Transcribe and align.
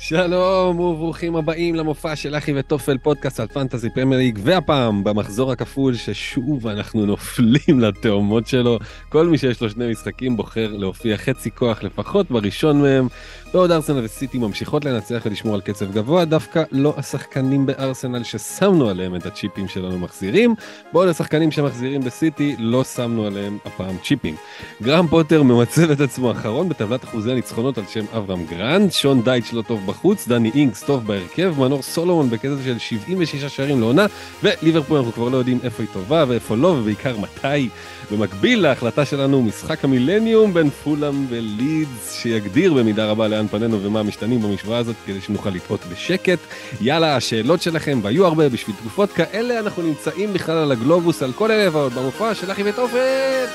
שלום 0.00 0.80
וברוכים 0.80 1.36
הבאים 1.36 1.74
למופע 1.74 2.16
של 2.16 2.36
אחי 2.36 2.52
וטופל 2.56 2.98
פודקאסט 2.98 3.40
על 3.40 3.46
Fantasy 3.46 3.90
Premier 3.90 4.16
League 4.16 4.38
והפעם 4.42 5.04
במחזור 5.04 5.52
הכפול 5.52 5.94
ששוב 5.94 6.66
אנחנו 6.66 7.06
נופלים 7.06 7.80
לתהומות 7.84 8.46
שלו. 8.46 8.78
כל 9.08 9.26
מי 9.26 9.38
שיש 9.38 9.60
לו 9.60 9.70
שני 9.70 9.90
משחקים 9.90 10.36
בוחר 10.36 10.76
להופיע 10.76 11.16
חצי 11.16 11.50
כוח 11.50 11.82
לפחות 11.82 12.30
בראשון 12.30 12.82
מהם. 12.82 13.08
בעוד 13.52 13.70
ארסנל 13.70 14.04
וסיטי 14.04 14.38
ממשיכות 14.38 14.84
לנצח 14.84 15.22
ולשמור 15.26 15.54
על 15.54 15.60
קצב 15.60 15.92
גבוה 15.92 16.24
דווקא 16.24 16.62
לא 16.72 16.94
השחקנים 16.96 17.66
בארסנל 17.66 18.22
ששמנו 18.22 18.88
עליהם 18.88 19.16
את 19.16 19.26
הצ'יפים 19.26 19.68
שלנו 19.68 19.98
מחזירים. 19.98 20.54
בעוד 20.92 21.08
השחקנים 21.08 21.50
שמחזירים 21.50 22.00
בסיטי 22.00 22.56
לא 22.58 22.84
שמנו 22.84 23.26
עליהם 23.26 23.58
הפעם 23.64 23.96
צ'יפים. 24.04 24.36
גרם 24.82 25.08
פוטר 25.08 25.42
ממצב 25.42 25.90
את 25.90 26.00
עצמו 26.00 26.32
אחרון 26.32 26.68
בטבלת 26.68 27.04
אחוזי 27.04 27.32
הניצחונות 27.32 27.78
על 27.78 27.84
שם 27.88 28.04
אברהם 28.16 28.46
גרנד. 28.46 28.92
שון 28.92 29.22
דייש 29.22 29.52
לא 29.52 29.62
טוב 29.62 29.87
בחוץ, 29.88 30.28
דני 30.28 30.50
אינגס 30.54 30.82
טוב 30.82 31.06
בהרכב, 31.06 31.54
מנור 31.58 31.82
סולומון 31.82 32.30
בקטע 32.30 32.54
של 32.64 32.78
76 32.78 33.44
שערים 33.44 33.80
לעונה, 33.80 34.06
וליברפול 34.42 34.96
אנחנו 34.96 35.12
כבר 35.12 35.28
לא 35.28 35.36
יודעים 35.36 35.58
איפה 35.62 35.82
היא 35.82 35.88
טובה 35.92 36.24
ואיפה 36.28 36.56
לא, 36.56 36.68
ובעיקר 36.68 37.16
מתי. 37.18 37.68
במקביל 38.10 38.62
להחלטה 38.62 39.04
שלנו, 39.04 39.42
משחק 39.42 39.84
המילניום 39.84 40.54
בין 40.54 40.70
פולאם 40.70 41.26
ולידס, 41.28 42.12
שיגדיר 42.12 42.74
במידה 42.74 43.10
רבה 43.10 43.28
לאן 43.28 43.46
פנינו 43.48 43.82
ומה 43.82 44.00
המשתנים 44.00 44.42
במשוואה 44.42 44.78
הזאת, 44.78 44.96
כדי 45.06 45.20
שנוכל 45.20 45.50
לטעות 45.50 45.80
בשקט. 45.92 46.38
יאללה, 46.80 47.16
השאלות 47.16 47.62
שלכם, 47.62 48.00
והיו 48.02 48.26
הרבה 48.26 48.48
בשביל 48.48 48.76
תקופות 48.76 49.12
כאלה, 49.12 49.58
אנחנו 49.60 49.82
נמצאים 49.82 50.32
בכלל 50.32 50.56
על 50.56 50.72
הגלובוס, 50.72 51.22
על 51.22 51.32
כל 51.32 51.50
אלה 51.50 51.76
ועוד 51.76 51.94
במופע 51.94 52.34
של 52.34 52.52
אחי 52.52 52.62
ותופת! 52.62 53.48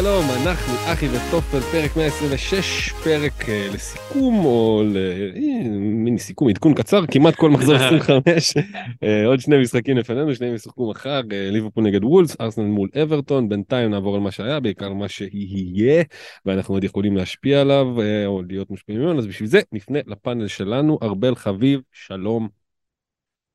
שלום, 0.00 0.24
אנחנו 0.42 0.74
אחי 0.92 1.06
וטופל, 1.06 1.60
פרק 1.60 1.96
126, 1.96 2.92
פרק 3.04 3.32
uh, 3.32 3.74
לסיכום 3.74 4.44
או 4.44 4.82
ל... 4.84 4.96
אה, 4.96 6.18
סיכום, 6.18 6.48
עדכון 6.48 6.74
קצר, 6.74 7.06
כמעט 7.10 7.34
כל 7.34 7.50
מחזור 7.50 7.74
25, 7.86 8.56
uh, 8.56 9.26
עוד 9.26 9.40
שני 9.40 9.62
משחקים 9.62 9.96
לפנינו, 9.96 10.34
שניהם 10.34 10.54
ישחקו 10.54 10.90
מחר, 10.90 11.20
uh, 11.20 11.34
ליברפול 11.52 11.84
נגד 11.84 12.04
וולס, 12.04 12.36
ארסנל 12.40 12.64
מול 12.64 12.88
אברטון, 13.02 13.48
בינתיים 13.48 13.90
נעבור 13.90 14.14
על 14.14 14.20
מה 14.20 14.30
שהיה, 14.30 14.60
בעיקר 14.60 14.92
מה 14.92 15.08
שיהיה, 15.08 16.04
ואנחנו 16.46 16.74
עוד 16.74 16.84
יכולים 16.84 17.16
להשפיע 17.16 17.60
עליו 17.60 17.86
uh, 17.96 18.26
או 18.26 18.42
להיות 18.48 18.70
מושפעים 18.70 19.00
ממנו, 19.00 19.18
אז 19.18 19.26
בשביל 19.26 19.48
זה 19.48 19.60
נפנה 19.72 19.98
לפאנל 20.06 20.48
שלנו, 20.48 20.98
ארבל 21.02 21.34
חביב, 21.34 21.80
שלום. 21.92 22.48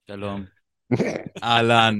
שלום. 0.07 0.56
אהלן. 1.43 1.99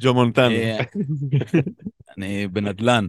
ג'ו 0.00 0.14
מונטנו. 0.14 0.50
אה, 0.50 0.78
אני 2.18 2.48
בנדלן. 2.48 3.06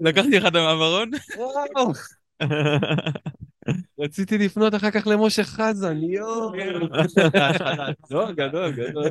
לקחתי 0.00 0.30
לך 0.30 0.46
את 0.46 0.54
המעברון? 0.54 1.10
רציתי 3.98 4.38
לפנות 4.38 4.74
אחר 4.74 4.90
כך 4.90 5.06
למשה 5.06 5.44
חזן, 5.44 5.96
יואו. 6.02 6.52
לא, 8.10 8.32
גדול, 8.32 8.72
גדול. 8.72 9.08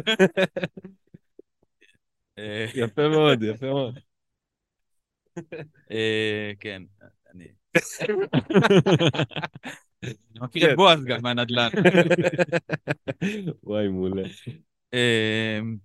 יפה 2.76 3.10
מאוד, 3.10 3.44
יפה 3.44 3.66
מאוד. 3.66 4.00
אה, 5.92 6.52
כן, 6.60 6.82
אני... 8.02 8.14
מכיר 10.42 10.72
את 10.72 10.76
בועז 10.76 11.06
גם 11.06 11.20
מהנדל"ן. 11.22 11.70
וואי, 13.64 13.88
מעולה. 13.88 14.24
אמ, 14.94 15.78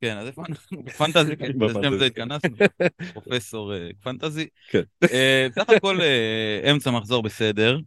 כן, 0.00 0.16
אז 0.16 0.26
איפה 0.26 0.42
אנחנו? 0.48 0.82
בפנטזי, 0.82 1.36
כן. 1.36 1.52
לשם 1.60 1.98
זה 1.98 2.06
התכנסנו. 2.06 2.56
פרופסור 3.12 3.74
אה, 3.74 3.88
פנטזי. 4.00 4.46
כן. 4.70 4.82
אה, 5.12 5.46
סך 5.54 5.70
הכל 5.70 6.00
אה, 6.00 6.70
אמצע 6.70 6.90
מחזור 6.90 7.22
בסדר. 7.22 7.78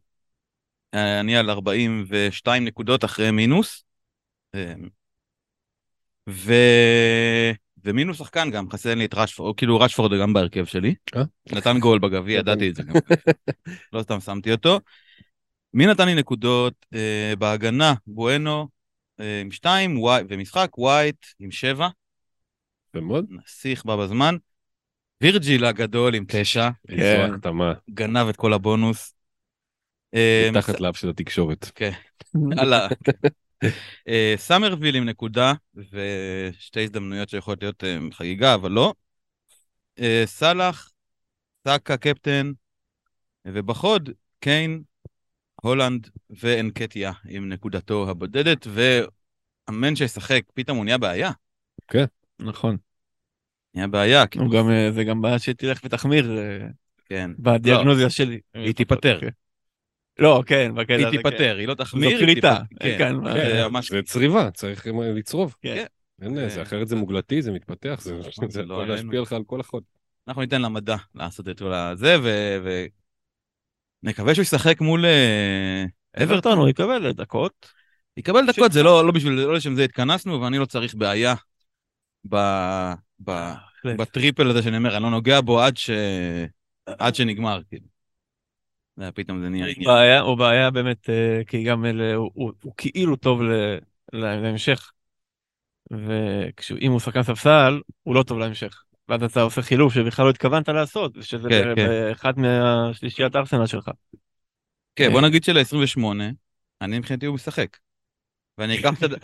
אני 0.94 1.38
על 1.38 1.50
42 1.50 2.66
נקודות 2.66 3.06
אחרי 3.06 3.32
מינוס. 3.32 3.84
אה, 4.56 4.74
ו... 6.30 6.54
ומינוס 7.90 8.18
שחקן 8.18 8.52
גם, 8.52 8.70
חסר 8.70 8.96
לי 8.96 9.06
את 9.06 9.14
רשפורד, 9.14 9.58
כאילו 9.58 9.80
רשפורד 9.80 10.12
גם 10.22 10.34
בהרכב 10.34 10.66
שלי. 10.66 10.96
אה? 11.16 11.24
נתן 11.52 11.80
גול 11.80 12.00
בגביע, 12.00 12.40
ידעתי 12.40 12.70
את 12.70 12.76
זה 12.76 12.84
גם. 12.84 12.96
לא 13.94 14.02
סתם 14.02 14.20
שמתי 14.20 14.52
אותו. 14.52 14.80
מי 15.74 15.86
נתן 15.86 16.06
לי 16.06 16.16
נקודות? 16.16 16.74
אה, 16.94 17.34
בהגנה, 17.40 17.94
בואנו 18.08 18.68
אה, 19.20 19.42
עם 19.42 19.52
שתיים, 19.52 20.00
וואי- 20.00 20.24
ומשחק, 20.30 20.78
ווייט 20.78 21.26
עם 21.40 21.52
שבע, 21.52 21.88
יפה 22.90 23.06
מאוד. 23.06 23.26
נסיך 23.30 23.86
בא 23.86 23.96
בזמן. 23.96 24.36
וירג'יל 25.22 25.66
הגדול 25.66 26.16
עם 26.16 26.26
תשע, 26.28 26.70
איזו 26.90 27.34
החתמה. 27.34 27.74
גנב 27.90 28.28
את 28.28 28.36
כל 28.36 28.54
הבונוס. 28.54 29.14
אה, 30.16 30.50
מתחת 30.52 30.80
לאף 30.80 30.98
של 30.98 31.10
התקשורת. 31.10 31.72
הלאה. 32.58 32.88
אה, 34.08 34.34
סאמרוויל 34.38 34.96
עם 34.96 35.06
נקודה, 35.06 35.54
ושתי 35.76 36.84
הזדמנויות 36.84 37.30
שיכולות 37.30 37.62
להיות 37.62 37.84
אה, 37.84 37.98
חגיגה, 38.12 38.54
אבל 38.56 38.72
לא. 38.72 38.94
אה, 40.00 40.24
סאלח, 40.26 40.92
סאקה 41.68 41.98
קפטן, 41.98 42.52
ובחוד, 43.46 44.10
קיין, 44.40 44.84
הולנד 45.62 46.10
ואנקטיה 46.30 47.12
עם 47.30 47.50
נקודתו 47.50 48.10
הבודדת, 48.10 48.68
והמן 48.68 49.96
שישחק, 49.96 50.42
פתאום 50.54 50.78
הוא 50.78 50.86
נהיה 50.86 50.98
בעיה. 50.98 51.32
נכון. 52.40 52.78
נהיה 53.74 53.88
בעיה, 53.88 54.28
כי... 54.28 54.40
הוא 54.40 54.52
גם, 54.52 54.70
זה 54.94 55.04
גם 55.04 55.22
בעיה 55.22 55.40
שתלך 55.40 55.80
ותחמיר 55.84 56.40
כן. 57.06 57.32
בדיאגנוזיה 57.40 58.10
שלי. 58.10 58.40
היא 58.54 58.74
תיפתר. 58.74 59.20
כן. 60.20 60.26
לא, 60.26 60.44
כן, 60.46 60.72
בקטע 60.76 60.96
הזה. 60.96 61.08
היא 61.08 61.18
תיפתר, 61.18 61.58
היא 61.58 61.68
לא 61.68 61.74
כן. 61.74 61.84
תחמיר, 61.84 62.20
זו 62.20 62.26
קליטה. 62.26 62.60
כן, 62.80 62.96
כן, 62.98 63.16
זה 63.24 63.68
ממש... 63.70 63.92
זה 63.92 64.02
צריבה, 64.02 64.52
צריך 64.52 64.88
לצרוב. 65.16 65.56
כן. 65.62 65.86
אחרת 66.62 66.88
זה 66.88 66.96
מוגלתי, 66.96 67.42
זה 67.42 67.52
מתפתח, 67.52 68.02
זה 68.02 68.14
לא 68.64 68.74
יכול 68.74 68.92
עלינו. 68.92 68.96
להשפיע 68.96 69.22
לך 69.22 69.34
על 69.34 69.44
כל 69.44 69.60
החוד. 69.60 69.84
אנחנו 70.28 70.42
ניתן 70.42 70.62
למדע 70.62 70.96
לעשות 71.16 71.50
את 71.50 71.60
כל 71.60 71.74
הזה. 71.74 72.16
ונקווה 74.04 74.36
שהוא 74.36 74.44
ישחק 74.44 74.82
מול 74.82 75.06
אה, 75.06 75.86
אברטון 76.24 76.58
הוא 76.58 76.70
יקבל 76.70 77.12
דקות. 77.12 77.72
יקבל 78.18 78.48
דקות, 78.48 78.72
זה 78.72 78.84
לא, 78.84 79.06
לא 79.06 79.12
בשביל, 79.12 79.34
לא 79.34 79.54
לשם 79.54 79.76
זה 79.76 79.84
התכנסנו, 79.84 80.42
ואני 80.42 80.58
לא 80.58 80.66
צריך 80.66 80.96
בעיה 80.96 81.36
בהחלט. 83.20 83.98
בטריפל 83.98 84.50
הזה 84.50 84.64
שאני 84.64 84.78
אומר, 84.78 84.96
אני 84.96 85.04
לא 85.04 85.10
נוגע 85.10 85.42
בו 85.42 85.62
עד 87.00 87.16
שנגמר, 87.16 87.62
כאילו. 87.70 87.86
זה, 89.00 89.12
פתאום 89.12 89.42
זה 89.42 89.50
נהיה. 89.50 89.66
בעיה, 89.86 90.20
הוא 90.20 90.38
בעיה 90.38 90.72
באמת, 90.72 91.10
אה, 91.10 91.42
כי 91.48 91.64
גם 91.64 91.86
אלה, 91.86 92.16
הוא- 92.16 92.32
הוא 92.34 92.52
הוא 92.64 92.74
כאילו 92.78 93.16
טוב 93.16 93.42
ל- 93.42 93.78
ל- 94.14 94.36
להמשך. 94.42 94.92
ואם 95.92 96.92
הוא 96.92 97.00
שחקן 97.00 97.24
ספסל, 97.24 97.82
הוא 98.04 98.16
לא 98.16 98.24
טוב 98.24 98.40
להמשך. 98.40 98.84
ואז 99.10 99.24
אתה 99.24 99.42
עושה 99.42 99.62
חילוף 99.62 99.94
שבכלל 99.94 100.26
לא 100.26 100.30
התכוונת 100.30 100.70
לעשות, 100.70 101.14
שזה 101.22 101.50
כן, 101.50 101.76
כן. 101.76 101.88
באחד 101.88 102.40
מהשלישיית 102.40 103.36
ארסנל 103.36 103.66
שלך. 103.66 103.90
כן, 104.96 105.12
בוא 105.12 105.22
נגיד 105.22 105.44
של-28, 105.44 106.04
אני 106.82 107.00
מבחינתי 107.00 107.26
הוא 107.26 107.36
משחק. 107.36 107.78
ואני 108.58 108.80
אקח 108.80 109.04
את 109.04 109.10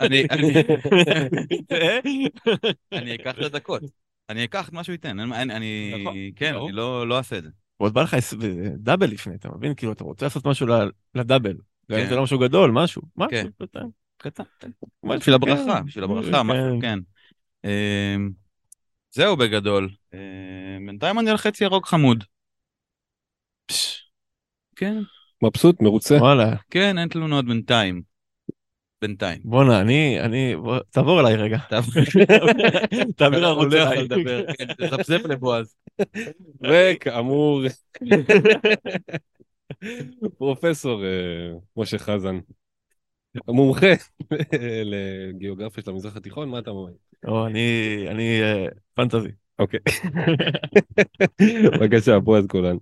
אני- 2.92 3.14
אקח 3.14 3.38
את 3.38 3.44
הדקות. 3.44 3.82
אני 4.28 4.44
אקח 4.44 4.68
את 4.68 4.72
מה 4.72 4.84
שהוא 4.84 4.92
ייתן, 4.92 5.20
אני, 5.32 5.94
נכון, 6.00 6.16
כן. 6.36 6.54
אני 6.54 6.72
לא 6.72 7.08
לא 7.08 7.18
אעשה 7.18 7.38
את 7.38 7.42
זה. 7.42 7.50
ועוד 7.80 7.94
בא 7.94 8.02
לך 8.02 8.16
דאבל 8.78 9.06
לפני, 9.10 9.34
אתה 9.34 9.48
מבין? 9.48 9.74
כאילו, 9.74 9.92
אתה 9.92 10.04
רוצה 10.04 10.26
לעשות 10.26 10.46
משהו 10.46 10.66
לדאבל. 11.14 11.56
גם 11.90 11.98
אם 11.98 12.04
כן. 12.04 12.08
זה 12.08 12.16
לא 12.16 12.22
משהו 12.22 12.38
גדול, 12.38 12.70
משהו. 12.70 13.02
משהו 13.16 13.30
כן. 13.30 13.66
קטן. 13.66 13.86
קטן. 14.16 14.42
משהו, 15.04 15.20
בשביל 15.20 15.34
הברכה, 15.34 15.78
כן. 15.78 15.86
בשביל 15.86 16.04
הברכה, 16.04 16.42
משהו, 16.42 16.80
כן. 16.80 16.98
כן. 17.62 17.68
אמ, 17.68 18.30
זהו 19.10 19.36
בגדול. 19.36 19.88
אמ, 20.14 20.86
בינתיים 20.86 21.18
אני 21.18 21.30
על 21.30 21.36
חצי 21.36 21.64
ירוק 21.64 21.86
חמוד. 21.86 22.24
כן, 24.76 25.02
מבסוט, 25.42 25.80
מרוצה. 25.80 26.16
וואלה, 26.16 26.56
כן, 26.70 26.98
אין 26.98 27.08
תלונות 27.08 27.44
בינתיים. 27.44 28.02
בינתיים. 29.06 29.40
בואנה, 29.44 29.80
אני, 29.80 30.20
אני, 30.20 30.56
בוא, 30.56 30.78
תעבור 30.90 31.20
אליי 31.20 31.36
רגע. 31.36 31.58
תעביר 33.16 33.38
הוא 33.38 33.46
ערוץ 33.46 33.72
לא 33.72 33.78
יכול 33.78 33.92
אליי. 33.92 34.04
לדבר, 34.04 34.44
כן, 34.58 34.66
תזפזפ 34.74 35.26
לבועז. 35.26 35.74
וכאמור, 36.62 37.60
פרופסור 40.38 41.04
אה, 41.04 41.08
משה 41.76 41.98
חזן, 41.98 42.38
מומחה 43.48 43.92
לגיאוגרפיה 44.84 45.84
של 45.84 45.90
המזרח 45.90 46.16
התיכון, 46.16 46.48
מה 46.48 46.58
אתה 46.58 46.70
אומר? 46.70 46.92
או, 47.26 47.46
אני, 47.46 47.60
אני 48.10 48.42
אה, 48.42 48.66
פנטזי. 48.94 49.28
אוקיי. 49.58 49.80
בבקשה, 51.64 52.18
בועז 52.18 52.46
גולן. 52.46 52.76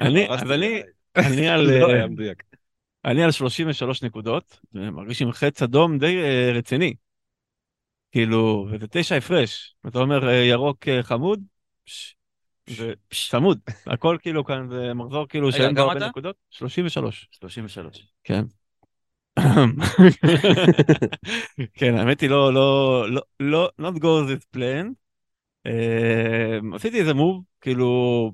אני, 0.00 0.26
אז 0.28 0.50
אני. 0.50 0.82
אני 1.16 1.48
על, 1.48 1.60
לא 1.60 1.90
אה, 1.90 1.94
היה 1.94 2.06
מדויק. 2.06 2.42
אני 3.06 3.24
על 3.24 3.30
33 3.30 4.02
נקודות, 4.02 4.60
מרגיש 4.72 5.22
עם 5.22 5.32
חץ 5.32 5.62
אדום 5.62 5.98
די 5.98 6.22
אה, 6.22 6.52
רציני. 6.54 6.94
כאילו, 8.12 8.68
וזה 8.70 8.86
תשע 8.90 9.16
הפרש. 9.16 9.74
אתה 9.88 9.98
אומר 9.98 10.28
אה, 10.28 10.34
ירוק 10.34 10.88
אה, 10.88 11.02
חמוד, 11.02 11.42
צמוד. 13.30 13.58
הכל 13.86 14.16
כאילו 14.20 14.44
כאן 14.44 14.68
זה 14.68 14.94
מחזור 14.94 15.28
כאילו 15.28 15.52
שאין 15.52 15.74
בו 15.74 15.80
הרבה? 15.80 16.08
נקודות. 16.08 16.36
33. 16.50 17.28
33. 17.32 18.06
כן. 18.24 18.42
כן, 21.74 21.94
האמת 21.94 22.20
היא 22.20 22.30
לא, 22.30 22.54
לא, 22.54 23.04
לא, 23.10 23.22
לא, 23.40 23.70
not 23.80 23.98
go 23.98 24.30
this 24.30 24.56
plan. 24.56 24.86
עשיתי 26.74 27.00
איזה 27.00 27.14
מוב, 27.14 27.44
כאילו, 27.60 28.32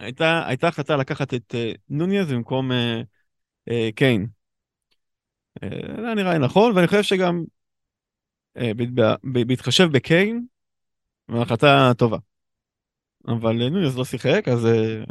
הייתה, 0.00 0.46
הייתה 0.46 0.68
החלטה 0.68 0.96
לקחת 0.96 1.34
את 1.34 1.54
נוניז 1.88 2.32
במקום 2.32 2.70
קיין. 3.94 4.26
אה, 5.62 5.68
זה 5.96 6.14
נראה 6.14 6.32
לי 6.32 6.38
נכון, 6.38 6.72
ואני 6.76 6.86
חושב 6.86 7.02
שגם 7.02 7.44
אה, 8.56 8.74
ב- 8.76 9.00
ב- 9.00 9.14
ב- 9.24 9.46
בהתחשב 9.46 9.88
בקיין, 9.92 10.46
זו 11.30 11.42
החלטה 11.42 11.92
טובה. 11.98 12.18
אבל 13.26 13.62
אה, 13.62 13.68
נוניז 13.70 13.98
לא 13.98 14.04
שיחק, 14.04 14.48
אז... 14.48 14.66
אה, 14.66 15.02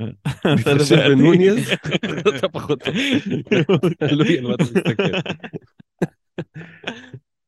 בעייתי. 0.65 0.95
בנוניז? 1.09 1.71
אתה 2.38 2.50
פחות 2.50 2.83
טוב. 2.83 2.95
תלוי 4.09 4.38
על 4.38 4.48
מה 4.48 4.54
אתה 4.54 4.63
מסתכל. 4.63 5.04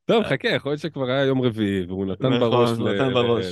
טוב, 0.06 0.23
חכה, 0.23 0.47
יכול 0.47 0.71
להיות 0.71 0.81
שכבר 0.81 1.09
היה 1.09 1.23
יום 1.25 1.41
רביעי, 1.41 1.85
והוא 1.85 2.06
נתן 2.06 2.27
נכון, 2.27 2.39
בראש 2.39 2.69
נתן 2.69 3.13
בראש. 3.13 3.45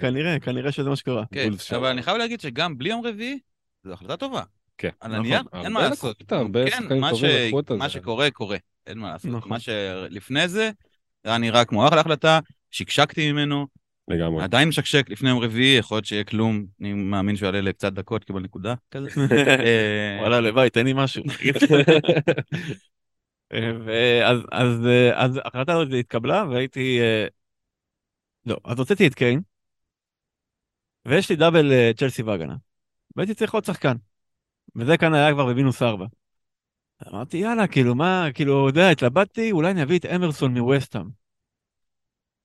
כנראה, 0.00 0.40
כנראה 0.40 0.72
שזה 0.72 0.90
מה 0.90 0.96
שקרה. 0.96 1.24
כן. 1.32 1.50
אבל 1.76 1.86
אני 1.86 2.02
חייב 2.02 2.16
להגיד 2.16 2.40
שגם 2.40 2.78
בלי 2.78 2.90
יום 2.90 3.06
רביעי, 3.06 3.38
זו 3.84 3.92
החלטה 3.92 4.16
טובה. 4.16 4.42
כן. 4.82 4.88
על 5.00 5.10
נכון. 5.10 5.24
הנייר, 5.24 5.38
אין 5.38 5.46
הרבה 5.52 5.68
מה 5.68 5.88
לעשות. 5.88 6.22
כן, 6.28 7.00
מה 7.00 7.14
ש- 7.14 7.24
אותה, 7.52 7.74
מה 7.74 7.88
שקורה, 7.88 8.30
קורה. 8.30 8.56
אין 8.86 8.98
מה 8.98 9.12
לעשות. 9.12 9.30
נכון. 9.30 9.50
מה 9.50 9.60
שלפני 9.60 10.48
זה, 10.48 10.70
היה 11.24 11.38
נראה 11.38 11.64
כמו 11.64 11.88
אחלה 11.88 12.00
החלטה, 12.00 12.38
שקשקתי 12.70 13.32
ממנו, 13.32 13.66
לגמרי. 14.08 14.44
עדיין 14.44 14.68
משקשק 14.68 15.10
לפני 15.10 15.30
יום 15.30 15.38
רביעי, 15.38 15.78
יכול 15.78 15.96
להיות 15.96 16.04
שיהיה 16.04 16.24
כלום, 16.24 16.64
אני 16.80 16.92
מאמין 16.92 17.36
שהוא 17.36 17.46
יעלה 17.46 17.60
לקצת 17.60 17.92
דקות, 17.92 18.24
קיבל 18.24 18.40
נקודה 18.40 18.74
כזה. 18.90 19.08
אה, 19.66 20.16
וואלה, 20.20 20.36
הלוואי, 20.36 20.70
תן 20.70 20.84
לי 20.84 20.92
משהו. 20.96 21.24
ואז 23.86 24.38
אז, 24.52 24.88
אז 25.14 25.40
ההחלטה 25.44 25.72
הזאת 25.72 25.88
התקבלה 26.00 26.44
והייתי... 26.50 27.00
אה, 27.00 27.26
לא, 28.46 28.56
אז 28.64 28.78
הוצאתי 28.78 29.06
את 29.06 29.14
קיין, 29.14 29.40
ויש 31.06 31.30
לי 31.30 31.36
דאבל 31.36 31.72
אה, 31.72 31.90
צ'לסי 31.96 32.22
והגנה. 32.22 32.54
והייתי 33.16 33.34
צריך 33.34 33.54
עוד 33.54 33.64
שחקן. 33.64 33.96
וזה 34.76 34.96
כאן 34.96 35.14
היה 35.14 35.32
כבר 35.32 35.46
במינוס 35.46 35.82
ארבע. 35.82 36.06
אמרתי, 37.08 37.36
יאללה, 37.36 37.66
כאילו, 37.66 37.94
מה, 37.94 38.26
כאילו, 38.34 38.66
יודע, 38.68 38.88
התלבטתי, 38.88 39.52
אולי 39.52 39.70
אני 39.70 39.82
אביא 39.82 39.98
את 39.98 40.06
אמרסון 40.06 40.58
מווסטהאם. 40.58 41.08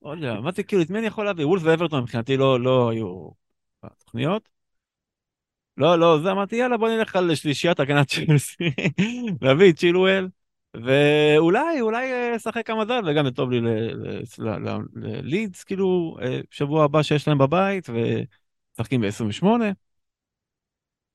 לא 0.02 0.10
יודע, 0.10 0.32
אמרתי, 0.32 0.64
כאילו, 0.64 0.82
את 0.82 0.90
מי 0.90 0.98
אני 0.98 1.06
יכול 1.06 1.24
להביא? 1.24 1.44
וולף 1.46 1.62
ואברטון 1.64 2.02
מבחינתי 2.02 2.36
לא, 2.36 2.60
לא 2.60 2.90
היו 2.90 3.28
בתוכניות. 3.84 4.48
לא, 5.76 5.98
לא, 5.98 6.18
זה 6.22 6.30
אמרתי, 6.30 6.56
יאללה, 6.56 6.76
בוא 6.76 6.88
נלך 6.88 7.16
על 7.16 7.34
שלישיית 7.34 7.80
הגנת 7.80 8.08
צ'לסי, 8.08 8.70
להביא 9.42 9.70
את 9.70 9.76
צ'ילואל, 9.76 10.28
ואולי, 10.74 11.80
אולי 11.80 12.12
אה, 12.12 12.36
אשחק 12.36 12.66
כמה 12.66 12.84
זמן, 12.84 13.00
וגם 13.06 13.24
זה 13.24 13.30
טוב 13.30 13.50
לי 13.50 13.60
ללידס, 14.94 15.64
כאילו, 15.64 16.16
אה, 16.22 16.40
שבוע 16.50 16.84
הבא 16.84 17.02
שיש 17.02 17.28
להם 17.28 17.38
בבית, 17.38 17.86
ומשחקים 17.88 19.00
ב-28. 19.00 19.46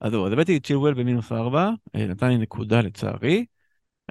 אז 0.04 0.12
זהו, 0.12 0.28
אז 0.28 0.34
הבאתי 0.34 0.58
את 0.58 0.66
צ'ילואל 0.66 0.94
במינוס 0.94 1.32
4, 1.32 1.70
נתן 1.94 2.30
לי 2.30 2.38
נקודה 2.38 2.82
לצערי. 2.82 3.46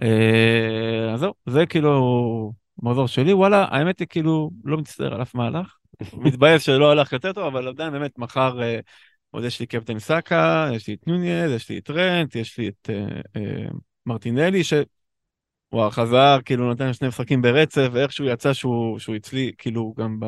אה, 0.02 1.12
אז 1.14 1.20
זהו, 1.20 1.34
זה 1.46 1.66
כאילו 1.66 2.52
מחזור 2.82 3.08
שלי, 3.08 3.32
וואלה, 3.32 3.64
האמת 3.70 4.00
היא 4.00 4.08
כאילו, 4.08 4.50
לא 4.64 4.78
מצטער 4.78 5.14
על 5.14 5.22
אף 5.22 5.34
מהלך. 5.34 5.76
מתבאס 6.24 6.62
שלא 6.62 6.90
הלך 6.90 7.12
יותר 7.12 7.32
טוב, 7.32 7.44
אבל 7.44 7.68
עדיין 7.68 7.92
באמת 7.92 8.18
מחר 8.18 8.62
אה, 8.62 8.80
עוד 9.30 9.44
יש 9.44 9.60
לי 9.60 9.66
קפטן 9.66 9.98
סאקה, 9.98 10.70
יש 10.74 10.88
לי 10.88 10.94
את 10.94 11.06
נוניאז, 11.06 11.50
יש 11.50 11.68
לי 11.68 11.78
את 11.78 11.84
טרנט, 11.84 12.36
יש 12.36 12.58
לי 12.58 12.68
את 12.68 12.90
אה, 12.90 13.20
אה, 13.36 13.68
מרטינלי, 14.06 14.64
ש... 14.64 14.72
וואו, 15.72 15.90
חזר, 15.90 16.38
כאילו 16.44 16.72
נתן 16.72 16.92
שני 16.92 17.08
משחקים 17.08 17.42
ברצף, 17.42 17.88
ואיכשהו 17.92 18.24
יצא 18.24 18.52
שהוא, 18.52 18.98
שהוא 18.98 19.16
אצלי, 19.16 19.52
כאילו, 19.58 19.94
גם 19.98 20.20
ב... 20.20 20.26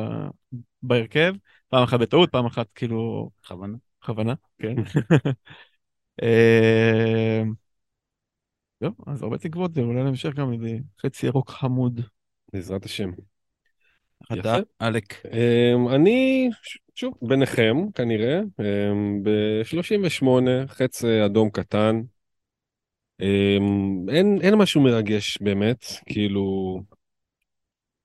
בהרכב. 0.83 1.33
פעם 1.69 1.83
אחת 1.83 1.99
בטעות, 1.99 2.31
פעם 2.31 2.45
אחת 2.45 2.67
כאילו 2.75 3.29
בכוונה. 3.43 3.77
בכוונה, 4.05 4.33
כן. 4.59 4.75
זהו, 8.81 8.91
אז 9.07 9.23
הרבה 9.23 9.37
תקוות, 9.37 9.77
אולי 9.77 10.03
להמשך 10.03 10.33
גם 10.33 10.53
איזה 10.53 10.77
חצי 11.01 11.25
ירוק 11.25 11.49
חמוד. 11.49 12.01
בעזרת 12.53 12.85
השם. 12.85 13.11
אתה, 14.33 14.57
אלק. 14.81 15.25
אמ, 15.25 15.87
אני, 15.87 16.49
שוב, 16.95 17.13
ביניכם 17.21 17.75
כנראה, 17.95 18.39
ב-38, 19.23 20.27
חץ 20.67 21.05
אה, 21.05 21.25
אדום 21.25 21.49
קטן. 21.49 22.01
אמ, 23.21 24.09
אין, 24.09 24.39
אין 24.41 24.55
משהו 24.55 24.81
מרגש 24.81 25.37
באמת, 25.41 25.85
כאילו, 26.05 26.79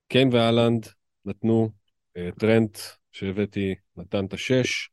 קיין 0.08 0.28
ואלנד 0.32 0.86
נתנו, 1.24 1.70
אה, 2.16 2.28
טרנט 2.38 2.78
שהבאתי 3.12 3.74
נתן 3.96 4.24
את 4.24 4.32
השש. 4.32 4.90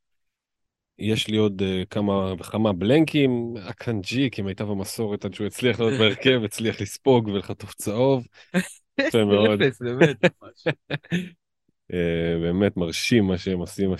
יש 1.00 1.28
לי 1.28 1.38
עוד 1.38 1.62
אה, 1.62 1.84
כמה 1.90 2.34
וכמה 2.40 2.74
בלנקים, 2.74 3.54
אקנג'י 3.70 4.30
כמיטב 4.32 4.70
המסורת 4.72 5.26
עד 5.26 5.34
שהוא 5.34 5.48
הצליח 5.48 5.80
להיות 5.80 6.00
בהרכב, 6.00 6.42
הצליח 6.46 6.82
לספוג 6.82 7.28
ולחטוף 7.28 7.74
צהוב. 7.74 8.28
יפה 9.00 9.26
מאוד. 9.26 9.62
אפס, 9.62 9.82
באמת. 9.82 10.18
אה, 11.94 12.40
באמת 12.42 12.78
מרשים 12.78 13.28
מה 13.28 13.38
שהם 13.38 13.60
עושים. 13.60 13.92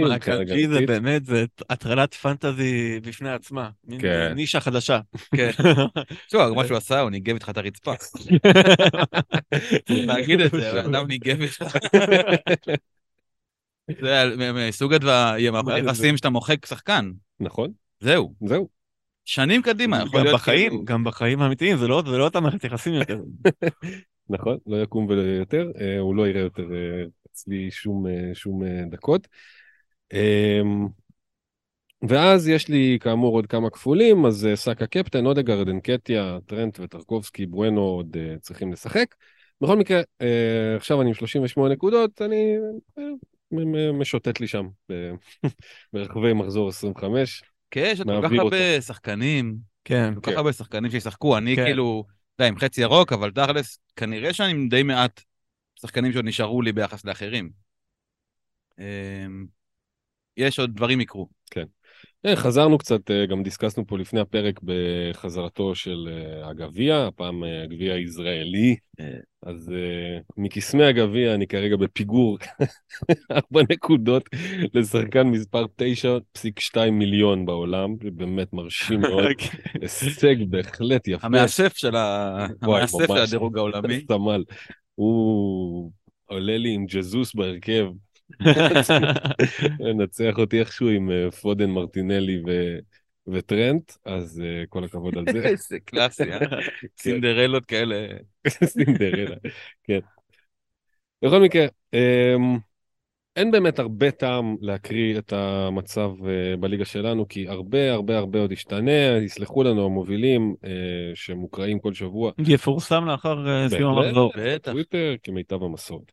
מה, 0.00 0.18
כרגע 0.18 0.54
קאנג'י 0.54 0.68
זה. 0.68 0.86
באמת, 0.86 1.24
זה 1.24 1.44
הטרלת 1.70 2.14
פנטזי 2.14 3.00
בפני 3.02 3.30
עצמה. 3.30 3.70
כן. 3.98 4.32
נישה 4.34 4.60
חדשה. 4.60 5.00
כן. 5.36 5.50
תשמע, 6.26 6.48
מה 6.48 6.66
שהוא 6.66 6.76
עשה, 6.76 7.00
הוא 7.00 7.10
ניגב 7.10 7.34
איתך 7.34 7.48
את 7.50 7.56
הרצפה. 7.56 7.94
להגיד 9.90 10.40
את 10.40 10.50
זה, 10.50 10.80
אדם 10.80 11.06
ניגב 11.06 11.40
איתך. 11.40 11.76
זה 14.00 14.24
מסוג 14.68 14.94
היחסים 15.68 16.16
שאתה 16.16 16.30
מוחק 16.30 16.66
שחקן. 16.66 17.10
נכון, 17.40 17.70
זהו. 18.00 18.34
זהו. 18.46 18.68
שנים 19.24 19.62
קדימה, 19.62 19.96
יכול 19.96 20.20
גם 20.20 20.24
להיות 20.24 20.40
בחיים, 20.40 20.70
כאילו- 20.70 20.84
גם 20.84 21.04
בחיים 21.04 21.42
האמיתיים, 21.42 21.76
זה 21.76 21.88
לא 21.88 22.02
זה 22.06 22.18
לא 22.18 22.24
אותה 22.24 22.40
מערכת 22.40 22.64
יחסים 22.64 22.94
יותר. 22.94 23.20
נכון, 24.30 24.58
לא 24.66 24.82
יקום 24.82 25.06
ולא 25.06 25.20
יותר, 25.20 25.70
אה, 25.80 25.98
הוא 25.98 26.16
לא 26.16 26.28
יראה 26.28 26.40
יותר 26.40 26.62
אה, 26.74 27.04
אצלי 27.32 27.70
שום, 27.70 28.06
אה, 28.62 28.84
דקות. 28.90 29.28
אמ, 30.12 30.86
ואז 32.08 32.48
יש 32.48 32.68
לי 32.68 32.98
כאמור 33.00 33.34
עוד 33.34 33.46
כמה 33.46 33.70
כפולים, 33.70 34.26
אז 34.26 34.48
סאקה 34.54 34.86
קפטן, 34.86 35.26
אודגרד, 35.26 35.68
אנקטיה, 35.68 36.38
טרנט 36.46 36.80
וטרקובסקי, 36.80 37.46
ברואנו 37.46 37.80
עוד 37.80 38.16
צריכים 38.40 38.72
לשחק. 38.72 39.14
בכל 39.60 39.76
מקרה, 39.76 40.00
עכשיו 40.76 41.00
אני 41.00 41.08
עם 41.08 41.14
38 41.14 41.74
נקודות, 41.74 42.22
אני 42.22 42.56
משוטט 43.92 44.40
לי 44.40 44.46
שם 44.46 44.66
ברחבי 45.92 46.32
מחזור 46.32 46.68
25. 46.68 47.42
כן, 47.70 47.88
יש 47.92 48.00
עוד 48.00 48.08
כל 48.08 48.28
כך 48.28 48.34
הרבה 48.38 48.80
שחקנים, 48.80 49.56
כן. 49.84 50.14
כל 50.14 50.20
כך 50.20 50.30
כן. 50.30 50.36
הרבה 50.36 50.52
שחקנים 50.52 50.90
שישחקו, 50.90 51.38
אני 51.38 51.56
כן. 51.56 51.64
כאילו, 51.64 52.04
אתה 52.34 52.44
יודע, 52.44 52.48
עם 52.48 52.58
חצי 52.58 52.80
ירוק, 52.80 53.12
אבל 53.12 53.30
תכלס, 53.30 53.78
כנראה 53.96 54.32
שאני 54.32 54.50
עם 54.50 54.68
די 54.68 54.82
מעט 54.82 55.20
שחקנים 55.80 56.12
שעוד 56.12 56.24
נשארו 56.24 56.62
לי 56.62 56.72
ביחס 56.72 57.04
לאחרים. 57.04 57.50
אמ, 58.78 59.46
יש 60.36 60.58
עוד 60.58 60.76
דברים 60.76 61.00
יקרו. 61.00 61.28
אה, 61.56 61.62
חזרנו 62.34 62.78
קצת, 62.78 63.10
אה, 63.10 63.26
גם 63.26 63.42
דיסקסנו 63.42 63.86
פה 63.86 63.98
לפני 63.98 64.20
הפרק 64.20 64.60
בחזרתו 64.62 65.74
של 65.74 66.08
אה, 66.10 66.48
הגביע, 66.48 67.06
הפעם 67.06 67.44
אה, 67.44 67.62
הגביע 67.62 67.94
הישראלי. 67.94 68.76
אה. 69.00 69.06
אז 69.42 69.72
אה, 69.72 70.18
מקסמי 70.36 70.84
הגביע 70.84 71.34
אני 71.34 71.46
כרגע 71.46 71.76
בפיגור 71.76 72.38
ארבע 73.32 73.62
נקודות 73.70 74.28
לשחקן 74.74 75.22
מספר 75.22 75.64
9.2 76.74 76.90
מיליון 76.90 77.46
בעולם, 77.46 77.94
זה 78.02 78.10
באמת 78.10 78.52
מרשים 78.52 79.00
מאוד, 79.10 79.24
הישג 79.82 80.36
בהחלט 80.48 81.08
יפה. 81.08 81.26
המאסף 81.26 81.76
של. 81.76 81.96
הדירוג 83.22 83.58
העולמי. 83.58 84.04
הוא 84.94 85.90
עולה 86.24 86.58
לי 86.58 86.70
עם 86.70 86.86
ג'זוס 86.86 87.34
בהרכב, 87.34 87.86
לנצח 89.80 90.38
אותי 90.38 90.60
איכשהו 90.60 90.88
עם 90.88 91.10
אה, 91.10 91.30
פודן, 91.30 91.70
מרטינלי 91.70 92.42
ו... 92.46 92.78
וטרנט, 93.28 93.92
אז 94.04 94.42
אה, 94.44 94.64
כל 94.68 94.84
הכבוד 94.84 95.18
על 95.18 95.24
זה. 95.32 95.38
איזה 95.48 95.78
קלאסי, 95.84 96.32
אה? 96.32 96.38
סינדרלות 97.02 97.66
כאלה. 97.66 98.06
סינדרלה, 98.64 99.36
כן. 99.84 99.98
בכל 101.24 101.40
מקרה, 101.40 101.66
אמ, 101.94 102.58
אין 103.36 103.50
באמת 103.50 103.78
הרבה 103.78 104.10
טעם 104.10 104.56
להקריא 104.60 105.18
את 105.18 105.32
המצב 105.32 106.10
אה, 106.26 106.56
בליגה 106.56 106.84
שלנו, 106.84 107.28
כי 107.28 107.48
הרבה 107.48 107.92
הרבה 107.92 108.18
הרבה 108.18 108.40
עוד 108.40 108.52
ישתנה, 108.52 109.18
יסלחו 109.22 109.62
לנו 109.62 109.84
המובילים 109.84 110.54
אה, 110.64 110.70
שמוקראים 111.14 111.78
כל 111.78 111.94
שבוע. 111.94 112.32
יפורסם 112.38 113.04
לאחר 113.04 113.68
סיום 113.68 113.98
המחזור. 113.98 114.32
בטח. 114.36 114.72
טוויטר 114.72 115.14
כמיטב 115.22 115.62
המסורת. 115.62 116.12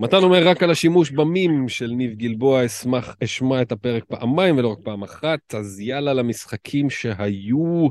מתן 0.00 0.16
אומר 0.16 0.48
רק 0.48 0.62
על 0.62 0.70
השימוש 0.70 1.10
במים 1.10 1.68
של 1.68 1.86
ניב 1.86 2.14
גלבוע, 2.14 2.66
אשמח, 2.66 3.16
אשמע 3.24 3.62
את 3.62 3.72
הפרק 3.72 4.04
פעמיים 4.04 4.58
ולא 4.58 4.68
רק 4.68 4.78
פעם 4.84 5.02
אחת, 5.02 5.54
אז 5.54 5.80
יאללה 5.80 6.12
למשחקים 6.12 6.90
שהיו. 6.90 7.88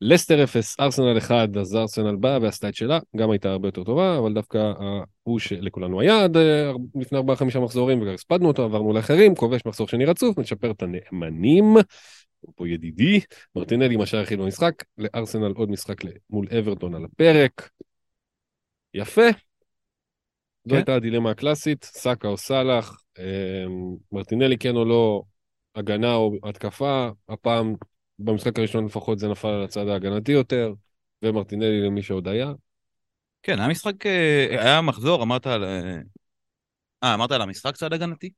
לסטר 0.00 0.44
0, 0.44 0.80
ארסנל 0.80 1.18
1, 1.18 1.56
אז 1.56 1.76
ארסנל 1.76 2.16
באה 2.16 2.38
ועשתה 2.42 2.68
את 2.68 2.74
שלה, 2.74 2.98
גם 3.16 3.30
הייתה 3.30 3.50
הרבה 3.50 3.68
יותר 3.68 3.84
טובה, 3.84 4.18
אבל 4.18 4.34
דווקא 4.34 4.72
ההוא 4.78 5.38
שלכולנו 5.38 6.00
היה 6.00 6.24
עד 6.24 6.36
אה, 6.36 6.72
לפני 6.94 7.18
4-5 7.18 7.58
מחזורים, 7.58 7.98
וכבר 7.98 8.12
הספדנו 8.12 8.48
אותו, 8.48 8.62
עברנו 8.62 8.92
לאחרים, 8.92 9.34
כובש 9.34 9.60
מחזור 9.66 9.88
שני 9.88 10.04
רצוף, 10.04 10.38
נשפר 10.38 10.70
את 10.70 10.82
הנאמנים. 10.82 11.76
פה 12.56 12.68
ידידי, 12.68 13.20
מרטינלי 13.56 13.96
מה 13.96 14.06
שהיחיד 14.06 14.40
במשחק, 14.40 14.72
לארסנל 14.98 15.52
עוד 15.52 15.70
משחק 15.70 15.96
מול 16.30 16.46
אברטון 16.58 16.94
על 16.94 17.04
הפרק. 17.04 17.70
יפה. 18.94 19.26
זו 20.64 20.70
כן. 20.70 20.76
הייתה 20.76 20.94
הדילמה 20.94 21.30
הקלאסית, 21.30 21.84
סאקה 21.84 22.28
או 22.28 22.36
סאלח, 22.36 23.02
אמ, 23.18 23.96
מרטינלי 24.12 24.58
כן 24.58 24.76
או 24.76 24.84
לא, 24.84 25.22
הגנה 25.74 26.14
או 26.14 26.32
התקפה, 26.44 27.08
הפעם 27.28 27.74
במשחק 28.18 28.58
הראשון 28.58 28.84
לפחות 28.84 29.18
זה 29.18 29.28
נפל 29.28 29.48
על 29.48 29.64
הצד 29.64 29.88
ההגנתי 29.88 30.32
יותר, 30.32 30.72
ומרטינלי 31.22 31.80
למי 31.80 32.02
שעוד 32.02 32.28
היה. 32.28 32.52
כן, 33.42 33.58
היה 33.58 33.68
משחק, 33.68 34.06
אה, 34.06 34.46
היה 34.50 34.80
מחזור, 34.80 35.22
אמרת 35.22 35.46
על... 35.46 35.64
אה, 35.64 35.98
אה, 37.02 37.14
אמרת 37.14 37.32
על 37.32 37.42
המשחק 37.42 37.76
צד 37.76 37.92
הגנתי? 37.92 38.30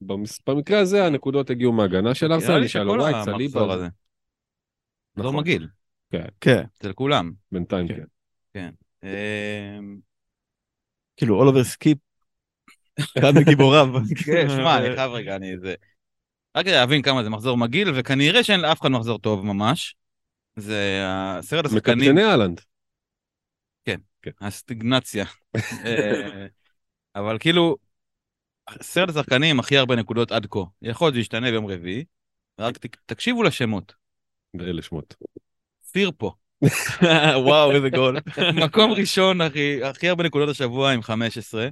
במס... 0.00 0.40
במקרה 0.46 0.78
הזה 0.78 1.06
הנקודות 1.06 1.50
הגיעו 1.50 1.72
מהגנה 1.72 2.14
של 2.14 2.28
נראה 2.28 2.58
לי 2.58 2.68
של 2.68 2.78
שכל 2.84 3.00
הווייט, 3.00 3.16
המחזור 3.16 3.36
סליבה. 3.36 3.74
הזה. 3.74 3.88
לא 5.16 5.24
נכון, 5.24 5.36
מגעיל, 5.36 5.68
כן, 6.40 6.64
זה 6.82 6.88
לכולם. 6.88 7.32
בינתיים 7.52 7.88
כן. 7.88 8.04
כן. 8.54 8.70
אמ, 9.04 9.98
כאילו 11.20 11.36
אוליבר 11.36 11.64
סקיפ. 11.64 11.98
אחד 13.18 13.32
מגיבוריו. 13.34 13.86
כן, 14.26 14.48
שמע, 14.48 14.78
אני 14.78 14.96
חייב 14.96 15.10
רגע, 15.12 15.36
אני 15.36 15.58
זה... 15.58 15.74
רק 16.56 16.64
כדי 16.64 16.74
להבין 16.74 17.02
כמה 17.02 17.22
זה 17.22 17.30
מחזור 17.30 17.56
מגעיל, 17.56 17.88
וכנראה 17.94 18.44
שאין 18.44 18.60
לאף 18.60 18.80
אחד 18.80 18.88
מחזור 18.88 19.18
טוב 19.18 19.44
ממש. 19.44 19.94
זה 20.56 21.02
הסרט 21.04 21.64
השחקנים, 21.64 21.98
מקפטני 21.98 22.24
אהלנד. 22.24 22.60
הסטיגנציה. 24.40 25.24
אה, 25.84 26.46
אבל 27.14 27.38
כאילו, 27.38 27.76
סרט 28.82 29.08
השחקנים 29.08 29.60
הכי 29.60 29.76
הרבה 29.76 29.96
נקודות 29.96 30.32
עד 30.32 30.46
כה. 30.50 30.60
יכול 30.82 31.06
להיות 31.06 31.14
שזה 31.14 31.20
ישתנה 31.20 31.50
ביום 31.50 31.66
רביעי, 31.66 32.04
רק 32.58 32.78
תקשיבו 33.06 33.42
לשמות. 33.42 33.94
ואלה 34.54 34.82
שמות. 34.82 35.14
פירפו, 35.92 36.34
וואו, 37.44 37.72
איזה 37.72 37.90
גול. 37.90 38.16
מקום 38.64 38.92
ראשון, 38.92 39.40
הכי, 39.40 39.84
הכי 39.84 40.08
הרבה 40.08 40.24
נקודות 40.24 40.48
השבוע 40.48 40.92
עם 40.92 41.02
15. 41.02 41.68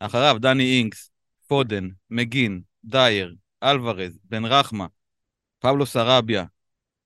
אחריו 0.00 0.36
דני 0.40 0.78
אינקס, 0.78 1.10
פודן, 1.46 1.88
מגין, 2.10 2.60
דייר, 2.84 3.34
אלוורז, 3.62 4.18
בן 4.24 4.44
רחמה, 4.44 4.86
פבלו 5.58 5.86
סרביה, 5.86 6.44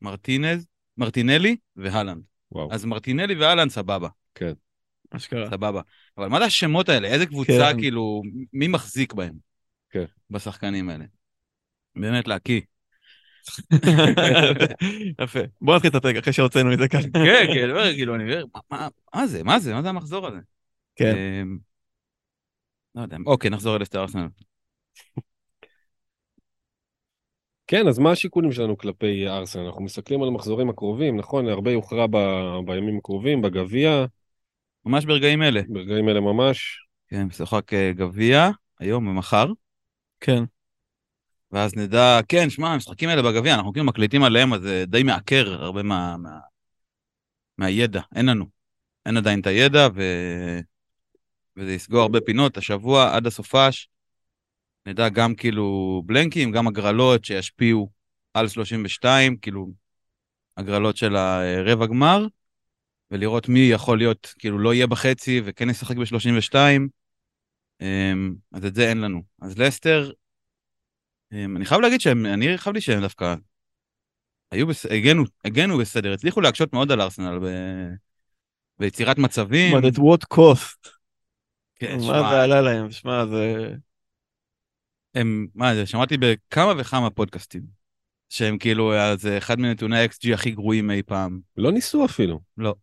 מרטינז, 0.03 0.67
מרטינלי 0.99 1.57
והלנד. 1.77 2.23
וואו. 2.53 2.73
אז 2.73 2.85
מרטינלי 2.85 3.35
והלנד 3.35 3.71
סבבה, 3.71 4.09
אשכרה. 5.11 5.51
סבבה. 5.51 5.81
אבל 6.19 6.29
מה 6.29 6.39
זה 6.39 6.45
השמות 6.45 6.89
האלה? 6.89 7.09
איזה 7.09 7.27
קבוצה, 7.27 7.71
כן. 7.73 7.79
כאילו, 7.79 8.23
מי 8.53 8.69
מחזיק 8.69 9.13
בהם? 9.13 9.35
כן. 9.91 10.05
בשחקנים 10.31 10.89
האלה. 10.89 11.05
באמת 11.97 12.29
להקיא. 12.29 12.61
יפה. 15.23 15.41
בוא 15.61 15.77
נתחיל 15.77 15.91
את 15.91 15.95
הפרק 15.95 16.17
אחרי 16.17 16.33
שהוצאנו 16.33 16.73
את 16.73 16.79
זה 16.79 16.89
כאן. 16.89 17.01
כן, 17.13 17.47
כן, 17.55 17.69
לא, 17.69 17.83
כאילו, 17.95 18.15
אני 18.15 18.23
אומר, 18.25 18.45
מה- 18.55 18.61
מה- 18.71 18.89
מה 19.15 19.27
זה? 19.27 19.45
מה 19.45 19.59
זה? 19.59 19.75
מה 19.75 19.83
זה 19.83 19.89
המחזור 19.89 20.27
הזה? 20.27 20.39
כן. 20.97 21.15
אמ, 21.17 21.59
לא 22.95 23.03
יודע, 23.03 23.17
אוקיי, 23.27 23.51
נחזור 23.51 23.77
אל 23.77 23.83
אסטר 23.83 24.01
ארסנל. 24.01 24.29
כן, 27.67 27.89
אז 27.89 27.99
מה 27.99 28.11
השיקולים 28.11 28.53
שלנו 28.53 28.79
כלפי 28.79 29.29
ארסנל? 29.29 29.67
אנחנו 29.67 29.83
מסתכלים 29.83 30.23
על 30.23 30.29
המחזורים 30.29 30.71
הקרובים, 30.71 31.17
נכון? 31.17 31.49
הרבה 31.49 31.71
יוכרע 31.71 32.07
ב... 32.07 32.17
בימים 32.67 32.99
הקרובים, 32.99 33.43
בגביע, 33.43 34.05
ממש 34.87 35.05
ברגעים 35.05 35.43
אלה. 35.43 35.61
ברגעים 35.69 36.09
אלה 36.09 36.21
ממש. 36.21 36.87
כן, 37.09 37.25
משחק 37.25 37.73
אה, 37.73 37.93
גביע, 37.93 38.51
היום 38.79 39.07
ומחר, 39.07 39.47
כן. 40.21 40.45
ואז 41.53 41.77
נדע, 41.77 42.21
כן, 42.29 42.51
שמע, 42.51 42.69
המשחקים 42.69 43.09
האלה 43.09 43.23
בגביע, 43.23 43.55
אנחנו 43.55 43.73
כאילו 43.73 43.87
מקליטים 43.87 44.23
עליהם, 44.23 44.53
אז 44.55 44.63
זה 44.63 44.85
די 44.87 45.03
מעקר 45.03 45.63
הרבה 45.63 45.83
מה... 45.83 46.17
מה... 46.17 46.39
מהידע, 47.59 48.01
אין 48.15 48.27
לנו. 48.27 48.47
אין 49.07 49.17
עדיין 49.17 49.41
את 49.41 49.47
הידע, 49.47 49.89
ו... 49.95 50.03
וזה 51.57 51.73
יסגור 51.73 52.01
הרבה 52.01 52.21
פינות. 52.21 52.57
השבוע 52.57 53.17
עד 53.17 53.27
הסופש 53.27 53.89
נדע 54.87 55.09
גם 55.09 55.35
כאילו 55.35 56.03
בלנקים, 56.07 56.53
גם 56.53 56.69
הגרלות 56.69 57.25
שישפיעו 57.25 57.91
על 58.35 58.49
32, 58.49 59.37
כאילו 59.37 59.67
הגרלות 60.57 60.97
של 60.97 61.17
הרבע 61.17 61.87
גמר, 61.87 62.27
ולראות 63.11 63.49
מי 63.49 63.61
יכול 63.61 63.99
להיות, 63.99 64.35
כאילו 64.39 64.59
לא 64.59 64.75
יהיה 64.75 64.87
בחצי 64.87 65.41
וכן 65.45 65.71
ישחק 65.71 65.97
ב-32. 65.97 66.55
אמ, 67.81 68.35
אז 68.53 68.65
את 68.65 68.75
זה 68.75 68.89
אין 68.89 69.01
לנו. 69.01 69.23
אז 69.43 69.59
לסטר, 69.59 70.11
אני 71.33 71.65
חייב 71.65 71.81
להגיד 71.81 72.01
שהם, 72.01 72.27
אני 72.27 72.59
חייב 72.59 72.75
לי 72.75 72.81
שהם 72.81 73.01
דווקא 73.01 73.35
היו, 74.51 74.67
בס... 74.67 74.87
הגנו, 74.87 75.25
הגנו 75.45 75.79
בסדר, 75.79 76.13
הצליחו 76.13 76.41
להקשות 76.41 76.73
מאוד 76.73 76.93
על 76.93 77.01
ארסנל 77.01 77.39
ב... 77.39 77.47
ביצירת 78.79 79.19
מצבים. 79.19 79.77
אבל 79.77 79.89
את 79.89 79.95
what 79.95 80.35
cost? 80.35 80.89
כן, 81.77 81.97
מה 81.97 82.03
שמע, 82.03 82.31
זה 82.31 82.43
עלה 82.43 82.61
להם? 82.61 82.91
שמע, 82.91 83.27
זה... 83.27 83.75
הם, 85.15 85.47
מה 85.55 85.75
זה, 85.75 85.87
שמעתי 85.87 86.17
בכמה 86.17 86.73
וכמה 86.79 87.11
פודקאסטים, 87.11 87.63
שהם 88.29 88.59
כאילו, 88.59 88.93
זה 89.17 89.39
אחד 89.39 89.61
מנתוני 89.61 89.99
ה-XG 90.01 90.35
הכי 90.35 90.51
גרועים 90.51 90.91
אי 90.91 91.03
פעם. 91.03 91.41
לא 91.57 91.73
ניסו 91.73 92.05
אפילו. 92.05 92.41
לא. 92.59 92.75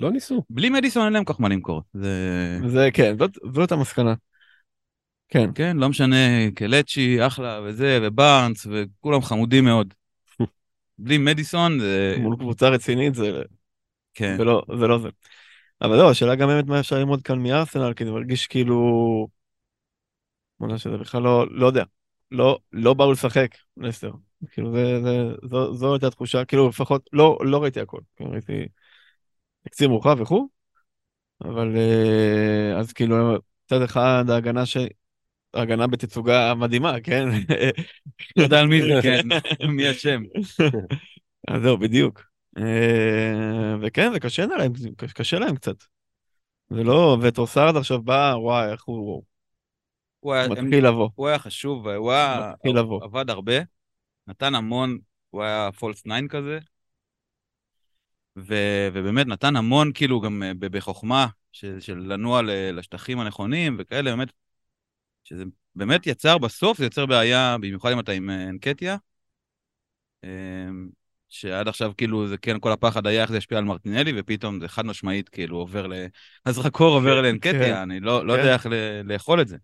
לא 0.00 0.10
ניסו. 0.10 0.44
בלי 0.50 0.70
מדיסון 0.70 1.04
אין 1.04 1.12
להם 1.12 1.24
כל 1.24 1.32
כך 1.32 1.40
מה 1.40 1.48
למכור. 1.48 1.82
זה... 1.94 2.58
זה 2.68 2.88
כן, 2.94 3.18
זאת- 3.18 3.38
זאת 3.54 3.72
המסקנה. 3.72 4.14
כן. 5.28 5.50
כן, 5.54 5.76
לא 5.76 5.88
משנה, 5.88 6.50
קלצ'י, 6.54 7.26
אחלה, 7.26 7.60
וזה, 7.64 7.98
ובארנס, 8.02 8.66
וכולם 8.70 9.22
חמודים 9.22 9.64
מאוד. 9.64 9.94
בלי 10.98 11.18
מדיסון 11.18 11.80
זה... 11.80 12.16
מול 12.18 12.36
קבוצה 12.36 12.68
רצינית 12.68 13.14
זה 13.14 13.42
כן. 14.14 14.36
זה 14.78 14.86
לא 14.86 14.98
זה. 14.98 15.08
אבל 15.82 15.96
לא, 15.96 16.10
השאלה 16.10 16.34
גם 16.34 16.48
באמת 16.48 16.66
מה 16.66 16.80
אפשר 16.80 16.96
ללמוד 16.96 17.22
כאן 17.22 17.42
מארסנל, 17.42 17.92
כי 17.94 18.04
זה 18.04 18.10
מרגיש 18.10 18.46
כאילו... 18.46 19.28
מודה 20.60 20.78
שזה 20.78 20.96
בכלל 20.96 21.22
לא, 21.22 21.46
לא 21.50 21.66
יודע. 21.66 21.84
לא, 22.30 22.58
לא 22.72 22.94
באו 22.94 23.12
לשחק, 23.12 23.48
לסטר. 23.76 24.12
כאילו 24.50 24.72
זה, 24.72 25.00
זה, 25.02 25.34
זו, 25.50 25.74
זו 25.74 25.94
הייתה 25.94 26.06
התחושה, 26.06 26.44
כאילו 26.44 26.68
לפחות 26.68 27.10
לא, 27.12 27.38
לא 27.44 27.62
ראיתי 27.62 27.80
הכל. 27.80 28.00
כאילו 28.16 28.30
ראיתי 28.30 28.66
תקציר 29.62 29.88
מורחב 29.88 30.20
וכו', 30.20 30.48
אבל 31.44 31.76
אה, 31.76 32.78
אז 32.78 32.92
כאילו 32.92 33.36
מצד 33.66 33.82
אחד 33.82 34.24
ההגנה 34.28 34.66
ש... 34.66 34.76
ההגנה 35.56 35.86
בתצוגה 35.86 36.54
מדהימה, 36.54 37.00
כן? 37.00 37.28
יודע 38.36 38.60
על 38.60 38.66
מי 38.66 38.82
זה, 38.82 38.88
כן, 39.02 39.28
מי 39.68 39.90
אשם. 39.90 40.22
אז 41.48 41.62
זהו, 41.62 41.78
בדיוק. 41.78 42.22
אה, 42.58 43.74
וכן, 43.82 44.12
זה 44.12 44.20
קשה 44.20 44.46
להם, 44.46 44.72
קשה 45.14 45.38
להם 45.38 45.54
קצת. 45.56 45.76
זה 46.70 46.84
לא, 46.84 47.18
וטרוסארד 47.22 47.76
עכשיו 47.76 48.02
בא, 48.02 48.34
וואי, 48.38 48.72
איך 48.72 48.84
הוא 48.84 49.22
הוא 50.20 50.34
היה- 50.34 50.44
הם- 50.44 50.52
מתחיל 50.52 50.86
לבוא, 50.86 51.08
הוא 51.14 51.28
היה 51.28 51.38
חשוב, 51.38 51.88
הוא 51.88 52.12
היה... 52.12 52.52
מתחיל 52.54 52.78
לבוא. 52.78 53.04
עבד 53.04 53.30
הרבה, 53.30 53.52
נתן 54.26 54.54
המון, 54.54 54.98
הוא 55.30 55.42
היה 55.42 55.70
פולס 55.78 56.02
9 56.02 56.14
כזה, 56.30 56.58
ו, 58.38 58.54
ובאמת 58.92 59.26
נתן 59.26 59.56
המון 59.56 59.90
כאילו 59.94 60.20
גם 60.20 60.42
אה, 60.42 60.52
בחוכמה 60.60 61.26
של, 61.52 61.80
של 61.80 61.98
לנוע 61.98 62.40
לשטחים 62.72 63.18
הנכונים 63.20 63.76
וכאלה, 63.78 64.10
באמת, 64.10 64.28
שזה 65.26 65.44
באמת 65.74 66.06
יצר 66.06 66.38
בסוף, 66.38 66.78
זה 66.78 66.84
יוצר 66.84 67.06
בעיה, 67.06 67.56
במיוחד 67.60 67.92
אם 67.92 68.00
אתה 68.00 68.12
עם 68.12 68.30
אה, 68.30 68.48
אנקטיה, 68.48 68.96
אה, 70.24 70.28
שעד 71.28 71.68
עכשיו 71.68 71.92
כאילו 71.96 72.28
זה 72.28 72.38
כן, 72.38 72.56
כל 72.60 72.72
הפחד 72.72 73.06
היה 73.06 73.22
איך 73.22 73.30
זה 73.30 73.36
ישפיע 73.36 73.58
על 73.58 73.64
מרטינלי, 73.64 74.12
ופתאום 74.16 74.60
זה 74.60 74.68
חד 74.68 74.86
משמעית 74.86 75.28
כאילו 75.28 75.56
עובר 75.56 75.86
ל... 75.86 75.92
הזרקור 76.46 76.94
עובר 76.94 77.22
לאנקטיה, 77.22 77.82
אני 77.82 78.00
לא, 78.00 78.26
לא 78.26 78.32
כן. 78.32 78.38
יודע 78.38 78.54
איך 78.54 78.66
ל- 78.66 79.12
לאכול 79.12 79.40
את 79.40 79.48
זה. 79.48 79.56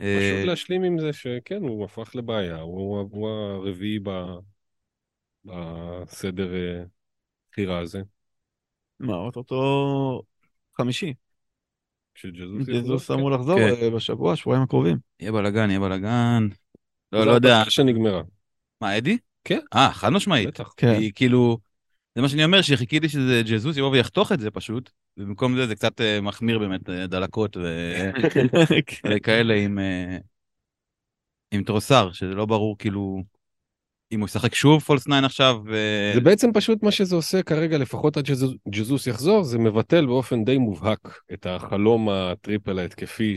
אה, 0.00 0.18
פשוט 0.18 0.46
להשלים 0.46 0.82
עם 0.82 0.98
זה 0.98 1.12
שכן, 1.12 1.62
הוא 1.62 1.84
הפך 1.84 2.16
לבעיה, 2.16 2.60
הוא, 2.60 2.98
הוא, 3.00 3.08
הוא 3.10 3.28
הרביעי 3.28 3.98
ב, 3.98 4.10
בסדר 5.44 6.54
אה, 6.54 6.82
בחירה 7.52 7.78
הזה? 7.78 8.02
מה, 9.00 9.14
אוטוטו 9.14 10.22
חמישי. 10.78 11.14
שג'זוס 12.18 12.68
יחזור? 12.68 12.82
ג'זוס 12.82 13.10
אמור 13.10 13.30
לחזור 13.30 13.58
כן. 13.58 13.74
אה, 13.82 13.90
בשבוע, 13.90 14.36
שבועיים 14.36 14.62
הקרובים. 14.62 14.96
יהיה 15.20 15.32
בלאגן, 15.32 15.70
יהיה 15.70 15.80
בלאגן. 15.80 16.48
לא, 17.12 17.26
לא 17.26 17.30
יודע. 17.30 17.56
הבטחה 17.56 17.70
שנגמרה. 17.70 18.22
מה, 18.80 18.98
אדי? 18.98 19.18
כן. 19.44 19.58
אה, 19.74 19.90
חד 19.92 20.08
משמעית. 20.08 20.48
בטח. 20.48 20.72
כן. 20.76 20.94
היא 20.98 21.12
כאילו, 21.14 21.58
זה 22.14 22.22
מה 22.22 22.28
שאני 22.28 22.44
אומר, 22.44 22.62
שחיכיתי 22.62 23.08
שזה 23.08 23.42
ג'זוס 23.44 23.76
יבוא 23.76 23.90
ויחתוך 23.90 24.32
את 24.32 24.40
זה 24.40 24.50
פשוט, 24.50 24.90
ובמקום 25.16 25.56
זה 25.56 25.66
זה 25.66 25.74
קצת 25.74 26.00
אה, 26.00 26.20
מחמיר 26.20 26.58
באמת 26.58 26.90
אה, 26.90 27.06
דלקות 27.06 27.56
ו- 27.56 28.10
וכאלה 29.10 29.54
עם, 29.54 29.78
עם 31.50 31.62
טרוסר, 31.64 32.12
שזה 32.12 32.34
לא 32.34 32.46
ברור 32.46 32.78
כאילו, 32.78 33.22
אם 34.12 34.20
הוא 34.20 34.26
ישחק 34.26 34.54
שוב 34.54 34.82
פולס 34.82 35.04
9 35.04 35.18
עכשיו, 35.24 35.60
ו- 35.66 36.12
זה 36.14 36.20
בעצם 36.20 36.52
פשוט 36.52 36.82
מה 36.82 36.90
שזה 36.90 37.16
עושה 37.16 37.42
כרגע, 37.42 37.78
לפחות 37.78 38.16
עד 38.16 38.26
שג'זוס 38.26 39.06
יחזור, 39.06 39.42
זה 39.42 39.58
מבטל 39.58 40.06
באופן 40.06 40.44
די 40.44 40.58
מובהק 40.58 41.20
את 41.32 41.46
החלום 41.46 42.08
הטריפל 42.08 42.78
ההתקפי 42.78 43.36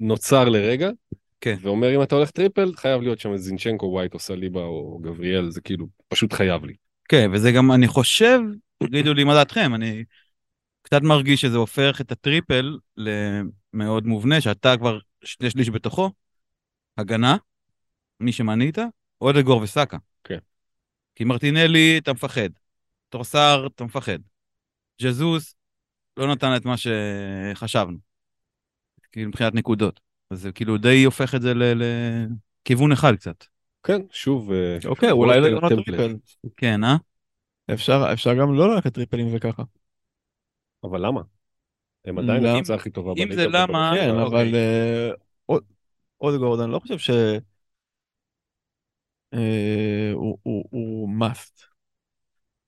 שנוצר 0.00 0.48
לרגע. 0.48 0.90
כן. 1.40 1.56
ואומר 1.62 1.96
אם 1.96 2.02
אתה 2.02 2.14
הולך 2.14 2.30
טריפל, 2.30 2.72
חייב 2.76 3.02
להיות 3.02 3.20
שם 3.20 3.36
זינצ'נקו, 3.36 3.86
ווייט 3.86 4.14
או 4.14 4.18
סליבה 4.18 4.60
או 4.60 4.98
גבריאל, 5.02 5.50
זה 5.50 5.60
כאילו 5.60 5.86
פשוט 6.08 6.32
חייב 6.32 6.64
לי. 6.64 6.74
כן, 7.08 7.30
וזה 7.32 7.52
גם, 7.52 7.72
אני 7.72 7.88
חושב, 7.88 8.40
תגידו 8.82 9.14
לי 9.14 9.24
מה 9.24 9.34
דעתכם, 9.34 9.74
אני 9.74 10.04
קצת 10.82 11.02
מרגיש 11.02 11.40
שזה 11.40 11.56
הופך 11.56 12.00
את 12.00 12.12
הטריפל 12.12 12.76
למאוד 12.96 14.06
מובנה, 14.06 14.40
שאתה 14.40 14.76
כבר 14.76 14.98
שני 15.24 15.50
שליש 15.50 15.70
בתוכו, 15.70 16.10
הגנה, 16.98 17.36
מי 18.22 18.32
שמנית, 18.32 18.78
אודגור 19.20 19.62
וסאקה. 19.62 19.96
כן. 20.24 20.38
כי 21.14 21.24
מרטינלי, 21.24 21.98
אתה 21.98 22.12
מפחד. 22.12 22.48
טרוסאר, 23.08 23.66
אתה 23.74 23.84
מפחד. 23.84 24.18
ג'זוס 25.02 25.54
לא 26.16 26.32
נתן 26.32 26.56
את 26.56 26.64
מה 26.64 26.74
שחשבנו. 26.76 27.98
כאילו 29.12 29.28
מבחינת 29.28 29.54
נקודות. 29.54 30.00
אז 30.30 30.40
זה 30.40 30.52
כאילו 30.52 30.78
די 30.78 31.04
הופך 31.04 31.34
את 31.34 31.42
זה 31.42 31.54
ל- 31.54 31.82
לכיוון 32.62 32.92
אחד 32.92 33.14
קצת. 33.14 33.44
כן, 33.82 34.00
שוב, 34.10 34.52
אה, 34.52 34.78
אוקיי, 34.84 35.10
אולי 35.10 35.40
לא 35.40 35.60
template. 35.68 35.84
טריפל. 35.86 36.16
כן, 36.56 36.84
אה? 36.84 36.96
אפשר 37.74 38.10
אפשר 38.12 38.34
גם 38.34 38.54
לא 38.54 38.74
ללכת 38.74 38.94
טריפלים 38.94 39.26
וככה. 39.32 39.62
אבל 40.84 41.06
למה? 41.06 41.20
הם 42.04 42.18
עדיין 42.18 42.42
למה? 42.42 42.52
הקבוצה 42.52 42.74
הכי 42.74 42.90
טובה 42.90 43.12
אם. 43.16 43.32
זה 43.34 43.46
למה- 43.46 43.92
כן, 43.94 44.10
אוקיי. 44.10 44.26
אבל 44.26 44.54
אה, 44.54 45.10
עוד- 45.46 45.64
עוד 46.16 46.38
גורדון, 46.38 46.70
לא 46.70 46.78
חושב 46.78 46.98
ש... 46.98 47.10
הוא- 50.12 50.38
הוא- 50.42 50.64
הוא 50.70 51.08
must 51.20 51.64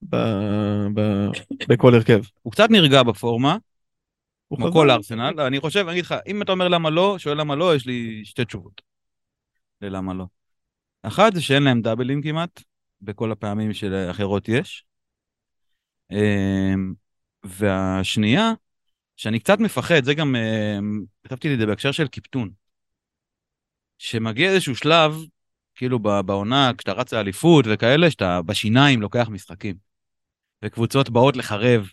ב- 0.02 0.86
ב- 0.94 1.30
בכל 1.68 1.94
הרכב. 1.94 2.22
הוא 2.42 2.52
קצת 2.52 2.70
נרגע 2.70 3.02
בפורמה, 3.02 3.56
הוא 4.48 4.58
כמו. 4.58 4.72
כל 4.72 4.90
ארסנל. 4.90 5.40
אני 5.40 5.60
חושב, 5.60 5.80
אני 5.80 5.92
אגיד 5.92 6.04
לך, 6.04 6.14
אם 6.26 6.42
אתה 6.42 6.52
אומר 6.52 6.68
למה 6.68 6.90
לא, 6.90 7.18
שואל 7.18 7.40
למה 7.40 7.54
לא, 7.56 7.74
יש 7.74 7.86
לי 7.86 8.22
שתי 8.24 8.44
תשובות. 8.44 8.82
ללמה 9.80 10.14
לא. 10.14 10.24
אחת 11.02 11.34
זה 11.34 11.42
שאין 11.42 11.62
להם 11.62 11.82
דאבלים 11.82 12.22
כמעט, 12.22 12.62
בכל 13.00 13.32
הפעמים 13.32 13.72
שלאחרות 13.72 14.48
יש. 14.48 14.84
אמ, 16.10 16.94
והשנייה, 17.44 18.52
שאני 19.16 19.40
קצת 19.40 19.58
מפחד, 19.58 20.04
זה 20.04 20.14
גם, 20.14 20.36
אמ, 20.36 21.04
כתבתי 21.24 21.48
לי 21.48 21.54
את 21.54 21.58
זה 21.58 21.66
בהקשר 21.66 21.92
של 21.92 22.08
קיפטון. 22.08 22.50
שמגיע 23.98 24.50
איזשהו 24.50 24.76
שלב, 24.76 25.14
כאילו 25.74 25.98
בעונה, 25.98 26.70
כשאתה 26.78 26.92
רץ 26.92 27.12
לאליפות 27.12 27.64
וכאלה, 27.68 28.10
שאתה 28.10 28.42
בשיניים 28.42 29.02
לוקח 29.02 29.28
משחקים. 29.28 29.76
וקבוצות 30.64 31.10
באות 31.10 31.36
לחרב, 31.36 31.88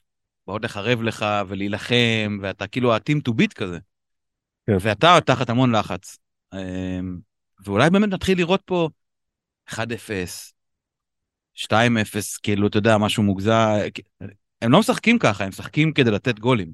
באות 0.47 0.63
לחרב 0.63 1.01
לך 1.01 1.25
ולהילחם, 1.47 2.39
ואתה 2.41 2.67
כאילו 2.67 2.93
ה-team 2.93 3.17
to 3.29 3.31
beat 3.31 3.53
כזה. 3.55 3.79
כן. 4.67 4.77
ואתה 4.79 5.17
תחת 5.25 5.49
המון 5.49 5.75
לחץ. 5.75 6.17
אמ, 6.53 7.17
ואולי 7.65 7.89
באמת 7.89 8.09
נתחיל 8.09 8.37
לראות 8.37 8.61
פה 8.65 8.89
1-0, 9.69 9.73
2-0, 11.55 11.73
כאילו, 12.43 12.67
אתה 12.67 12.77
יודע, 12.77 12.97
משהו 12.97 13.23
מוגזם. 13.23 13.69
הם 14.61 14.71
לא 14.71 14.79
משחקים 14.79 15.19
ככה, 15.19 15.43
הם 15.43 15.49
משחקים 15.49 15.93
כדי 15.93 16.11
לתת 16.11 16.39
גולים. 16.39 16.71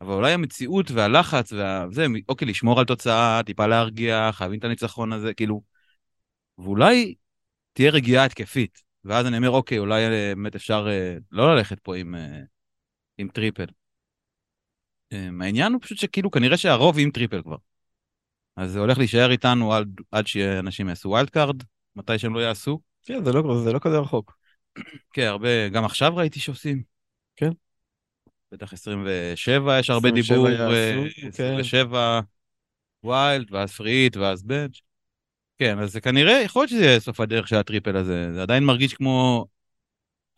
אבל 0.00 0.12
אולי 0.12 0.32
המציאות 0.32 0.90
והלחץ 0.90 1.52
וזה, 1.52 2.06
אוקיי, 2.28 2.48
לשמור 2.48 2.78
על 2.78 2.84
תוצאה, 2.84 3.40
טיפה 3.46 3.66
להרגיע, 3.66 4.30
חייבים 4.32 4.58
את 4.58 4.64
הניצחון 4.64 5.12
הזה, 5.12 5.34
כאילו... 5.34 5.75
ואולי 6.58 7.14
תהיה 7.72 7.90
רגיעה 7.90 8.24
התקפית. 8.24 8.82
ואז 9.04 9.26
אני 9.26 9.36
אומר, 9.36 9.50
אוקיי, 9.50 9.78
אולי 9.78 10.04
אה, 10.04 10.32
באמת 10.34 10.54
אפשר 10.54 10.86
אה, 10.90 11.16
לא 11.32 11.54
ללכת 11.56 11.80
פה 11.80 11.96
עם, 11.96 12.14
אה, 12.14 12.40
עם 13.18 13.28
טריפל. 13.28 13.66
אה, 15.12 15.28
העניין 15.40 15.72
הוא 15.72 15.80
פשוט 15.82 15.98
שכאילו, 15.98 16.30
כנראה 16.30 16.56
שהרוב 16.56 16.98
עם 16.98 17.10
טריפל 17.10 17.42
כבר. 17.42 17.56
אז 18.56 18.70
זה 18.70 18.78
הולך 18.78 18.98
להישאר 18.98 19.30
איתנו 19.30 19.74
עד, 19.74 19.88
עד 20.10 20.26
שאנשים 20.26 20.88
יעשו 20.88 21.08
wildcard, 21.08 21.62
מתי 21.96 22.18
שהם 22.18 22.34
לא 22.34 22.40
יעשו. 22.40 22.80
כן, 23.02 23.24
זה 23.24 23.32
לא- 23.32 23.60
זה 23.64 23.72
לא 23.72 23.78
כזה 23.78 23.98
רחוק. 23.98 24.36
כן, 25.12 25.26
הרבה, 25.26 25.68
גם 25.68 25.84
עכשיו 25.84 26.16
ראיתי 26.16 26.40
שעושים. 26.40 26.82
כן. 27.36 27.50
בטח 28.52 28.72
27, 28.72 29.78
יש 29.78 29.90
הרבה 29.90 30.08
27 30.08 30.36
דיבור, 30.36 30.48
יעשו, 30.48 30.72
אה, 30.72 31.32
כן. 31.32 31.54
27 31.58 32.20
wild, 33.04 33.52
ואז 33.52 33.72
free 33.72 33.94
hit, 33.94 34.16
ואז 34.16 34.42
bench. 34.42 34.85
כן, 35.58 35.78
אז 35.78 35.92
זה 35.92 36.00
כנראה, 36.00 36.42
יכול 36.44 36.62
להיות 36.62 36.70
שזה 36.70 36.84
יהיה 36.84 37.00
סוף 37.00 37.20
הדרך 37.20 37.48
של 37.48 37.56
הטריפל 37.56 37.96
הזה. 37.96 38.32
זה 38.34 38.42
עדיין 38.42 38.64
מרגיש 38.64 38.94
כמו 38.94 39.46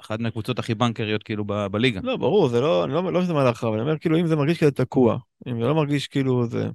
אחת 0.00 0.20
מהקבוצות 0.20 0.58
הכי 0.58 0.74
בנקריות 0.74 1.22
כאילו 1.22 1.44
ב- 1.44 1.66
בליגה. 1.66 2.00
לא, 2.04 2.16
ברור, 2.16 2.48
זה 2.48 2.60
לא, 2.60 2.84
אני 2.84 2.92
לא, 2.92 3.12
לא 3.12 3.22
שזה 3.22 3.32
מהלך 3.32 3.64
אבל 3.64 3.72
אני 3.72 3.82
אומר, 3.82 3.98
כאילו, 3.98 4.20
אם 4.20 4.26
זה 4.26 4.36
מרגיש 4.36 4.60
כזה 4.60 4.70
תקוע, 4.70 5.18
אם 5.48 5.60
זה 5.60 5.68
לא 5.68 5.74
מרגיש 5.74 6.08
כאילו 6.08 6.46
זה... 6.46 6.68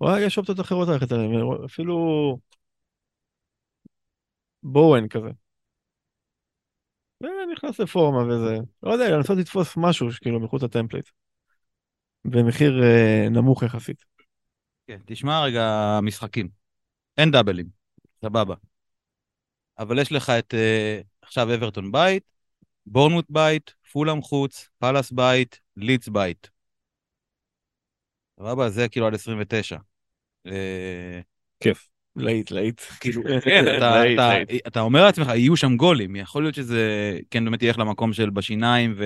וואי, 0.00 0.20
יש 0.20 0.38
אופציות 0.38 0.60
אחרות 0.60 0.88
ללכת 0.88 1.12
עליהן, 1.12 1.34
אפילו... 1.64 2.38
בואן 4.62 5.08
כזה. 5.08 5.28
ונכנס 7.22 7.80
לפורמה 7.80 8.18
וזה, 8.18 8.56
לא 8.82 8.92
יודע, 8.92 9.16
לנסות 9.16 9.38
לתפוס 9.38 9.74
משהו 9.76 10.12
שכאילו 10.12 10.40
מחוץ 10.40 10.62
ל 10.62 10.67
template. 10.67 11.08
במחיר 12.24 12.82
אה, 12.82 13.28
נמוך 13.30 13.62
יחסית. 13.62 14.04
כן, 14.86 14.98
תשמע 15.06 15.42
רגע 15.42 15.98
משחקים. 16.02 16.57
אין 17.18 17.30
דאבלים, 17.30 17.66
סבבה. 18.22 18.54
אבל 19.78 19.98
יש 19.98 20.12
לך 20.12 20.30
את 20.30 20.54
אה, 20.54 21.00
עכשיו 21.22 21.54
אברטון 21.54 21.92
בית, 21.92 22.22
בורנמוט 22.86 23.26
בית, 23.28 23.74
פולאם 23.92 24.22
חוץ, 24.22 24.68
פאלאס 24.78 25.12
בית, 25.12 25.60
לידס 25.76 26.08
בית. 26.08 26.50
סבבה, 28.40 28.70
זה 28.70 28.88
כאילו 28.88 29.06
עד 29.06 29.14
29. 29.14 29.76
אה, 30.46 31.20
כיף. 31.60 31.88
להיט, 32.16 32.50
להיט. 32.50 32.80
כאילו, 33.00 33.22
כן, 33.44 33.64
אתה, 33.76 34.12
אתה. 34.14 34.32
אתה 34.66 34.80
אומר 34.80 35.04
לעצמך, 35.04 35.28
יהיו 35.28 35.56
שם 35.56 35.76
גולים, 35.76 36.16
יכול 36.16 36.42
להיות 36.42 36.54
שזה 36.54 37.18
כן 37.30 37.44
באמת 37.44 37.62
ילך 37.62 37.78
למקום 37.78 38.12
של 38.12 38.30
בשיניים 38.30 38.98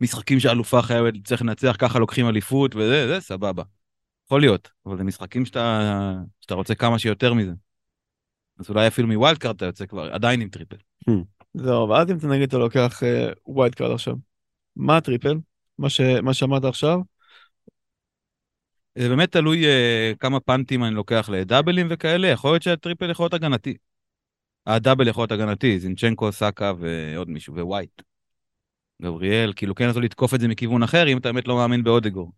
ומשחקים 0.00 0.40
שאלופה 0.40 0.82
חייבת, 0.82 1.14
צריך 1.24 1.42
לנצח, 1.42 1.76
ככה 1.78 1.98
לוקחים 1.98 2.28
אליפות 2.28 2.74
וזה, 2.74 3.08
זה 3.08 3.20
סבבה. 3.20 3.62
יכול 4.28 4.40
להיות, 4.40 4.70
אבל 4.86 4.96
זה 4.96 5.04
משחקים 5.04 5.44
שאתה, 5.46 5.82
שאתה 6.40 6.54
רוצה 6.54 6.74
כמה 6.74 6.98
שיותר 6.98 7.34
מזה. 7.34 7.52
אז 8.58 8.70
אולי 8.70 8.86
אפילו 8.86 9.08
מ 9.08 9.38
wildcard 9.38 9.56
אתה 9.56 9.66
יוצא 9.66 9.86
כבר, 9.86 10.12
עדיין 10.12 10.40
עם 10.40 10.48
טריפל. 10.48 10.76
זהו, 11.54 11.88
ואז 11.88 12.10
אם 12.10 12.16
אתה 12.16 12.26
נגיד 12.26 12.48
אתה 12.48 12.58
לוקח 12.58 13.02
wildcard 13.46 13.92
עכשיו, 13.92 14.14
מה 14.76 14.96
הטריפל? 14.96 15.34
מה 15.78 15.90
ש- 15.90 16.00
מה 16.00 16.34
שאמרת 16.34 16.64
עכשיו? 16.64 16.98
זה 18.98 19.08
באמת 19.08 19.32
תלוי 19.32 19.64
אה, 19.64 20.16
כמה 20.16 20.40
punt 20.40 20.69
ים 20.69 20.84
אני 20.84 20.94
לוקח 20.94 21.28
לדאבלים 21.32 21.86
וכאלה, 21.90 22.28
יכול 22.28 22.52
להיות 22.52 22.62
שהטריפל 22.62 23.10
יכול 23.10 23.24
להיות 23.24 23.34
הגנתי. 23.34 23.76
הדאבל 24.66 25.08
יכול 25.08 25.22
להיות 25.22 25.32
הגנתי, 25.32 25.80
זינצ'נקו, 25.80 26.32
סאקה 26.32 26.72
ועוד 26.78 27.28
מישהו, 27.30 27.54
ווייט. 27.54 28.02
גבריאל, 29.02 29.52
כאילו 29.56 29.74
כן 29.74 29.86
לנסות 29.86 30.02
לתקוף 30.02 30.34
את 30.34 30.40
זה 30.40 30.48
מכיוון 30.48 30.82
אחר, 30.82 31.08
אם 31.08 31.18
אתה 31.18 31.32
באמת 31.32 31.48
לא 31.48 31.56
מאמין 31.56 31.84
באודגור. 31.84 32.32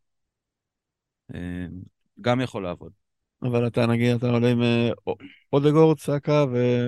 אה, 1.34 1.66
גם 2.20 2.40
יכול 2.40 2.62
לעבוד. 2.62 2.92
אבל 3.42 3.66
אתה 3.66 3.86
נגיד, 3.86 4.14
אתה 4.14 4.30
עולה 4.30 4.50
עם 4.50 4.62
אה, 4.62 4.90
אודגורד, 5.52 5.98
סאקה 5.98 6.44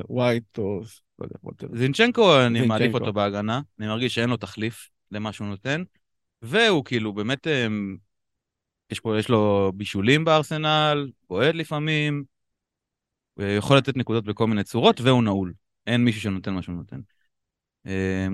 ווייט, 0.09 0.59
או 0.59 0.81
לא. 1.19 1.27
זינצ'נקו, 1.75 2.41
אני. 2.47 2.67
מעדיף 2.67 2.95
אותו 2.95 3.13
בהגנה, 3.13 3.61
אני 3.79 3.87
מרגיש 3.87 4.15
שאין 4.15 4.31
לו 4.31 4.37
תחליף 4.37 4.91
למה 5.11 5.33
שהוא 5.33 5.49
נותן, 5.49 5.83
והוא 6.43 6.85
כאילו 6.85 7.13
באמת, 7.13 7.47
אמ, 7.47 7.97
יש, 8.91 9.01
פה, 9.01 9.19
יש 9.19 9.29
לו 9.29 9.73
בישולים 9.77 10.25
בארסנל, 10.25 11.11
בועט 11.29 11.55
לפעמים, 11.55 12.25
ויכול 13.37 13.77
לתת 13.77 13.97
נקודות 13.97 14.25
בכל 14.25 14.47
מיני 14.47 14.65
צורות, 14.65 15.01
והוא 15.01 15.23
נעול. 15.23 15.53
אין 15.87 16.05
מישהו 16.05 16.21
שנותן 16.21 16.55
מה 16.55 16.63
שהוא 16.63 16.75
נותן. 16.75 17.01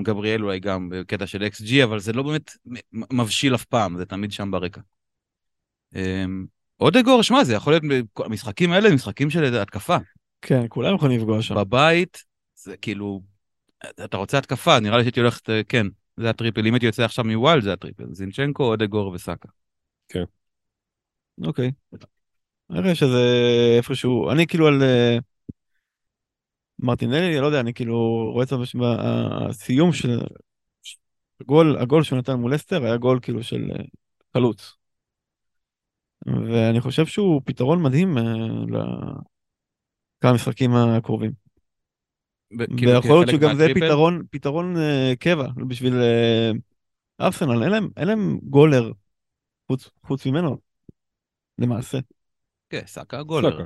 גבריאל 0.03 0.45
אולי 0.45 0.61
גם 0.61 0.89
בקטע 0.93 1.27
של 1.27 1.43
XG, 1.43 1.85
אבל 1.85 1.99
זה 1.99 2.13
לא 2.13 2.23
באמת 2.23 2.51
מבשיל 2.93 3.55
אף 3.55 3.65
פעם, 3.65 3.99
זה 3.99 4.07
תמיד 4.07 4.33
שם 4.33 4.51
ברקע. 4.51 4.81
אמ, 5.95 6.47
אודגור, 6.81 7.23
שמע, 7.23 7.45
זה 7.45 7.55
יכול 7.55 7.73
להיות, 7.73 7.83
המשחקים 8.17 8.73
האלה 8.73 8.89
הם 8.89 8.95
משחקים 8.95 9.31
של 9.31 9.55
התקפה. 9.55 9.97
כן, 10.43 10.65
כולם 10.69 10.95
יכולים 10.95 11.19
לפגוע 11.19 11.43
שם. 11.43 11.55
בבית, 11.55 12.25
זה 12.55 12.77
כאילו, 12.77 13.23
אתה 14.05 14.17
רוצה 14.17 14.39
התקפה, 14.39 14.81
נראה 14.81 14.97
לי 14.97 15.03
שהייתי 15.03 15.21
הולכת, 15.21 15.51
אה, 15.51 15.61
כן, 15.69 15.87
זה 16.17 16.31
הטריפל. 16.31 16.67
אם 16.67 16.75
הייתי 16.75 16.87
יוצא 16.87 17.05
עכשיו 17.05 17.25
מ 17.25 17.31
wild, 17.31 17.63
זה 17.63 17.73
הטריפל. 17.73 18.05
זינצ'נקו, 18.13 18.65
אודגור 18.65 19.13
וסאקה. 19.13 19.49
אוקיי. 21.47 21.71
נראה 22.71 22.95
שזה 22.95 23.23
איפשהו, 23.77 24.31
אני 24.31 24.47
כאילו 24.47 24.67
על 24.67 24.83
אה, 24.83 25.19
מרטינלי, 26.79 27.41
לא 27.41 27.47
יודע, 27.47 27.61
אני 27.61 27.75
כאילו 27.75 28.31
רואה 28.33 28.45
את 28.45 28.53
בסיום 29.49 29.93
של 29.93 30.21
הגול, 31.41 31.79
הגול 31.79 32.03
שהוא 32.03 32.19
נתן 32.19 32.35
מול 32.35 32.55
לסטר 32.55 32.85
היה 32.85 32.97
גול 32.97 33.19
כאילו 33.23 33.43
של 33.43 33.71
אה, 33.73 33.85
חלוץ. 34.35 34.78
ואני 36.27 36.81
חושב 36.81 37.07
שהוא 37.07 37.43
פתרון 37.45 37.83
מדהים 37.83 38.19
אה, 38.19 38.23
לכמה 40.19 40.33
משחקים 40.33 40.75
הקרובים. 40.75 41.33
כאילו, 42.77 42.93
ויכול 42.93 43.11
להיות 43.11 43.29
שגם 43.31 43.57
זה. 43.57 43.69
פתרון, 43.75 44.23
פתרון 44.31 44.77
אה, 44.77 45.13
קבע 45.21 45.47
בשביל 45.69 45.95
אה, 45.95 46.51
ארסנל, 47.21 47.63
אין 47.63 47.71
להם, 47.71 47.89
אין 47.97 48.09
להם 48.09 48.39
גולר 48.43 48.93
חוץ, 49.69 49.89
חוץ 50.07 50.27
ממנו, 50.27 50.57
למעשה. 51.59 51.99
כן, 52.71 52.83
סאקה. 52.87 53.23
סאקה. 53.43 53.65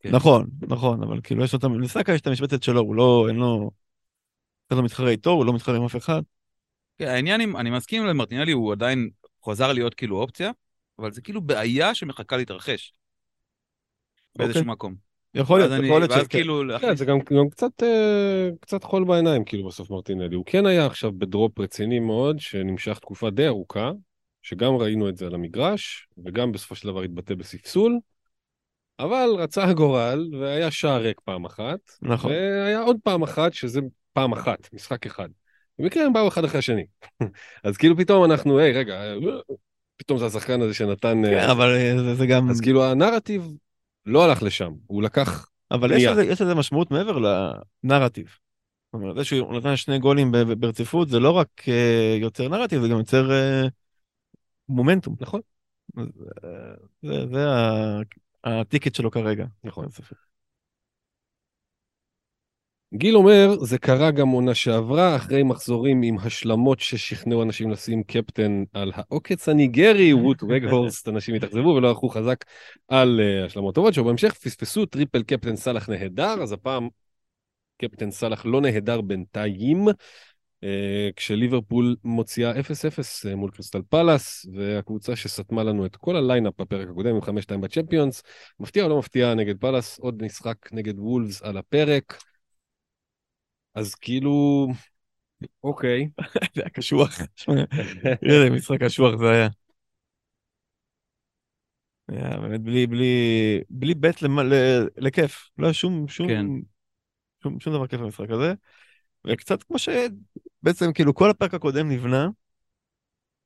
כן. 0.00 0.10
נכון, 0.10 0.46
נכון, 0.68 1.02
אבל 1.02 1.20
כאילו 1.22 1.44
יש 1.44 1.54
המ- 1.62 1.80
לסאקה 1.80 2.12
יש 2.12 2.20
את 2.20 2.26
המשבצת 2.26 2.62
שלו, 2.62 2.80
הוא 2.80 2.94
לא, 2.94 3.26
אין 3.28 3.36
לו, 3.36 3.70
אין 4.70 4.78
לו 4.78 4.84
מתחרה 4.84 5.10
איתו, 5.10 5.30
הוא 5.30 5.46
לא 5.46 5.52
מתחרה 5.52 5.76
עם 5.76 5.84
אף 5.84 5.96
אחד. 5.96 6.22
כן, 6.98 7.08
העניין 7.08 7.56
אני 7.56 7.70
מסכים 7.70 8.06
למרטינלי, 8.06 8.52
הוא 8.52 8.72
עדיין 8.72 9.10
חוזר 9.42 9.72
להיות 9.72 9.94
כאילו 9.94 10.16
אופציה, 10.16 10.50
אבל 11.02 11.12
זה 11.12 11.22
כאילו 11.22 11.40
בעיה 11.40 11.94
שמחכה 11.94 12.36
להתרחש. 12.36 12.94
באיזשהו 14.38 14.60
אוקיי. 14.60 14.72
מקום. 14.72 14.94
יכול 15.34 15.58
להיות, 15.58 15.72
יכול 15.84 15.98
להיות 16.00 16.10
ואז 16.10 16.24
שכן. 16.24 16.38
כאילו, 16.38 16.62
כן, 16.80 16.96
זה 16.96 17.04
גם, 17.04 17.18
גם 17.18 17.48
קצת, 17.50 17.82
אה, 17.82 18.48
קצת 18.60 18.84
חול 18.84 19.04
בעיניים, 19.04 19.44
כאילו, 19.44 19.68
בסוף 19.68 19.90
מרטינלי. 19.90 20.36
הוא 20.36 20.44
כן 20.46 20.66
היה 20.66 20.86
עכשיו 20.86 21.12
בדרופ 21.12 21.58
רציני 21.58 22.00
מאוד, 22.00 22.40
שנמשך 22.40 22.98
תקופה 22.98 23.30
די 23.30 23.46
ארוכה, 23.46 23.90
שגם 24.42 24.74
ראינו 24.74 25.08
את 25.08 25.16
זה 25.16 25.26
על 25.26 25.34
המגרש, 25.34 26.08
וגם 26.24 26.52
בסופו 26.52 26.74
של 26.74 26.88
דבר 26.88 27.02
התבטא 27.02 27.34
בספסול, 27.34 27.98
אבל 28.98 29.28
רצה 29.38 29.64
הגורל, 29.64 30.28
והיה 30.40 30.70
שער 30.70 31.02
ריק 31.02 31.20
פעם 31.20 31.44
אחת, 31.44 31.78
נכון. 32.02 32.30
והיה 32.30 32.80
עוד 32.80 32.96
פעם 33.04 33.22
אחת, 33.22 33.52
שזה 33.52 33.80
פעם 34.12 34.32
אחת, 34.32 34.68
משחק 34.72 35.06
אחד. 35.06 35.28
במקרה 35.78 36.04
הם 36.04 36.12
באו 36.12 36.28
אחד 36.28 36.44
אחרי 36.44 36.58
השני. 36.58 36.84
אז 37.64 37.76
כאילו 37.76 37.96
פתאום 37.96 38.24
אנחנו, 38.24 38.58
היי, 38.58 38.72
רגע, 38.72 39.02
אה, 39.02 39.14
פתאום 40.02 40.18
זה 40.18 40.26
השחקן 40.26 40.62
הזה 40.62 40.74
שנתן... 40.74 41.24
אה, 41.24 41.30
כן, 41.30 41.50
אבל 41.50 41.76
אה, 41.76 41.94
זה, 41.98 42.14
זה 42.14 42.26
גם, 42.26 42.50
אז 42.50 42.60
כאילו 42.60 42.84
הנרטיב 42.84 43.52
לא 44.06 44.24
הלך 44.24 44.42
לשם, 44.42 44.72
הוא 44.86 45.02
לקח... 45.02 45.48
אבל 45.70 45.92
יש. 45.92 46.04
לזה, 46.04 46.24
יש 46.24 46.40
לזה 46.40 46.54
משמעות 46.54 46.90
מעבר 46.90 47.18
לנרטיב. 47.84 48.26
זאת 48.26 48.94
אומרת, 48.94 49.16
זה 49.16 49.24
שהוא 49.24 49.54
נתן 49.54 49.76
שני 49.76 49.98
גולים 49.98 50.32
ברציפות, 50.58 51.08
זה 51.08 51.20
לא 51.20 51.30
רק 51.30 51.48
אה, 51.68 52.16
יוצר 52.20 52.48
נרטיב, 52.48 52.82
זה 52.82 52.88
גם 52.88 52.98
יוצר 52.98 53.32
אה, 53.32 53.66
מומנטום. 54.68 55.16
נכון. 55.20 55.40
זה, 57.02 57.26
זה 57.32 57.48
ה- 57.50 58.00
הטיקט 58.44 58.94
שלו 58.94 59.10
כרגע. 59.10 59.44
נכון. 59.64 59.84
אין 59.84 59.90
ספק. 59.92 60.31
גיל 62.94 63.16
אומר, 63.16 63.56
זה 63.60 63.78
קרה 63.78 64.10
גם 64.10 64.28
עונה 64.28 64.54
שעברה, 64.54 65.16
אחרי 65.16 65.42
מחזורים 65.42 66.02
עם 66.02 66.18
השלמות 66.18 66.80
ששכנעו 66.80 67.42
אנשים 67.42 67.70
לשים 67.70 68.02
קפטן 68.02 68.64
על 68.72 68.92
העוקץ 68.94 69.48
הניגרי, 69.48 70.12
ווט 70.22 70.42
וגהורסט, 70.42 71.08
אנשים 71.08 71.34
התאכזבו 71.34 71.68
ולא 71.68 71.88
הלכו 71.88 72.08
חזק 72.08 72.44
על 72.88 73.20
אה, 73.20 73.46
השלמות 73.46 73.74
טובות, 73.74 73.94
שבהמשך 73.94 74.34
פספסו 74.34 74.86
טריפל 74.86 75.22
קפטן 75.22 75.56
סאלח 75.56 75.88
נהדר, 75.88 76.42
אז 76.42 76.52
הפעם 76.52 76.88
קפטן 77.78 78.10
סאלח 78.10 78.46
לא 78.46 78.60
נהדר 78.60 79.00
בינתיים, 79.00 79.88
אה, 79.88 80.64
כשליברפול 81.16 81.96
מוציאה 82.04 82.52
0-0 82.52 82.54
אה, 82.54 83.34
מול 83.34 83.50
קריסטל 83.50 83.82
פלאס, 83.88 84.46
והקבוצה 84.54 85.16
שסתמה 85.16 85.64
לנו 85.64 85.86
את 85.86 85.96
כל 85.96 86.16
ה 86.16 86.22
lineup 86.22 86.60
בפרק 86.60 86.88
הקודם 86.88 87.14
עם 87.14 87.22
5-2 87.22 87.58
בצ'מפיונס, 87.60 88.22
מפתיע 88.60 88.84
או 88.84 88.88
לא 88.88 88.98
מפתיע 88.98 89.34
נגד 89.34 89.60
פלאס, 89.60 89.98
עוד 89.98 90.22
משחק 90.22 90.56
נגד 90.72 90.98
וולפס 90.98 91.42
על 91.42 91.56
הפרק. 91.56 92.31
אז 93.74 93.94
כאילו, 93.94 94.68
אוקיי. 95.64 96.08
זה 96.54 96.60
היה 96.62 96.70
קשוח. 96.70 97.18
איזה 98.22 98.50
משחק 98.56 98.82
קשוח 98.82 99.18
זה 99.18 99.30
היה. 99.30 99.48
היה 102.08 102.36
באמת 102.40 102.60
בלי, 102.60 102.86
בלי, 102.86 103.60
בלי 103.70 103.94
בית 103.94 104.22
למ- 104.22 104.40
ל- 104.40 104.88
לכיף. 104.96 105.48
לא 105.58 105.66
היה 105.66 105.74
שום, 105.74 106.08
שום, 106.08 106.28
כן. 106.28 106.46
שום, 107.42 107.60
שום 107.60 107.72
דבר 107.72 107.86
כיף 107.86 108.00
במשחק 108.00 108.30
הזה. 108.30 108.54
וקצת 109.26 109.62
כמו 109.62 109.76
שבעצם 109.78 110.92
כאילו 110.92 111.14
כל 111.14 111.30
הפרק 111.30 111.54
הקודם 111.54 111.88
נבנה 111.88 112.28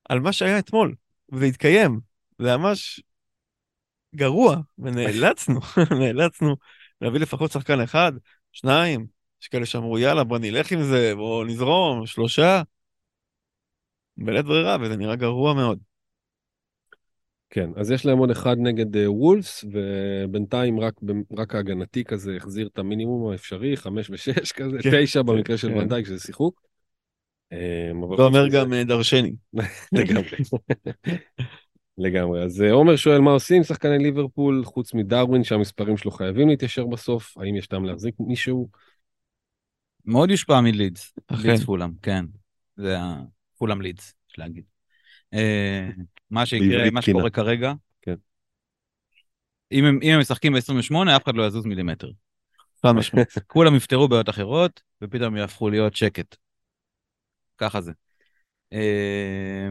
על 0.09 0.19
מה 0.19 0.33
שהיה 0.33 0.59
אתמול, 0.59 0.95
וזה 1.31 1.45
התקיים. 1.45 1.99
זה 2.39 2.57
ממש 2.57 3.01
גרוע, 4.15 4.57
ונאלצנו, 4.79 5.59
נאלצנו 5.99 6.55
להביא 7.01 7.19
לפחות 7.19 7.51
שחקן 7.51 7.81
אחד, 7.81 8.11
שניים, 8.51 9.07
יש 9.41 9.47
כאלה 9.47 9.65
שאמרו 9.65 9.99
יאללה 9.99 10.23
בוא 10.23 10.37
נלך 10.37 10.71
עם 10.71 10.83
זה, 10.83 11.15
בוא 11.15 11.45
נזרום, 11.45 12.05
שלושה. 12.05 12.61
בלית 14.17 14.45
ברירה, 14.45 14.77
וזה 14.81 14.97
נראה 14.97 15.15
גרוע 15.15 15.53
מאוד. 15.53 15.79
כן, 17.49 17.69
אז 17.75 17.91
יש 17.91 18.05
להם 18.05 18.17
עוד 18.17 18.31
אחד 18.31 18.55
נגד 18.59 18.97
אה, 18.97 19.11
וולפס, 19.11 19.65
ובינתיים 19.71 20.79
רק, 20.79 20.93
רק 21.37 21.55
ההגנתי 21.55 22.03
כזה 22.03 22.35
החזיר 22.35 22.67
את 22.67 22.79
המינימום 22.79 23.31
האפשרי, 23.31 23.77
חמש 23.77 24.09
ושש 24.09 24.51
כזה, 24.51 24.77
כן, 24.83 25.03
תשע 25.03 25.19
כן, 25.19 25.25
במקרה 25.25 25.57
של 25.57 25.69
כן. 25.69 25.77
ונדייק, 25.77 26.05
שזה 26.05 26.19
שיחוק. 26.19 26.67
אבל 27.51 28.17
זה 28.17 28.23
אומר 28.23 28.47
גם 28.47 28.73
אה, 28.73 28.83
דרשני. 28.83 29.33
לגמרי. 29.91 30.37
לגמרי. 31.97 32.43
אז 32.43 32.61
אה, 32.61 32.71
עומר 32.71 32.95
שואל 32.95 33.19
מה 33.19 33.31
עושים 33.31 33.63
שחקני 33.63 33.97
ליברפול, 33.97 34.65
חוץ 34.65 34.93
מדרווין, 34.93 35.43
שהמספרים 35.43 35.97
שלו 35.97 36.11
חייבים 36.11 36.49
להתיישר 36.49 36.85
בסוף, 36.85 37.37
האם 37.37 37.55
יש 37.55 37.67
טעם 37.67 37.85
להחזיק 37.85 38.15
מישהו? 38.19 38.69
מאוד 40.07 40.31
יושפע 40.31 40.61
מלידס. 40.61 41.13
אכן. 41.27 41.49
לידס 41.49 41.63
פולאם, 41.63 41.91
כן. 42.01 42.25
זה 42.75 42.99
ה... 42.99 43.21
פולאם 43.57 43.81
לידס, 43.81 44.13
יש 44.29 44.39
להגיד. 44.39 44.63
אה, 45.33 45.89
מה 46.29 46.45
שיקרה, 46.45 46.89
מה. 46.91 47.01
שקורה 47.01 47.29
כרגע, 47.29 47.73
כן. 48.01 48.15
אם 49.71 49.85
הם, 49.85 49.99
אם 50.03 50.11
הם 50.13 50.19
משחקים 50.19 50.53
ב-28, 50.53 51.15
אף 51.15 51.23
אחד 51.23 51.35
לא 51.35 51.47
יזוז 51.47 51.65
מילימטר. 51.65 52.11
חד 52.81 52.91
משמעית. 52.91 53.27
כולם 53.47 53.75
יפתרו 53.75 54.07
בעיות 54.07 54.29
אחרות, 54.29 54.81
ופתאום 55.01 55.37
יהפכו 55.37 55.69
להיות 55.69 55.95
שקט. 55.95 56.35
ככה 57.57 57.81
זה. 57.81 57.91
אה, 58.73 59.67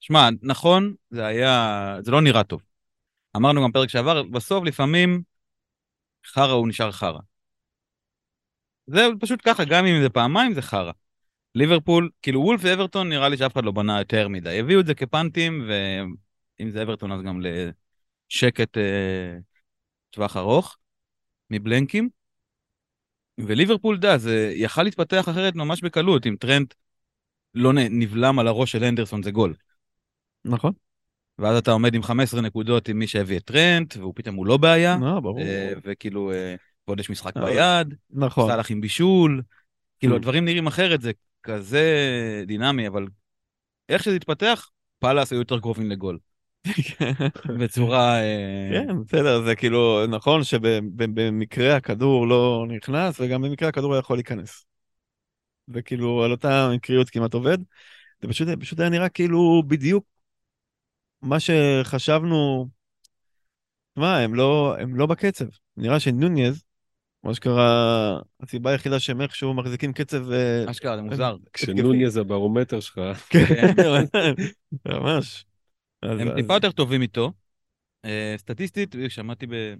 שמע, 0.00 0.28
נכון, 0.42 0.94
זה 1.10 1.26
היה, 1.26 1.96
זה 2.00 2.10
לא 2.10 2.20
נראה 2.20 2.44
טוב. 2.44 2.62
אמרנו 3.36 3.62
גם 3.62 3.72
פרק 3.72 3.88
שעבר, 3.88 4.22
בסוף 4.22 4.64
לפעמים 4.64 5.22
חרא 6.26 6.52
הוא 6.52 6.68
נשאר 6.68 6.92
חרא. 6.92 7.18
זה 8.86 9.06
פשוט 9.20 9.40
ככה, 9.44 9.64
גם 9.64 9.86
אם 9.86 10.02
זה 10.02 10.08
פעמיים 10.08 10.54
זה 10.54 10.62
חרא. 10.62 10.92
ליברפול, 11.54 12.10
כאילו 12.22 12.40
וולף 12.40 12.60
ואברטון 12.64 13.08
נראה 13.08 13.28
לי 13.28 13.36
שאף 13.36 13.52
אחד 13.52 13.64
לא 13.64 13.72
בנה 13.72 13.98
יותר 13.98 14.28
מדי. 14.28 14.60
הביאו 14.60 14.80
את 14.80 14.86
זה 14.86 14.94
כפאנטים, 14.94 15.68
ואם 15.68 16.70
זה 16.70 16.82
אברטון 16.82 17.12
אז 17.12 17.22
גם 17.22 17.40
לשקט 17.40 18.78
אה, 18.78 19.36
טווח 20.10 20.36
ארוך, 20.36 20.76
מבלנקים. 21.50 22.08
וליברפול, 23.38 23.96
אתה 23.96 24.06
יודע, 24.06 24.18
זה 24.18 24.52
יכל 24.54 24.82
להתפתח 24.82 25.28
אחרת 25.28 25.54
ממש 25.54 25.80
בקלות, 25.80 26.26
אם 26.26 26.36
טרנט 26.40 26.74
לא 27.54 27.72
נבלם 27.72 28.38
על 28.38 28.48
הראש 28.48 28.72
של 28.72 28.84
הנדרסון 28.84 29.22
זה 29.22 29.30
גול. 29.30 29.54
נכון. 30.44 30.72
ואז 31.38 31.56
אתה 31.56 31.70
עומד 31.70 31.94
עם 31.94 32.02
15 32.02 32.40
נקודות 32.40 32.88
עם 32.88 32.98
מי 32.98 33.06
שהביא 33.06 33.36
את 33.36 33.44
טרנט, 33.44 33.96
והוא 33.96 34.12
פתאום 34.16 34.36
הוא 34.36 34.46
לא 34.46 34.56
בעיה, 34.56 34.98
לא, 35.00 35.20
ברור. 35.20 35.40
אה, 35.40 35.72
וכאילו, 35.84 36.32
אה, 36.32 36.54
ועוד 36.88 37.00
יש 37.00 37.10
משחק 37.10 37.36
אבל- 37.36 37.44
ביד, 37.50 37.94
נכון. 38.10 38.50
סאלח 38.50 38.70
עם 38.70 38.80
בישול, 38.80 39.42
כאילו 39.98 40.14
Mm. 40.14 40.16
הדברים 40.18 40.44
נראים 40.44 40.66
אחרת, 40.66 41.00
זה 41.00 41.10
כזה 41.42 41.84
דינמי, 42.46 42.88
אבל 42.88 43.06
איך 43.88 44.02
שזה 44.02 44.16
התפתח, 44.16 44.70
פאלאס 44.98 45.32
היו 45.32 45.38
יותר 45.38 45.60
קרובים 45.60 45.90
לגול. 45.90 46.18
בצורה... 47.60 48.18
אה, 48.20 48.68
כן, 48.72 49.02
בסדר, 49.04 49.42
זה 49.44 49.54
כאילו, 49.56 50.06
נכון 50.06 50.44
שבמקרה 50.44 51.76
הכדור 51.76 52.26
לא 52.28 52.66
נכנס, 52.68 53.20
וגם 53.20 53.42
במקרה 53.42 53.68
הכדור 53.68 53.92
היה 53.92 53.98
יכול 54.00 54.16
להיכנס. 54.16 54.66
וכאילו, 55.68 56.24
על 56.24 56.30
אותה 56.30 56.70
מקריות 56.74 57.10
כמעט 57.10 57.34
עובד. 57.34 57.58
זה 58.22 58.28
פשוט, 58.28 58.48
פשוט 58.60 58.80
היה 58.80 58.88
נראה 58.88 59.08
כאילו 59.08 59.62
בדיוק 59.66 60.04
מה 61.22 61.36
שחשבנו, 61.40 62.68
מה, 63.96 64.18
הם 64.18 64.34
לא, 64.34 64.76
הם 64.78 64.96
לא 64.96 65.06
בקצב. 65.06 65.44
נראה 65.76 66.00
שנוניז, 66.00 66.62
מה 67.26 67.34
שקרה, 67.34 68.18
הסיבה 68.40 68.70
היחידה 68.70 69.00
שהם 69.00 69.20
איכשהו 69.20 69.54
מחזיקים 69.54 69.92
קצב... 69.92 70.32
אה, 70.32 70.70
אשכרה, 70.70 70.96
זה 70.96 71.02
מוזר. 71.02 71.36
כשנוני 71.52 72.10
זה 72.10 72.20
הברומטר 72.20 72.80
שלך, 72.80 73.00
כן, 73.30 73.74
ממש. 74.88 75.44
הם 76.02 76.34
טיפה 76.36 76.54
יותר 76.54 76.72
טובים 76.72 77.02
איתו. 77.02 77.32
אה, 78.04 78.34
סטטיסטית, 78.36 78.94
שמעתי 79.08 79.46
ב... 79.46 79.74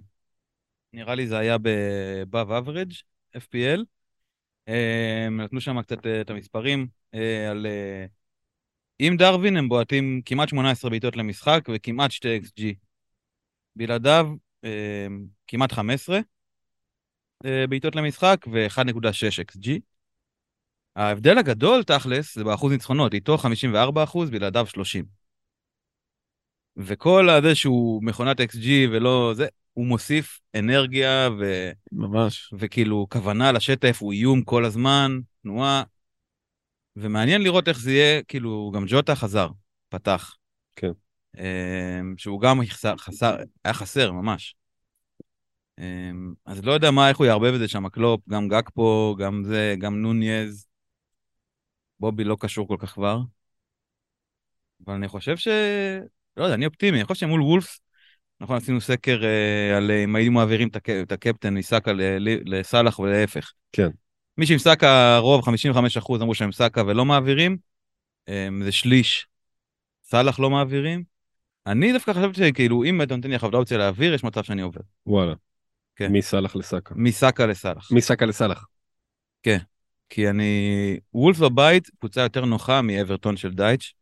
נראה 0.93 1.15
לי 1.15 1.27
זה 1.27 1.37
היה 1.37 1.57
ב-above 1.57 2.49
average, 2.49 3.01
FPL. 3.37 3.83
נתנו 5.31 5.61
שם 5.61 5.81
קצת 5.81 6.05
אה, 6.05 6.21
את 6.21 6.29
המספרים 6.29 6.87
על... 7.51 7.65
עם 8.99 9.17
דרווין 9.17 9.57
הם 9.57 9.69
בועטים 9.69 10.21
כמעט 10.25 10.49
18 10.49 10.89
בעיטות 10.89 11.15
למשחק 11.15 11.67
וכמעט 11.73 12.11
2 12.11 12.41
XG. 12.41 12.63
בלעדיו 13.75 14.29
כמעט 15.47 15.71
15 15.71 16.15
אה, 16.15 16.21
בעיטות 17.69 17.95
למשחק 17.95 18.45
ו-1.6 18.51 19.45
XG. 19.51 19.69
ההבדל 20.95 21.37
הגדול, 21.37 21.83
תכלס, 21.83 22.35
זה 22.35 22.43
באחוז 22.43 22.71
ניצחונות, 22.71 23.13
איתו 23.13 23.37
54 23.37 24.03
אחוז, 24.03 24.29
בלעדיו 24.29 24.67
30. 24.67 25.05
וכל 26.77 27.29
הזה 27.29 27.55
שהוא 27.55 28.03
מכונת 28.03 28.39
XG 28.39 28.67
ולא 28.91 29.31
זה, 29.35 29.47
הוא 29.73 29.85
מוסיף 29.85 30.39
אנרגיה 30.55 31.29
ו... 31.39 31.71
ממש. 31.91 32.53
וכאילו 32.57 33.07
כוונה 33.11 33.51
לשטף, 33.51 33.97
הוא 34.01 34.13
איום 34.13 34.43
כל 34.43 34.65
הזמן, 34.65 35.19
תנועה. 35.43 35.83
ומעניין 36.95 37.41
לראות 37.41 37.67
איך 37.67 37.79
זה 37.79 37.91
יהיה, 37.91 38.23
כאילו, 38.23 38.71
גם 38.75 38.85
ג'וטה 38.87 39.15
חזר, 39.15 39.49
פתח. 39.89 40.35
כן. 40.75 40.91
אמ, 41.37 42.13
שהוא 42.17 42.41
גם 42.41 42.65
חסר, 42.65 42.97
חסר, 42.97 43.35
היה 43.65 43.73
חסר 43.73 44.11
ממש. 44.11 44.55
אמ, 45.79 46.33
אז 46.45 46.65
לא 46.65 46.71
יודע 46.71 46.91
מה, 46.91 47.09
איך 47.09 47.17
הוא 47.17 47.25
יערבב 47.25 47.53
את 47.53 47.59
זה 47.59 47.67
שם, 47.67 47.89
קלופ, 47.89 48.21
גם 48.29 48.47
גג 48.47 48.61
פה, 48.73 49.15
גם 49.19 49.43
זה, 49.43 49.75
גם 49.79 50.01
נוניז. 50.01 50.67
בובי 51.99 52.23
לא 52.23 52.37
קשור 52.39 52.67
כל 52.67 52.75
כך 52.79 52.93
כבר. 52.93 53.19
אבל 54.85 54.93
אני 54.93 55.07
חושב 55.07 55.37
ש... 55.37 55.47
לא 56.37 56.43
יודע, 56.43 56.55
אני 56.55 56.65
אופטימי, 56.65 56.97
אני 56.97 57.05
חושב 57.05 57.19
שמול 57.19 57.41
וולפס, 57.41 57.79
נכון, 58.41 58.57
עשינו 58.57 58.81
סקר 58.81 59.23
אה, 59.23 59.77
על 59.77 59.91
אה, 59.91 60.03
אם 60.03 60.15
היינו 60.15 60.31
מעבירים 60.31 60.67
את 60.67 60.75
הק- 60.75 60.89
את 60.89 61.11
הקפטן 61.11 61.53
מסאקה 61.53 61.91
לסאלח 62.45 62.99
ולהפך. 62.99 63.51
כן. 63.71 63.89
מי 64.37 64.45
שעם 64.45 64.57
סאקה, 64.57 65.17
רוב, 65.17 65.41
55% 65.41 66.21
אמרו 66.21 66.35
שהם 66.35 66.51
סאקה 66.51 66.83
ולא 66.87 67.05
מעבירים, 67.05 67.57
אה, 68.29 68.47
זה 68.63 68.71
שליש. 68.71 69.27
סאלח 70.03 70.39
לא 70.39 70.49
מעבירים. 70.49 71.03
אני 71.65 71.93
דווקא 71.93 72.13
חשבתי 72.13 72.47
שכאילו, 72.47 72.83
אם 72.83 73.01
אתה 73.01 73.15
נותן 73.15 73.29
לי 73.29 73.35
עכשיו 73.35 73.49
את 73.49 73.53
האופציה 73.53 73.77
להעביר, 73.77 74.13
יש 74.13 74.23
מצב 74.23 74.43
שאני 74.43 74.61
עובר. 74.61 74.81
וואלה. 75.05 75.33
כן. 75.97 76.11
מסאלח 76.11 76.55
לסאקה. 76.55 76.95
מסאקה 76.97 77.45
לסאלח. 77.45 77.91
מסאקה 77.91 78.25
לסאלח. 78.25 78.65
כי 80.09 80.29
אני... 80.29 80.99
וולף 81.13 81.37
בבית, 81.37 81.89
קבוצה 81.99 82.21
יותר 82.21 82.45
נוחה 82.45 82.81
מאברטון 82.81 83.37
של 83.37 83.53
דייטש. 83.53 83.93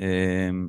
אמ, 0.00 0.68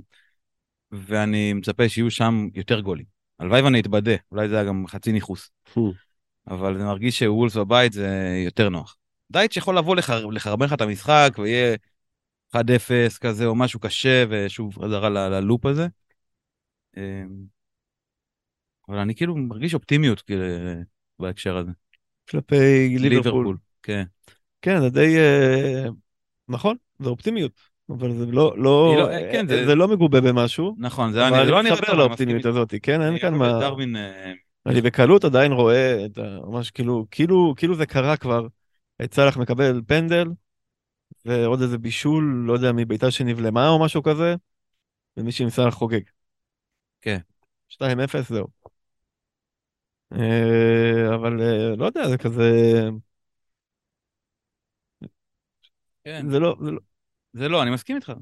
ואני 0.92 1.54
מצפה 1.54 1.90
שיהיו 1.90 2.12
שם 2.12 2.48
יותר 2.54 2.80
גולים. 2.80 3.06
הלוואי 3.40 3.62
ואני 3.62 3.80
אתבדה, 3.80 4.16
אולי 4.32 4.50
זה 4.50 4.56
היה 4.56 4.64
גם 4.64 4.88
חצי 4.88 5.12
ניכוס. 5.12 5.50
Hmm. 5.70 5.80
אבל 6.48 6.78
זה 6.78 6.84
מרגיש 6.84 7.20
שוולף 7.20 7.56
בבית 7.56 7.94
זה 7.94 8.42
יותר 8.46 8.70
נוח. 8.70 8.98
דייטש 9.32 9.58
יכול 9.58 9.78
לבוא 9.78 9.96
לחר... 9.96 10.26
לחרבן 10.26 10.66
לך 10.66 10.74
את 10.74 10.82
המשחק 10.82 11.32
ויהיה 11.38 11.76
1-0 12.56 12.60
כזה 13.22 13.46
או 13.46 13.56
משהו 13.56 13.80
קשה 13.80 14.26
ושוב 14.30 14.84
חזרה 14.84 15.10
ל- 15.10 15.30
ללופ 15.30 15.66
הזה. 15.66 15.88
אבל 18.90 18.98
אני 18.98 19.16
כאילו 19.16 19.36
מרגיש 19.36 19.74
אופטימיות 19.74 20.22
כאילו, 20.22 20.44
בהקשר 21.20 21.58
הזה. 21.58 21.72
כלפי 22.30 22.96
ליברפול. 23.00 23.58
כן. 23.84 24.04
כן, 24.62 24.82
זה 24.82 24.90
די... 24.90 25.18
אה, 25.18 25.86
נכון, 26.48 26.76
זה 27.00 27.10
אופטימיות. 27.10 27.52
אבל 27.90 28.12
זה 28.12 28.26
לא, 28.26 28.54
לא, 28.58 28.96
לא- 28.98 29.10
אה, 29.10 29.30
כן, 29.32 29.48
זה- 29.48 29.66
זה 29.66 29.76
לא 29.76 29.88
מגובה 29.88 30.22
במשהו. 30.22 30.76
נכון, 30.78 31.12
זה 31.12 31.20
נראה- 31.20 31.30
לא 31.30 31.60
אני 31.60 31.70
נראה 31.70 31.76
מתחבר 31.76 31.88
טוב, 31.92 32.00
אני 32.00 32.08
לאופטימיות 32.10 32.46
הזאת, 32.46 32.74
כן, 32.84 33.02
אין. 33.02 33.20
כאן 33.20 33.28
אני 33.28 33.38
מה... 33.38 33.60
דרווין, 33.60 33.96
אה, 33.96 34.34
אני 34.66 34.82
בקלות 34.82 35.24
עדיין 35.26 35.52
רואה 35.52 36.06
את 36.06 36.18
ה... 36.18 36.40
ממש 36.46 36.72
כאילו, 36.72 37.06
כאילו, 37.12 37.54
כאילו 37.58 37.76
זה 37.76 37.86
קרה 37.86 38.18
כבר. 38.18 38.48
את 39.04 39.14
סאלח 39.14 39.38
מקבל 39.38 39.82
פנדל, 39.88 40.28
ועוד 41.26 41.62
איזה 41.62 41.78
בישול, 41.78 42.44
לא 42.48 42.54
יודע, 42.54 42.72
מביתה 42.72 43.12
שנבלמה 43.12 43.70
או 43.70 43.80
משהו 43.80 44.04
כזה, 44.04 44.36
ומישהו 45.18 45.44
עם 45.44 45.50
סאלח 45.50 45.74
חוגג. 45.74 46.00
כן. 47.02 47.18
2-0, 47.70 47.82
זהו. 48.30 48.48
אה, 50.16 51.16
אבל 51.16 51.42
אה, 51.42 51.76
לא 51.78 51.86
יודע, 51.86 52.08
זה 52.10 52.18
כזה... 52.18 52.52
כן. 56.04 56.30
זה 56.30 56.40
לא... 56.40 56.56
זה 56.62 56.72
לא... 56.72 56.80
זה 57.34 57.50
לא, 57.50 57.64
אני 57.64 57.72
מסכים 57.72 57.96
איתך. 57.96 58.14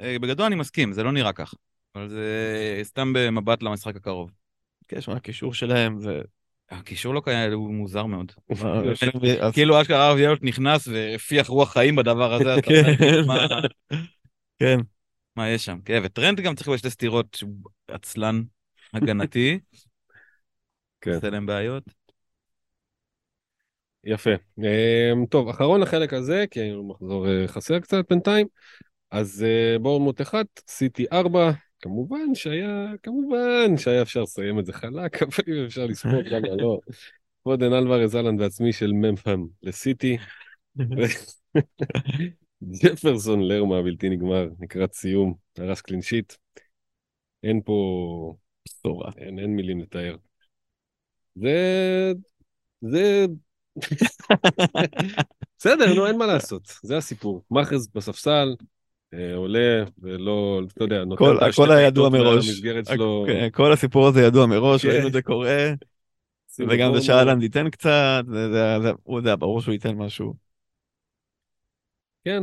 אה, 0.00 0.18
בגדול 0.18 0.46
אני 0.46 0.54
מסכים, 0.54 0.92
זה 0.92 1.02
לא 1.02 1.12
נראה 1.12 1.32
כך. 1.32 1.54
אבל 1.94 2.08
זה 2.08 2.80
סתם 2.82 3.12
במבט 3.12 3.62
למשחק 3.62 3.96
הקרוב. 3.96 4.30
כן, 4.88 5.00
שמע, 5.00 5.14
הקישור 5.16 5.54
שלהם 5.54 6.00
זה... 6.00 6.20
הקישור 6.70 7.14
לא 7.14 7.20
קיים, 7.24 7.52
הוא 7.52 7.74
מוזר 7.74 8.06
מאוד. 8.06 8.32
כאילו 9.52 9.80
אשכרה 9.80 10.08
הרב 10.08 10.18
ילד 10.18 10.38
נכנס 10.42 10.88
והפיח 10.88 11.46
רוח 11.46 11.72
חיים 11.72 11.96
בדבר 11.96 12.34
הזה, 12.34 12.54
כן. 12.62 12.82
מה- 13.26 13.46
כן. 14.58 14.78
מה 15.36 15.48
יש 15.48 15.64
שם. 15.64 15.78
כן, 15.84 16.00
וטרנד 16.04 16.40
גם 16.40 16.54
צריך 16.54 16.68
בשתי 16.68 16.90
סטירות 16.90 17.34
שהוא 17.34 17.50
עצלן 17.88 18.42
הגנתי, 18.94 19.58
כן. 21.00 21.14
עושה 21.14 21.30
להם 21.30 21.46
בעיות. 21.46 21.84
יפה. 24.04 24.30
אמ, 24.58 25.26
טוב, 25.26 25.48
אחרון 25.48 25.80
לחלק 25.80 26.12
הזה, 26.12 26.44
כי 26.50 26.60
היינו 26.60 26.88
מחזור 26.88 27.28
אה, 27.28 27.48
חסר 27.48 27.80
קצת 27.80 28.04
בינתיים. 28.10 28.46
אז 29.10 29.44
אה, 29.44 29.78
בורנמוט 29.78 30.20
1, 30.20 30.46
סיטי 30.68 31.06
4, 31.12 31.50
כמובן 31.80 32.34
שהיה, 32.34 32.92
כמובן 33.02 33.76
שהיה 33.76 34.02
אפשר 34.02 34.22
לסיים 34.22 34.58
את 34.58 34.66
זה 34.66 34.72
חלק, 34.72 35.16
אבל 35.22 35.44
אם 35.48 35.64
אפשר 35.66 35.86
לספור, 35.86 36.22
למה 36.24 36.48
לא. 36.48 36.78
פודן 37.42 37.72
אלוורז 37.72 38.16
אהלנד 38.16 38.40
ועצמי 38.40 38.72
של 38.72 38.92
ממפם 38.92 39.44
לסיטי. 39.62 40.16
ג'פרסון 42.82 43.42
לרמה 43.42 43.82
בלתי 43.82 44.08
נגמר, 44.08 44.48
לקראת 44.60 44.92
סיום, 44.92 45.34
הרס 45.58 45.80
קלינשיט. 45.80 46.32
אין 47.42 47.60
פה... 47.64 48.34
אין, 49.16 49.38
אין 49.38 49.56
מילים 49.56 49.80
לתאר. 49.80 50.16
זה... 51.40 52.12
זה... 52.80 53.26
בסדר, 55.58 55.94
נו, 55.94 56.06
אין 56.06 56.18
מה 56.18 56.26
לעשות, 56.26 56.72
זה 56.82 56.96
הסיפור. 56.96 57.42
מאחז 57.50 57.88
בספסל, 57.94 58.54
אה, 59.14 59.34
עולה, 59.34 59.84
ולא, 59.98 60.60
אתה 60.74 60.84
יודע, 60.84 61.04
נותן 61.04 61.24
הכל- 61.40 61.70
היה 61.72 61.86
ידוע 61.86 62.08
מראש. 62.08 62.60
כן, 63.26 63.48
כל 63.52 63.72
הסיפור 63.72 64.06
הזה 64.08 64.22
ידוע 64.22 64.46
מראש, 64.46 64.82
כן. 64.82 64.88
ראינו 64.88 65.08
את 65.08 65.12
זה 65.12 65.22
קורה, 65.22 65.72
וגם. 66.68 66.94
זה 66.94 67.00
שאלנד 67.00 67.42
ייתן 67.42 67.70
קצת, 67.70 68.24
זה- 68.32 68.50
זה- 68.52 68.76
זה- 68.82 68.92
הוא 69.02 69.18
יודע, 69.18 69.36
ברור 69.36 69.60
שהוא 69.60 69.72
ייתן 69.72 69.94
משהו. 69.94 70.34
כן. 72.24 72.42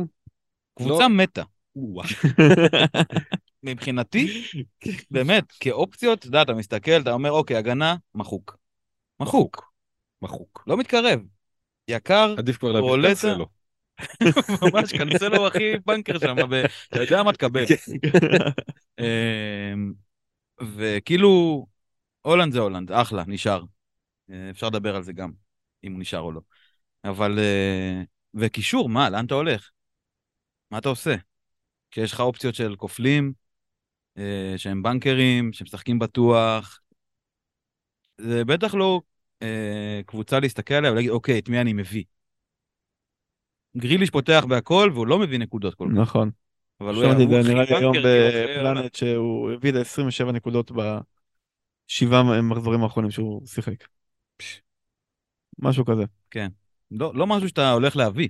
קבוצה 0.74 1.08
מתה. 1.08 1.42
וואו. 1.76 2.08
מבחינתי, 3.62 4.42
באמת, 5.10 5.44
כאופציות, 5.60 6.18
אתה 6.18 6.26
יודע, 6.26 6.42
אתה 6.42 6.54
מסתכל, 6.54 7.00
אתה 7.02 7.12
אומר, 7.12 7.30
אוקיי, 7.30 7.56
הגנה, 7.56 7.96
מחוק. 8.14 8.56
מחוק. 9.20 9.72
מחוק. 10.22 10.64
לא 10.66 10.76
מתקרב. 10.76 11.20
יקר, 11.88 12.34
עדיף 12.38 12.56
כבר 12.56 12.72
להביא 12.72 12.88
רולטה. 12.88 13.08
קנסלו. 13.08 13.46
ממש 14.72 14.92
קנסלו 14.92 15.46
הכי 15.46 15.80
פאנקר 15.84 16.18
שם, 16.18 16.36
אתה 16.88 17.00
יודע 17.00 17.22
מה 17.22 17.32
תקבל. 17.32 17.64
אמ, 19.00 19.92
וכאילו, 20.62 21.66
הולנד 22.22 22.52
זה 22.52 22.60
הולנד, 22.60 22.92
אחלה, 22.92 23.24
נשאר. 23.26 23.62
אה, 24.30 24.50
אפשר 24.50 24.66
לדבר 24.66 24.96
על 24.96 25.02
זה 25.02 25.12
גם, 25.12 25.32
אם 25.84 25.92
הוא 25.92 26.00
נשאר 26.00 26.20
או 26.20 26.32
לא. 26.32 26.40
אבל, 27.04 27.38
אה, 27.38 28.02
וקישור, 28.34 28.88
מה, 28.88 29.10
לאן 29.10 29.26
אתה 29.26 29.34
הולך? 29.34 29.70
מה 30.70 30.78
אתה 30.78 30.88
עושה? 30.88 31.14
כשיש 31.90 32.12
לך 32.12 32.20
אופציות 32.20 32.54
של 32.54 32.76
כופלים, 32.76 33.32
אה, 34.18 34.54
שהם 34.56 34.82
בנקרים, 34.82 35.52
שמשחקים 35.52 35.98
בטוח, 35.98 36.80
זה 38.18 38.44
בטח 38.44 38.74
לא 38.74 39.00
אה, 39.42 40.00
קבוצה 40.06 40.40
להסתכל 40.40 40.74
עליה 40.74 40.92
ולהגיד, 40.92 41.10
אוקיי, 41.10 41.38
את 41.38 41.48
מי 41.48 41.60
אני 41.60 41.72
מביא? 41.72 42.04
גריליש 43.76 44.10
פותח 44.10 44.44
בהכל 44.48 44.90
והוא 44.94 45.06
לא 45.06 45.18
מביא 45.18 45.38
נקודות 45.38 45.74
כל 45.74 45.88
כך. 45.90 45.98
נכון. 45.98 46.30
אבל 46.80 46.94
הוא 46.94 47.04
הוא 47.04 47.42
זה, 47.42 47.52
נראה 47.54 47.64
לי 47.64 47.76
היום 47.76 47.96
בפלנט 47.98 48.94
שהוא 48.94 49.52
הביא 49.52 49.72
ל-27 49.72 50.32
נקודות 50.32 50.70
בשבעה 50.70 52.42
מחזורים 52.42 52.82
האחרונים 52.82 53.10
שהוא 53.10 53.46
שיחק. 53.46 53.84
משהו 55.58 55.84
כזה. 55.84 56.04
לא, 56.90 57.12
לא 57.14 57.26
משהו 57.26 57.48
שאתה 57.48 57.72
הולך 57.72 57.96
להביא. 57.96 58.28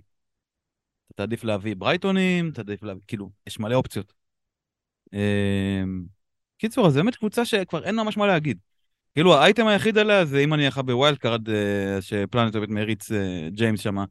אתה 1.06 1.14
תעדיף 1.16 1.44
להביא 1.44 1.76
ברייטונים, 1.76 2.48
אתה 2.48 2.54
תעדיף 2.64 2.82
להביא, 2.82 3.02
כאילו, 3.06 3.30
יש 3.46 3.60
מלא 3.60 3.74
אופציות. 3.74 4.12
אמ, 5.12 6.04
קיצור, 6.58 6.86
אז 6.86 6.96
באמת 6.96 7.16
קבוצה 7.16 7.44
שכבר 7.44 7.84
אין 7.84 7.96
ממש 7.96 8.16
מה 8.16 8.26
להגיד. 8.26 8.58
כאילו, 9.16 9.34
האייטם 9.34 9.66
היחיד 9.66 9.98
עליה 9.98 10.24
זה 10.24 10.38
אם 10.38 10.54
אני 10.54 10.68
אחר 10.68 10.82
ב 10.82 11.18
wildcard, 11.18 11.48
אה, 11.48 11.98
שפלנט 12.00 12.56
באמת 12.56 12.68
מריץ 12.68 13.12
אה, 13.12 13.48
ג'יימס 13.50 13.80
שמה, 13.80 14.04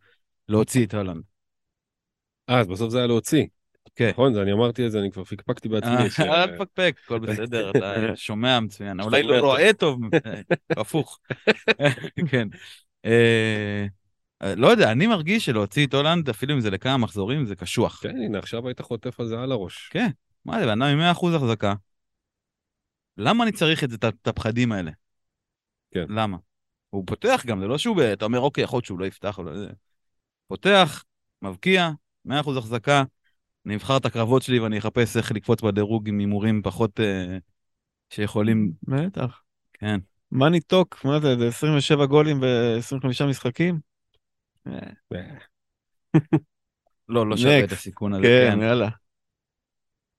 להוציא 0.50 0.86
את 0.86 0.94
הולנד. 0.94 1.24
אה, 2.50 2.60
אז 2.60 2.68
בסוף 2.68 2.90
זה 2.90 2.98
היה 2.98 3.08
להוציא. 3.08 3.46
כן. 3.96 4.10
נכון, 4.10 4.38
אני 4.38 4.54
אמרתי 4.54 4.86
את 4.86 4.92
זה, 4.92 5.00
אני 5.00 5.12
כבר 5.12 5.24
פקפקתי 5.24 5.70
בעצמי. 5.70 5.92
אה, 5.92 6.44
אל 6.44 6.56
תפקפק, 6.56 6.96
הכל 7.06 7.20
בסדר, 7.28 7.72
אתה 7.72 8.16
שומע 8.16 8.60
מצוין. 8.60 9.02
אולי 9.02 9.24
לא. 9.24 9.40
רואה 9.40 9.74
טוב, 9.74 10.00
הפוך. 10.78 11.20
כן. 12.32 12.48
לא 14.56 14.68
יודע, 14.68 14.92
אני 14.92 15.08
מרגיש 15.08 15.46
שלהוציא 15.46 15.88
את 15.88 15.94
הולנד, 15.94 16.30
אפילו 16.30 16.54
אם 16.54 16.60
זה 16.60 16.72
לכמה 16.72 16.98
מחזורים, 16.98 17.46
זה 17.46 17.56
קשוח. 17.56 18.00
כן, 18.04 18.18
הנה, 18.18 18.40
עכשיו 18.40 18.68
היית 18.68 18.82
חוטף 18.82 19.20
על 19.20 19.28
זה 19.28 19.40
על 19.40 19.52
הראש. 19.52 19.90
כן, 19.92 20.10
מה 20.46 20.60
זה, 20.60 20.66
בן 20.66 20.82
אדם 20.82 21.00
עם 21.00 21.16
100% 21.16 21.36
החזקה. 21.36 21.74
למה 23.18 23.44
אני 23.44 23.52
צריך 23.52 23.84
את 23.84 23.90
זה, 23.90 23.98
את 24.08 24.28
הפחדים 24.28 24.72
האלה? 24.72 24.92
כן. 25.92 26.06
למה? 26.10 26.38
הוא 26.90 27.04
פותח 27.08 27.44
גם, 27.48 27.60
זה 27.60 27.68
לא 27.68 27.78
שהוא, 27.78 28.02
אתה 28.14 28.26
אומר, 28.26 28.40
אוקיי, 28.40 28.64
יכול 28.64 28.78
להיות 28.78 28.86
שהוא 28.86 29.00
לא 29.00 29.06
יפתח, 29.06 29.38
או 29.38 29.44
לא 29.44 29.58
זה. 29.58 29.68
פותח, 30.48 31.04
מבקיע, 31.42 31.90
100% 32.28 32.32
החזקה, 32.58 33.04
אני 33.66 33.76
אבחר 33.76 33.98
את 33.98 34.06
הקרבות 34.06 34.42
שלי 34.42 34.60
ואני 34.60 34.78
אחפש 34.78 35.18
איך 35.18 35.32
לקפוץ 35.32 35.62
בדירוג 35.62 36.10
עם 36.10 36.20
הימורים 36.20 36.62
פחות 36.62 37.00
אה, 37.00 37.38
שיכולים, 38.10 38.72
בטח. 38.84 39.42
כן. 39.74 40.00
מאני 40.32 40.60
טוק, 40.60 41.06
מה 41.06 41.20
זה, 41.20 41.38
זה 41.38 41.48
27 41.48 42.06
גולים 42.06 42.40
ב-25 42.40 43.26
משחקים? 43.26 43.80
אה, 44.68 44.80
לא, 47.10 47.30
לא 47.30 47.38
שווה 47.38 47.64
את. 47.64 47.72
הסיכון 47.72 48.14
הזה, 48.14 48.24
כן, 48.24 48.56
כן. 48.56 48.62
יאללה. 48.62 48.90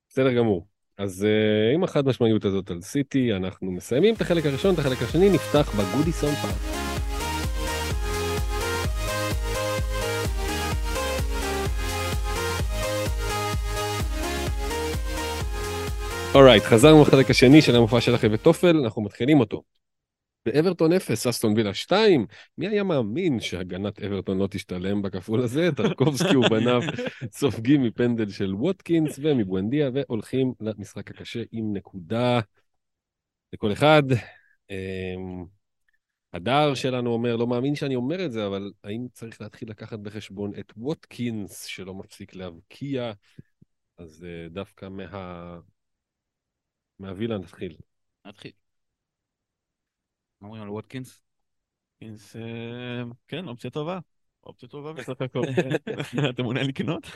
בסדר 0.09 0.33
גמור. 0.33 0.67
אז 0.99 1.27
uh, 1.27 1.75
עם 1.75 1.85
החד 1.85 2.07
משמעיות 2.07 2.45
הזאת 2.45 2.71
על 2.71 2.81
סיטי, 2.81 3.33
אנחנו 3.33 3.73
מסיימים 3.73 4.15
את 4.15 4.21
החלק 4.21 4.47
הראשון, 4.47 4.75
את 4.75 4.79
החלק 4.79 5.03
השני 5.03 5.31
נפתח 5.31 5.73
בגודיסון 5.79 6.35
פארק. 6.35 6.55
אורייט, 16.35 16.63
חזרנו 16.63 17.03
לחלק 17.03 17.31
השני 17.31 17.63
של 17.63 17.77
המופע 17.77 18.01
של 18.01 18.15
אחי 18.15 18.27
וטופל, 18.31 18.77
אנחנו 18.77 19.03
מתחילים 19.03 19.41
אותו. 19.41 19.63
באברטון 20.47 20.93
0, 20.93 21.27
אסטון 21.27 21.53
וילה 21.57 21.75
2, 21.75 22.27
מי 22.59 22.69
היה 22.69 22.85
מאמין 22.85 23.41
שהגנת 23.41 24.03
אברטון 24.03 24.39
לא 24.39 24.49
תשתלם 24.51 25.03
בכפול 25.03 25.43
הזה? 25.43 25.69
טרקובסקי 25.77 26.37
ובניו 26.37 26.81
סופגים 27.31 27.83
מפנדל 27.83 28.29
של 28.29 28.55
ווטקינס 28.55 29.19
ומבואנדיה 29.23 29.91
והולכים 29.95 30.53
למשחק 30.61 31.11
הקשה 31.11 31.43
עם 31.53 31.77
נקודה 31.77 32.41
לכל 33.53 33.73
אחד. 33.73 34.03
אמ, 34.71 35.45
הדר 36.33 36.75
שלנו 36.75 37.11
אומר, 37.11 37.37
לא 37.37 37.47
מאמין 37.47 37.75
שאני 37.75 37.95
אומר 37.95 38.25
את 38.25 38.33
זה, 38.33 38.47
אבל 38.47 38.73
האם 38.85 39.07
צריך 39.13 39.41
להתחיל 39.41 39.71
לקחת 39.71 39.99
בחשבון 39.99 40.53
את 40.59 40.73
ווטקינס 40.77 41.65
שלא 41.65 41.95
מפסיק 41.95 42.35
להבקיע? 42.35 43.13
אז 43.99 44.27
אה, 44.29 44.49
דווקא 44.49 44.89
מה... 44.89 45.59
מהווילה 46.99 47.39
נתחיל. 47.39 47.77
נתחיל. 48.27 48.53
מה 50.41 50.49
אומרים 50.49 50.63
על 50.63 50.71
ווטקינס? 50.71 51.23
אז, 52.03 52.33
אה, 52.37 53.03
כן, 53.29 53.49
אופציה 53.49 53.71
טובה. 53.71 53.99
אופציה 54.45 54.69
טובה 54.69 54.93
בסך 54.93 55.21
הכל. 55.21 55.41
אתה 56.31 56.43
מעוניין 56.43 56.67
לקנות? 56.67 57.07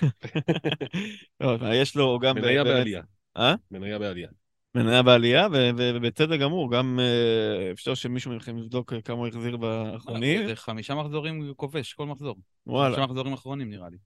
לא, 1.40 1.58
יש 1.74 1.96
לו 1.96 2.18
גם... 2.18 2.36
מניה 2.36 2.64
בעלייה. 2.64 3.02
אה? 3.36 3.54
מניה 3.70 3.98
בעלייה. 3.98 4.28
מניה 4.74 5.02
בעלייה, 5.02 5.48
ובצדק 5.76 6.40
גמור, 6.40 6.72
גם 6.72 7.00
אה, 7.00 7.70
אפשר 7.72 7.94
שמישהו 7.94 8.32
מכם 8.32 8.58
יבדוק 8.58 8.92
כמה 9.04 9.16
הוא 9.16 9.26
החזיר 9.26 9.56
באחרונים. 9.56 10.46
זה 10.46 10.56
חמישה 10.56 10.94
מחזורים 10.94 11.54
כובש, 11.56 11.92
כל 11.92 12.06
מחזור. 12.06 12.36
וואלה. 12.66 12.94
חמישה 12.94 13.06
מחזורים 13.06 13.32
אחרונים 13.32 13.70
נראה 13.70 13.88
לי. 13.88 13.96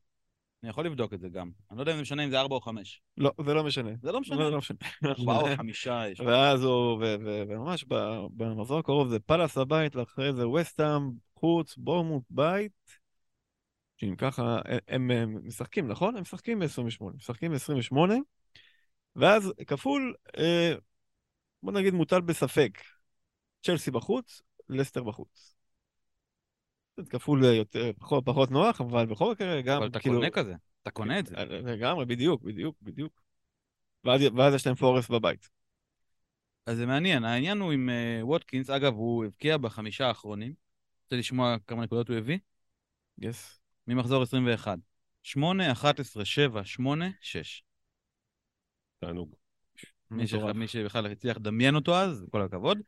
אני 0.64 0.70
יכול 0.70 0.86
לבדוק 0.86 1.14
את 1.14 1.20
זה 1.20 1.28
גם. 1.28 1.50
אני 1.70 1.76
לא 1.76 1.82
יודע 1.82 1.92
אם 1.92 1.96
זה 1.96 2.02
משנה 2.02 2.24
אם 2.24 2.30
זה 2.30 2.40
ארבע 2.40 2.54
או 2.54 2.60
חמש. 2.60 3.02
לא, 3.16 3.32
זה 3.46 3.54
לא 3.54 3.64
משנה. 3.64 3.90
זה 4.02 4.12
לא 4.12 4.20
משנה. 4.20 4.50
לא 4.50 4.58
משנה. 4.58 4.78
ארבעה 5.04 5.40
או 5.40 5.56
חמישה 5.56 6.08
יש. 6.08 6.20
ואז 6.20 6.62
הוא, 6.62 7.02
וממש 7.48 7.84
במחזור 8.30 8.78
הקרוב 8.78 9.08
זה 9.08 9.20
פאלאס 9.20 9.58
הבית, 9.58 9.96
ואחרי 9.96 10.32
זה 10.32 10.48
וסטאם, 10.48 11.10
חוץ, 11.34 11.76
בורמוט, 11.76 12.22
בית. 12.30 12.72
שאם 13.96 14.16
ככה, 14.16 14.58
הם, 14.88 15.10
הם 15.10 15.46
משחקים, 15.46 15.88
נכון? 15.88 16.16
הם 16.16 16.22
משחקים 16.22 16.58
ב-28. 16.58 17.04
משחקים 17.16 17.52
ב-28, 17.52 17.96
ואז 19.16 19.52
כפול, 19.66 20.14
אה, 20.38 20.74
בוא 21.62 21.72
נגיד 21.72 21.94
מוטל 21.94 22.20
בספק. 22.20 22.78
צ'לסי 23.62 23.90
בחוץ, 23.90 24.42
לסטר 24.68 25.02
בחוץ. 25.02 25.53
זה 26.96 27.10
כפול 27.10 27.44
אה, 27.44 27.52
יותר, 27.52 27.90
פחות, 27.98 28.24
פחות 28.26 28.50
נוח, 28.50 28.80
אבל 28.80 29.06
בכל 29.06 29.32
מקרה 29.32 29.62
גם, 29.62 29.76
אבל 29.76 29.86
אתה 29.86 30.00
כאילו... 30.00 30.14
קונה 30.14 30.30
כזה, 30.30 30.54
אתה 30.82 30.90
קונה 30.90 31.18
את 31.18 31.26
זה. 31.26 31.36
אה, 31.36 31.44
לגמרי, 31.44 32.04
בדיוק, 32.04 32.42
בדיוק, 32.42 32.76
בדיוק. 32.82 33.20
ואז, 34.04 34.20
ואז 34.36 34.54
יש 34.54 34.66
להם 34.66 34.76
פורס 34.76 35.08
בבית. 35.08 35.50
אז 36.66 36.76
זה 36.76 36.86
מעניין, 36.86 37.24
העניין 37.24 37.60
הוא 37.60 37.72
עם 37.72 37.88
אה, 37.90 38.20
ווטקינס, 38.22 38.70
אגב, 38.70 38.94
הוא 38.94 39.24
הבקיע 39.24 39.58
בחמישה 39.58 40.06
האחרונים. 40.06 40.54
רוצה 41.04 41.16
לשמוע 41.16 41.56
כמה 41.66 41.82
נקודות 41.82 42.08
הוא 42.08 42.16
הביא? 42.16 42.38
יס. 43.18 43.60
ממחזור 43.86 44.22
21. 44.22 44.78
8, 45.22 45.72
11, 45.72 46.24
7, 46.24 46.64
8, 46.64 47.10
6. 47.20 47.62
תענוג. 48.98 49.34
מי 50.10 50.26
שח-. 50.26 50.38
מי 50.54 50.68
שבכלל 50.68 51.06
הצליח 51.06 51.36
לדמיין 51.36 51.74
אותו 51.74 51.96
אז, 51.96 52.26
כל 52.30 52.42
הכבוד. 52.42 52.78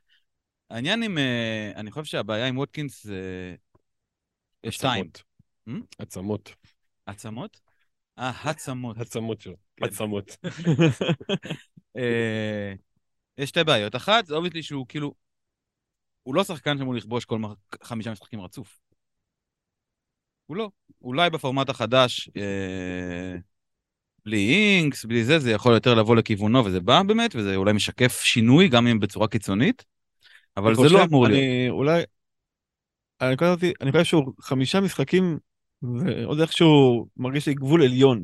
העניין 0.71 1.03
עם, 1.03 1.19
אה, 1.19 1.73
אני 1.77 1.91
חושב 1.91 2.05
שהבעיה 2.05 2.47
עם 2.47 2.59
ווטקינס 2.59 3.05
זה... 3.05 3.55
שתיים. 4.75 5.07
עצמות. 5.07 5.23
Hmm? 5.69 5.87
עצמות. 5.99 6.55
עצמות? 7.07 7.61
אה, 8.19 8.33
עצמות. 8.45 8.99
עצמות 8.99 9.41
שלו. 9.41 9.57
כן. 9.77 9.85
עצמות. 9.85 10.37
אה, 11.97 12.73
יש 13.39 13.49
שתי 13.49 13.65
בעיות. 13.65 13.97
אחת, 13.97 14.27
זה 14.27 14.35
obviously 14.35 14.63
שהוא 14.63 14.87
כאילו... 14.89 15.15
הוא 16.23 16.35
לא 16.35 16.45
שחקן 16.45 16.79
שאמור 16.79 16.95
לכבוש 16.95 17.25
כל 17.25 17.41
חמישה 17.83 18.13
משחקים 18.13 18.41
רצוף. 18.41 18.79
הוא 20.47 20.57
לא. 20.57 20.71
אולי 21.03 21.31
בפורמט 21.31 21.69
החדש, 21.69 22.31
אה, 22.37 23.37
בלי 24.25 24.49
אינקס, 24.49 25.05
בלי 25.05 25.25
זה, 25.25 25.39
זה 25.39 25.51
יכול 25.51 25.75
יותר 25.75 25.95
לבוא 25.95 26.17
לכיוונו, 26.17 26.65
וזה 26.65 26.81
בא 26.81 27.03
באמת, 27.03 27.37
וזה 27.37 27.57
אולי 27.57 27.73
משקף 27.73 28.21
שינוי, 28.21 28.69
גם 28.69 28.87
אם 28.87 29.01
בצורה 29.01 29.29
קיצונית, 29.29 29.85
אבל 30.57 30.75
זה 30.75 30.89
לא 30.89 31.05
אמור 31.05 31.27
להיות. 31.29 31.71
אולי... 31.71 32.03
אני 33.21 33.37
חושב 33.37 33.51
אותי- 33.51 33.73
אני 33.81 33.93
חושב 33.93 34.05
שהוא 34.05 34.33
חמישה 34.41 34.81
משחקים, 34.81 35.39
ועוד 35.83 36.41
איכשהו 36.41 37.07
מרגיש 37.17 37.47
לי 37.49 37.55
גבול 37.55 37.83
עליון, 37.83 38.23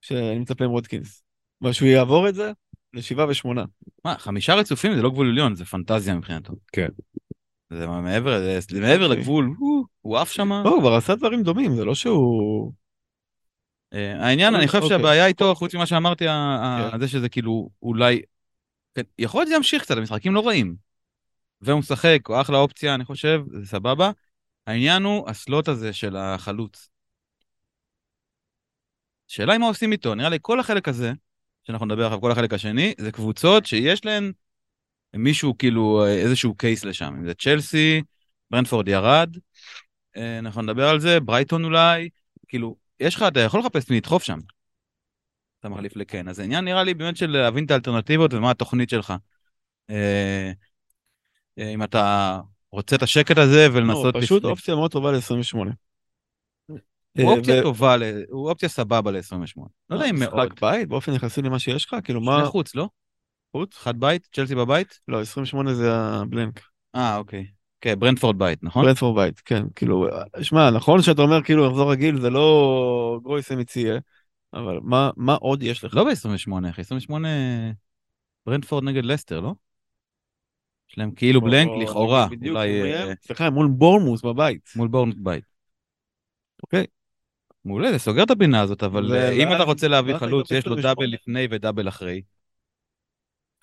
שאני 0.00 0.38
מצפה 0.38 0.64
עם 0.64 0.70
ווטקינס. 0.70 1.22
אבל 1.62 1.72
שהוא 1.72 1.88
יעבור 1.88 2.28
את 2.28 2.34
זה 2.34 2.52
לשבעה 2.94 3.28
ושמונה. 3.28 3.64
מה, 4.04 4.18
חמישה 4.18 4.54
רצופים 4.54 4.94
זה 4.94 5.02
לא 5.02 5.10
גבול 5.10 5.28
עליון, 5.28 5.54
זה 5.54 5.64
פנטזיה 5.64 6.14
מבחינתו. 6.14 6.52
כן. 6.72 6.88
זה 7.70 7.86
מעבר, 7.86 8.38
זה 8.38 8.58
זה 8.60 8.80
מעבר 8.80 9.04
אוקיי. 9.04 9.18
לגבול, 9.18 9.54
הוא- 9.58 9.84
הוא 10.00 10.18
עף 10.18 10.30
שמה. 10.32 10.62
לא, 10.64 10.70
הוא 10.70 10.80
כבר 10.80 10.94
עשה 10.94 11.14
דברים 11.14 11.42
דומים, 11.42 11.76
זה 11.76 11.84
לא 11.84 11.94
שהוא... 11.94 12.72
אה, 13.92 14.26
העניין, 14.26 14.54
אני 14.54 14.66
חושב 14.66 14.82
אוקיי. 14.82 14.98
שהבעיה 14.98 15.26
איתו, 15.26 15.54
חוץ 15.54 15.74
ממה 15.74 15.86
שאמרתי, 15.86 16.24
כן. 16.92 17.00
זה 17.00 17.08
שזה 17.08 17.28
כאילו 17.28 17.68
אולי... 17.82 18.22
כן, 18.94 19.02
יכול 19.18 19.40
להיות 19.40 19.48
שזה 19.48 19.56
ימשיך 19.56 19.82
קצת, 19.82 19.96
המשחקים 19.96 20.34
לא 20.34 20.46
רעים. 20.46 20.74
והוא 21.62 21.78
משחק, 21.78 22.18
הוא 22.26 22.40
אחלה 22.40 22.58
אופציה, 22.58 22.94
אני 22.94 23.04
חושב, 23.04 23.42
זה 23.52 23.66
סבבה. 23.66 24.10
העניין 24.66 25.02
הוא 25.02 25.28
הסלוט 25.30 25.68
הזה 25.68 25.92
של 25.92 26.16
החלוץ. 26.16 26.88
שאלה 29.28 29.52
היא 29.52 29.60
מה 29.60 29.66
עושים 29.66 29.92
איתו, 29.92 30.14
נראה 30.14 30.28
לי 30.28 30.38
כל 30.42 30.60
החלק 30.60 30.88
הזה, 30.88 31.12
שאנחנו 31.64 31.86
נדבר 31.86 32.06
עליו, 32.06 32.20
כל 32.20 32.32
החלק 32.32 32.52
השני, 32.52 32.94
זה 33.00 33.12
קבוצות 33.12 33.66
שיש 33.66 34.04
להן 34.04 34.32
מישהו 35.16 35.58
כאילו, 35.58 36.04
אה, 36.04 36.14
איזשהו 36.14 36.54
קייס 36.54 36.84
לשם. 36.84 37.14
אם 37.18 37.26
זה 37.26 37.34
צ'לסי, 37.34 38.02
ברנפורד 38.50 38.88
ירד, 38.88 39.36
אה, 40.16 40.38
אנחנו 40.38 40.62
נדבר 40.62 40.88
על 40.88 41.00
זה, 41.00 41.20
ברייטון 41.20 41.64
אולי, 41.64 42.08
כאילו, 42.48 42.76
יש 43.00 43.14
לך, 43.14 43.24
אתה 43.28 43.40
יכול 43.40 43.60
לחפש 43.60 43.90
מי 43.90 43.96
לדחוף 43.96 44.22
שם. 44.22 44.38
אתה 45.60 45.68
מחליף 45.68 45.96
לכן. 45.96 46.28
אז 46.28 46.38
העניין 46.38 46.64
נראה 46.64 46.84
לי 46.84 46.94
באמת 46.94 47.16
של 47.16 47.30
להבין 47.30 47.64
את 47.64 47.70
האלטרנטיבות 47.70 48.34
ומה 48.34 48.50
התוכנית 48.50 48.90
שלך. 48.90 49.14
אה, 51.58 51.64
אה, 51.64 51.70
אם 51.70 51.82
אתה 51.82 52.40
רוצה 52.72 52.96
את 52.96 53.02
השקט 53.02 53.38
הזה 53.38 53.68
ולנסות... 53.72 54.14
לא, 54.14 54.20
פשוט 54.20 54.44
אופציה 54.44 54.74
מאוד 54.74 54.90
טובה 54.90 55.12
ל-28. 55.12 55.56
הוא 57.18 57.36
אופציה 57.36 57.62
טובה, 57.62 57.96
ל- 57.96 58.22
הוא 58.28 58.50
אופציה 58.50 58.68
סבבה 58.68 59.10
ל-28. 59.10 59.62
לא 59.90 59.96
יודע 59.96 60.10
אם 60.10 60.18
מאוד. 60.18 60.46
משחק 60.46 60.60
בית 60.60 60.88
באופן 60.88 61.12
יחסי 61.12 61.42
למה 61.42 61.58
שיש 61.58 61.86
לך, 61.86 61.96
כאילו 62.04 62.20
מה... 62.20 62.46
חוץ, 62.46 62.74
לא? 62.74 62.88
חוץ? 63.52 63.76
אחד 63.76 64.00
בית? 64.00 64.28
צ'לסי 64.32 64.54
בבית? 64.54 65.00
לא, 65.08 65.20
28 65.20 65.74
זה 65.74 65.94
הבלנק. 65.94 66.60
אה, 66.94 67.16
אוקיי. 67.16 67.46
כן, 67.80 67.98
ברנדפורד 67.98 68.38
בית, 68.38 68.58
נכון? 68.62 68.84
ברנדפורד 68.84 69.24
בית, 69.24 69.40
כן, 69.40 69.62
כאילו, 69.74 70.06
שמע, 70.42 70.70
נכון 70.70 71.02
שאתה 71.02 71.22
אומר 71.22 71.42
כאילו 71.42 71.68
לחזור 71.68 71.92
רגיל 71.92 72.20
זה 72.20 72.30
לא 72.30 73.20
גרויסה 73.22 73.56
מציאה, 73.56 73.98
אבל 74.54 74.78
מה, 74.82 75.10
מה 75.16 75.34
עוד 75.34 75.62
יש 75.62 75.84
לך? 75.84 75.94
לא 75.94 76.04
ב-28, 76.04 76.70
אחי. 76.70 76.80
28 76.80 77.28
ברנדפורד 78.46 78.84
נגד 78.84 79.04
לסטר, 79.04 79.40
לא? 79.40 79.54
יש 80.92 80.98
להם 80.98 81.10
כאילו 81.10 81.40
בלנק, 81.40 81.68
או- 81.68 81.82
לכאורה. 81.82 82.26
בדיוק, 82.30 82.56
אה. 82.56 83.12
סליחה, 83.22 83.50
מול 83.50 83.66
בורמוס 83.66 84.22
בבית. 84.22 84.70
מול 84.76 84.88
בורנות 84.88 85.16
בית. 85.18 85.44
אוקיי. 86.62 86.86
מעולה, 87.64 87.92
זה 87.92 87.98
סוגר 87.98 88.22
את 88.22 88.30
הפינה 88.30 88.60
הזאת, 88.60 88.82
אבל 88.82 89.14
אה, 89.14 89.32
אם 89.32 89.52
אתה 89.54 89.62
רוצה 89.62 89.88
להביא 89.88 90.16
חלוץ 90.16 90.48
שיש 90.48 90.66
לו 90.66 90.72
28. 90.78 90.94
דאבל 90.94 91.06
לפני 91.06 91.46
ודאבל 91.50 91.88
אחרי, 91.88 92.22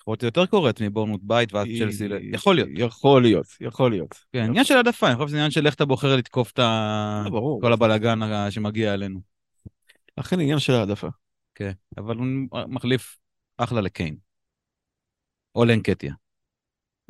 יכול 0.00 0.12
להיות 0.12 0.22
יותר 0.22 0.46
קורץ 0.46 0.80
מבורנות 0.80 1.20
בית 1.22 1.54
ואז 1.54 1.66
צ'לסי, 1.78 2.08
ל- 2.08 2.34
יכול 2.34 2.54
להיות. 2.54 2.68
יכול 2.76 3.22
להיות, 3.22 3.46
יכול 3.60 3.90
להיות. 3.90 4.14
כן, 4.32 4.44
עניין 4.44 4.64
של 4.64 4.76
העדפה, 4.76 5.06
אני 5.08 5.16
חושב 5.16 5.28
שזה 5.28 5.36
עניין 5.36 5.50
של 5.50 5.66
איך 5.66 5.74
אתה 5.74 5.84
בוחר 5.84 6.16
לתקוף 6.16 6.52
את 6.52 6.58
ה... 6.58 7.22
לא, 7.24 7.30
ברור. 7.30 7.60
כל 7.60 7.72
הבלאגן 7.72 8.18
שמגיע 8.50 8.94
אלינו. 8.94 9.20
אכן 10.16 10.40
עניין 10.40 10.58
של 10.58 10.72
העדפה. 10.72 11.08
כן, 11.54 11.72
אבל 11.98 12.16
הוא 12.16 12.26
מחליף 12.68 13.18
אחלה 13.56 13.80
לקיין. 13.80 14.16
או 15.54 15.64
לאנקטיה. 15.64 16.14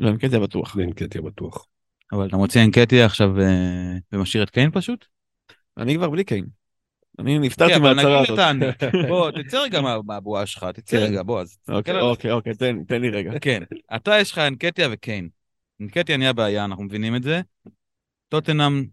לא, 0.01 0.11
זה 0.29 0.39
בטוח. 0.39 0.77
לאנקטיה 0.77 1.23
בטוח. 1.23 1.67
אבל 2.13 2.29
אתה 2.29 2.37
מוציא 2.37 2.65
אנקטיה 2.65 3.07
עכשיו 3.07 3.41
אה, 3.41 3.97
ומשאיר 4.13 4.43
את 4.43 4.51
קיין 4.51 4.71
פשוט? 4.71 5.05
אני 5.79 5.95
כבר 5.95 6.11
בלי 6.11 6.25
קיין. 6.25 6.45
אני 7.19 7.39
נפטרתי 7.39 7.77
אבל 7.77 7.95
מההצהרה 7.95 8.23
הזאת. 8.23 8.39
בוא, 9.09 9.31
תצא 9.31 9.59
רגע 9.63 9.81
מה- 9.81 10.03
מהבועה 10.07 10.47
שלך, 10.47 10.65
תצא 10.65 10.97
כן. 10.97 11.03
רגע, 11.03 11.23
בוא, 11.23 11.41
אז 11.41 11.57
תסתכל 11.57 11.75
אוקיי, 11.77 12.01
אוקיי, 12.01 12.31
אוקיי, 12.33 12.55
תן- 12.89 13.03
לי 13.03 13.11
רגע. 13.11 13.33
כן, 13.41 13.63
אתה 13.97 14.19
יש 14.21 14.33
לך 14.33 14.39
אנקטיה 14.39 14.89
וקיין. 14.91 15.29
אנקטיה 15.83 16.17
נהיה 16.17 16.33
בעיה, 16.33 16.65
אנחנו 16.65 16.85
מבינים 16.85 17.17
את 17.17 17.23
זה. 17.23 17.41
טוטנאם, 18.29 18.85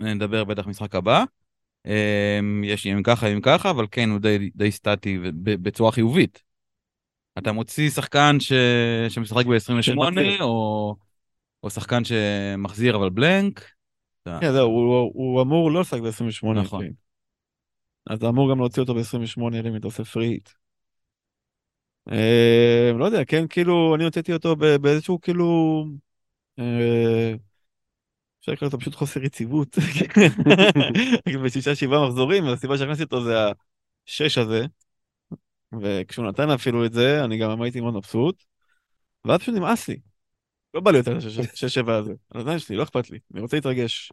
נדבר 0.00 0.44
בטח 0.44 0.66
משחק 0.66 0.94
הבא. 0.94 1.24
אמ, 1.86 2.64
יש 2.64 2.86
אם 2.86 3.02
ככה, 3.02 3.26
אם 3.26 3.40
ככה, 3.40 3.70
אבל 3.70 3.86
קיין 3.86 4.10
הוא 4.10 4.18
די, 4.18 4.50
די 4.54 4.70
סטטי 4.70 5.18
בצורה 5.42 5.92
חיובית. 5.92 6.42
אתה 7.38 7.52
מוציא 7.52 7.90
שחקן 7.90 8.36
ש... 8.40 8.52
שמשחק 9.08 9.46
ב-28, 9.46 9.82
שמחזיר. 9.82 10.42
או... 10.42 10.96
או 11.62 11.70
שחקן 11.70 12.02
שמחזיר 12.04 12.96
אבל 12.96 13.10
בלנק. 13.10 13.70
כן, 14.24 14.52
זהו, 14.52 14.68
הוא- 14.68 15.10
הוא 15.14 15.42
אמור 15.42 15.70
לא 15.70 15.80
לשחק 15.80 16.00
ב-28. 16.00 16.52
נכון. 16.54 16.84
אז 18.06 18.18
אתה 18.18 18.28
אמור 18.28 18.50
גם 18.50 18.58
להוציא 18.58 18.82
אותו 18.82 18.94
ב-28, 18.94 19.54
אלא 19.54 19.68
אם 19.68 19.76
אתה 19.76 19.86
עושה 19.86 20.04
פריט. 20.04 20.48
אה, 22.12 22.90
לא 22.98 23.04
יודע, 23.04 23.24
כן, 23.24 23.46
כאילו, 23.48 23.94
אני 23.94 24.04
הוצאתי 24.04 24.32
אותו 24.32 24.56
באיזשהו, 24.56 25.20
כאילו... 25.20 25.84
אה, 26.58 27.34
אפשר 28.40 28.52
לקרוא 28.52 28.66
אותו 28.66 28.78
פשוט 28.78 28.94
חוסר 28.94 29.24
יציבות. 29.24 29.76
בשישה 31.44 31.74
שבעה 31.74 32.06
מחזורים, 32.06 32.44
והסיבה 32.44 32.78
שהכנסתי 32.78 33.02
אותו 33.02 33.24
זה 33.24 33.34
השש 34.08 34.38
הזה. 34.38 34.66
וכשהוא 35.82 36.26
נתן 36.26 36.50
אפילו 36.50 36.86
את 36.86 36.92
זה, 36.92 37.24
אני 37.24 37.38
גם 37.38 37.62
הייתי 37.62 37.80
מאוד 37.80 37.94
מבסוט. 37.94 38.44
ואז 39.24 39.40
פשוט 39.40 39.54
נמאס 39.54 39.88
לי. 39.88 40.00
לא 40.74 40.80
בא 40.80 40.90
לי 40.90 40.98
יותר 40.98 41.16
השש 41.16 41.64
שבע 41.74 41.96
הזה. 41.96 42.12
על 42.30 42.40
הזין 42.40 42.58
שלי, 42.58 42.76
לא 42.76 42.82
אכפת 42.82 43.10
לי. 43.10 43.18
אני 43.34 43.40
רוצה 43.40 43.56
להתרגש. 43.56 44.12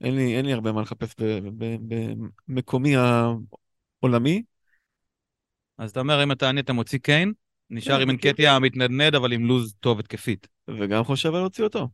אין 0.00 0.16
לי, 0.16 0.36
אין 0.36 0.46
לי 0.46 0.52
הרבה 0.52 0.72
מה 0.72 0.82
לחפש 0.82 1.14
במקומי 2.48 2.94
העולמי. 2.96 4.42
אז 5.78 5.90
אתה 5.90 6.00
אומר, 6.00 6.22
אם 6.22 6.32
אתה 6.32 6.48
עני, 6.48 6.60
אתה 6.60 6.72
מוציא 6.72 6.98
קיין, 6.98 7.32
נשאר 7.70 7.96
כן, 7.96 8.02
עם 8.02 8.10
אנקטיה 8.10 8.58
מתנדנד, 8.58 9.14
אבל 9.14 9.32
עם 9.32 9.44
לוז 9.44 9.74
טוב 9.80 9.98
התקפית. 9.98 10.48
וגם 10.68 11.04
חושב 11.04 11.34
על 11.34 11.40
להוציא 11.40 11.64
אותו. 11.64 11.88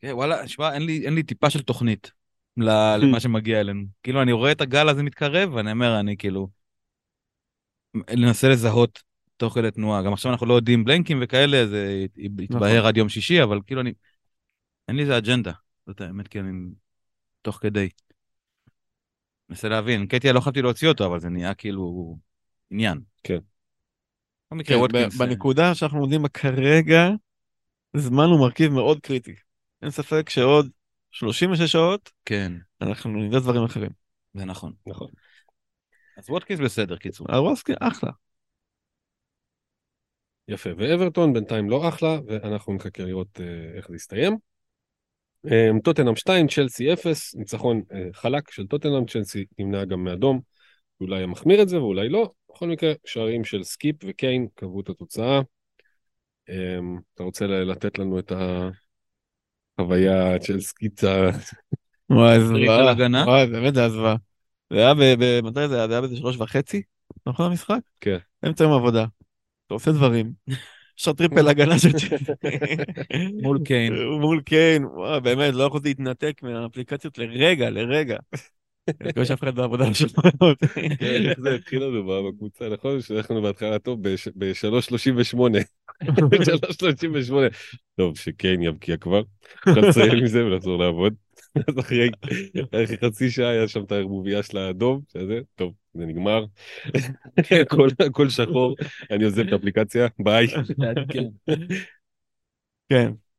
כן, 0.00 0.12
וואלה, 0.12 0.48
שמע, 0.48 0.74
אין 0.74 1.14
לי, 1.14 1.22
טיפה 1.22 1.50
של 1.50 1.62
תוכנית 1.62 2.12
למה 3.00 3.20
שמגיע 3.20 3.60
אלינו. 3.60 3.84
כאילו, 4.02 4.22
אני 4.22 4.32
רואה 4.32 4.52
את 4.52 4.60
הגל 4.60 4.88
הזה 4.88 5.02
מתקרב, 5.02 5.54
ואני 5.54 5.72
אומר, 5.72 6.00
אני 6.00 6.16
כאילו... 6.16 6.48
ננסה 7.94 8.48
לזהות 8.48 9.02
תוך 9.36 9.54
כדי 9.54 9.70
תנועה. 9.70 10.02
גם 10.02 10.12
עכשיו 10.12 10.32
אנחנו 10.32 10.46
לא 10.46 10.54
יודעים 10.54 10.84
בלנקים 10.84 11.18
וכאלה, 11.22 11.66
זה 11.66 12.04
ית- 12.04 12.40
יתבהר 12.40 12.86
עד 12.86 12.96
יום 12.96 13.08
שישי, 13.08 13.42
אבל 13.42 13.60
כאילו 13.66 13.80
אני... 13.80 13.92
אין 14.88 14.96
לי 14.96 15.02
איזה 15.02 15.18
אג'נדה. 15.18 15.52
זאת 15.86 16.00
האמת, 16.00 16.28
כי 16.28 16.40
אני... 16.40 16.50
תוך 17.42 17.58
כדי. 17.62 17.88
מנסה 19.48 19.68
להבין, 19.68 20.06
קטיה 20.06 20.32
לא 20.32 20.38
יכולתי 20.38 20.62
להוציא 20.62 20.88
אותו, 20.88 21.06
אבל 21.06 21.20
זה 21.20 21.28
נהיה 21.28 21.54
כאילו 21.54 22.16
עניין. 22.70 23.00
כן. 23.24 23.38
במקרה 24.50 24.88
כן. 24.88 25.08
ב- 25.08 25.18
בנקודה 25.18 25.74
שאנחנו 25.74 26.00
עומדים 26.00 26.22
בה 26.22 26.28
כרגע, 26.28 27.08
זמן 27.96 28.24
הוא 28.24 28.40
מרכיב 28.40 28.72
מאוד 28.72 29.00
קריטי. 29.00 29.34
אין 29.82 29.90
ספק 29.90 30.30
שעוד 30.30 30.70
36 31.10 31.72
שעות 31.72 32.10
כן, 32.24 32.52
אנחנו 32.80 33.10
נראה 33.10 33.40
דברים 33.40 33.64
אחרים. 33.64 33.90
זה 34.34 34.44
נכון. 34.44 34.72
נכון. 34.86 35.08
אז 36.18 36.30
ווטקינס 36.30 36.60
בסדר, 36.60 36.96
קיצור. 36.96 37.26
הרוסקי 37.30 37.72
אחלה. 37.80 38.10
יפה, 40.48 40.70
ואברטון 40.76 41.32
בינתיים 41.32 41.70
לא 41.70 41.88
אחלה, 41.88 42.18
ואנחנו 42.26 42.72
נחכה 42.74 43.02
לראות 43.02 43.40
אה, 43.40 43.76
איך 43.76 43.88
זה 43.88 43.96
יסתיים. 43.96 44.36
אה, 45.50 45.68
טוטנאם 45.84 46.16
2, 46.16 46.48
צ'לסי 46.48 46.92
0, 46.92 47.34
ניצחון 47.34 47.82
אה, 47.92 48.08
חלק 48.12 48.50
של 48.50 48.66
טוטנאם, 48.66 49.06
צ'לסי 49.06 49.44
נמנע 49.58 49.84
גם 49.84 50.04
מאדום, 50.04 50.40
אולי 51.00 51.26
מחמיר 51.26 51.62
את 51.62 51.68
זה 51.68 51.78
ואולי 51.78 52.08
לא. 52.08 52.30
בכל 52.50 52.68
מקרה, 52.68 52.92
שערים 53.04 53.44
של 53.44 53.62
סקיפ 53.62 53.96
וקיין 54.04 54.46
קבעו 54.54 54.80
את 54.80 54.88
התוצאה. 54.88 55.40
אה, 56.48 56.78
אתה 57.14 57.22
רוצה 57.22 57.46
לתת 57.46 57.98
לנו 57.98 58.18
את 58.18 58.32
החוויה 59.78 60.42
של 60.42 60.60
סקיצה? 60.60 61.30
וואי, 62.10 62.40
זוועה. 62.40 62.90
הגנה? 62.90 63.24
וואי, 63.26 63.46
באמת 63.46 63.74
זה 63.74 63.80
היה 63.80 63.88
זוועה. 63.88 64.16
זה 64.72 64.78
היה 64.78 64.94
ב... 64.94 65.00
ב- 65.00 65.40
מתי 65.44 65.68
זה 65.68 65.76
היה? 65.76 65.88
זה 65.88 65.92
היה 65.94 66.00
באיזה 66.00 66.16
שלוש 66.16 66.36
וחצי? 66.36 66.82
נכון 67.26 67.50
המשחק? 67.50 67.78
כן. 68.00 68.18
אמצע 68.46 68.64
יום 68.64 68.72
עבודה. 68.72 69.04
אתה 69.66 69.74
עושה 69.74 69.92
דברים. 69.92 70.32
יש 70.98 71.08
לך 71.08 71.14
triple 71.16 71.48
הגנה 71.48 71.78
של 71.78 71.92
צ'לסי. 71.92 72.32
מול 73.42 73.58
קיין. 73.64 73.92
מול 74.20 74.40
קיין. 74.40 74.84
וואי, 74.84 75.20
באמת, 75.20 75.54
לא 75.54 75.64
יכולתי 75.64 75.88
להתנתק 75.88 76.40
מהאפליקציות 76.42 77.18
לרגע, 77.18 77.70
לרגע. 77.70 78.16
אני 79.00 79.08
מקווה 79.08 79.26
שאף 79.26 79.42
אחד 79.42 79.54
בעבודה 79.54 79.84
לא 79.88 79.94
שומע 79.94 80.30
אותי. 80.40 80.66
כן, 80.98 81.28
איך 81.28 81.40
זה 81.40 81.54
התחיל 81.54 81.82
לנו 81.82 82.28
בקבוצה, 82.28 82.68
נכון? 82.68 83.00
שאנחנו 83.00 83.42
בהתחלה 83.42 83.78
טוב 83.78 84.02
ב-3.38. 84.02 85.38
3.38. 86.04 87.32
טוב, 87.96 88.18
שקיין 88.18 88.62
יבקיע 88.62 88.96
כבר. 88.96 89.22
אפשר 89.68 89.80
לסיים 89.80 90.12
עם 90.18 90.26
זה 90.26 90.44
ולחזור 90.44 90.78
לעבוד. 90.84 91.14
אז 91.68 91.78
אחרי 91.78 92.10
חצי 93.04 93.30
שעה 93.30 93.48
היה 93.50 93.68
שם 93.68 93.82
את 93.84 93.92
הערבוביה 93.92 94.42
של 94.42 94.58
האדום, 94.58 95.00
שזה, 95.12 95.40
טוב, 95.54 95.72
זה 95.94 96.06
נגמר. 96.06 96.44
הכל- 97.62 97.88
הכל 98.06 98.28
שחור, 98.28 98.76
אני 99.10 99.24
עוזב 99.24 99.46
את 99.46 99.52
האפליקציה, 99.52 100.06
ביי. 100.18 100.46
כן. 101.08 101.24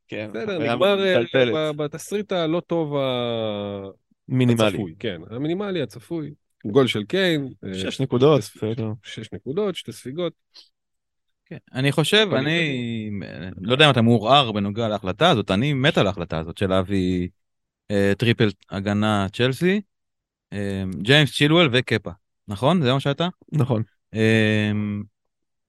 כן. 0.07 0.27
בסדר, 0.33 0.59
נגמר 0.59 1.05
אה, 1.05 1.73
בתסריט 1.73 2.31
הלא 2.31 2.59
טוב 2.67 2.95
ה- 2.95 3.87
מינימלי. 4.27 4.67
הצפוי, 4.67 4.95
כן, 4.99 5.21
המינימלי 5.29 5.81
הצפוי. 5.81 6.33
גול 6.65 6.87
של 6.87 7.03
קיין. 7.03 7.47
אה, 7.63 7.73
שש 7.73 8.01
נקודות. 8.01 8.41
שש 9.03 9.33
נקודות, 9.33 9.75
שתי 9.75 9.91
ספיגות. 9.91 10.33
כן. 11.49 11.57
אני 11.73 11.91
חושב, 11.91 12.27
אני 12.33 13.11
לא 13.61 13.71
יודע 13.71 13.85
אם 13.85 13.91
אתה 13.91 14.01
מעורער 14.01 14.51
בנוגע 14.51 14.87
להחלטה 14.87 15.29
הזאת, 15.29 15.51
אני 15.51 15.73
מת 15.73 15.97
על 15.97 16.07
ההחלטה 16.07 16.39
הזאת 16.39 16.57
של 16.57 16.69
להביא 16.69 17.27
אה, 17.91 18.11
triple 18.17 18.49
הגנה 18.69 19.27
צ'לסי, 19.33 19.81
אה, 20.53 20.83
ג'יימס 21.01 21.35
צ'ילואל 21.35 21.69
וקפה, 21.71 22.11
נכון? 22.47 22.81
זה 22.81 22.93
מה 22.93 22.99
שאתה? 22.99 23.27
נכון. 23.51 23.83
אה, 24.13 24.71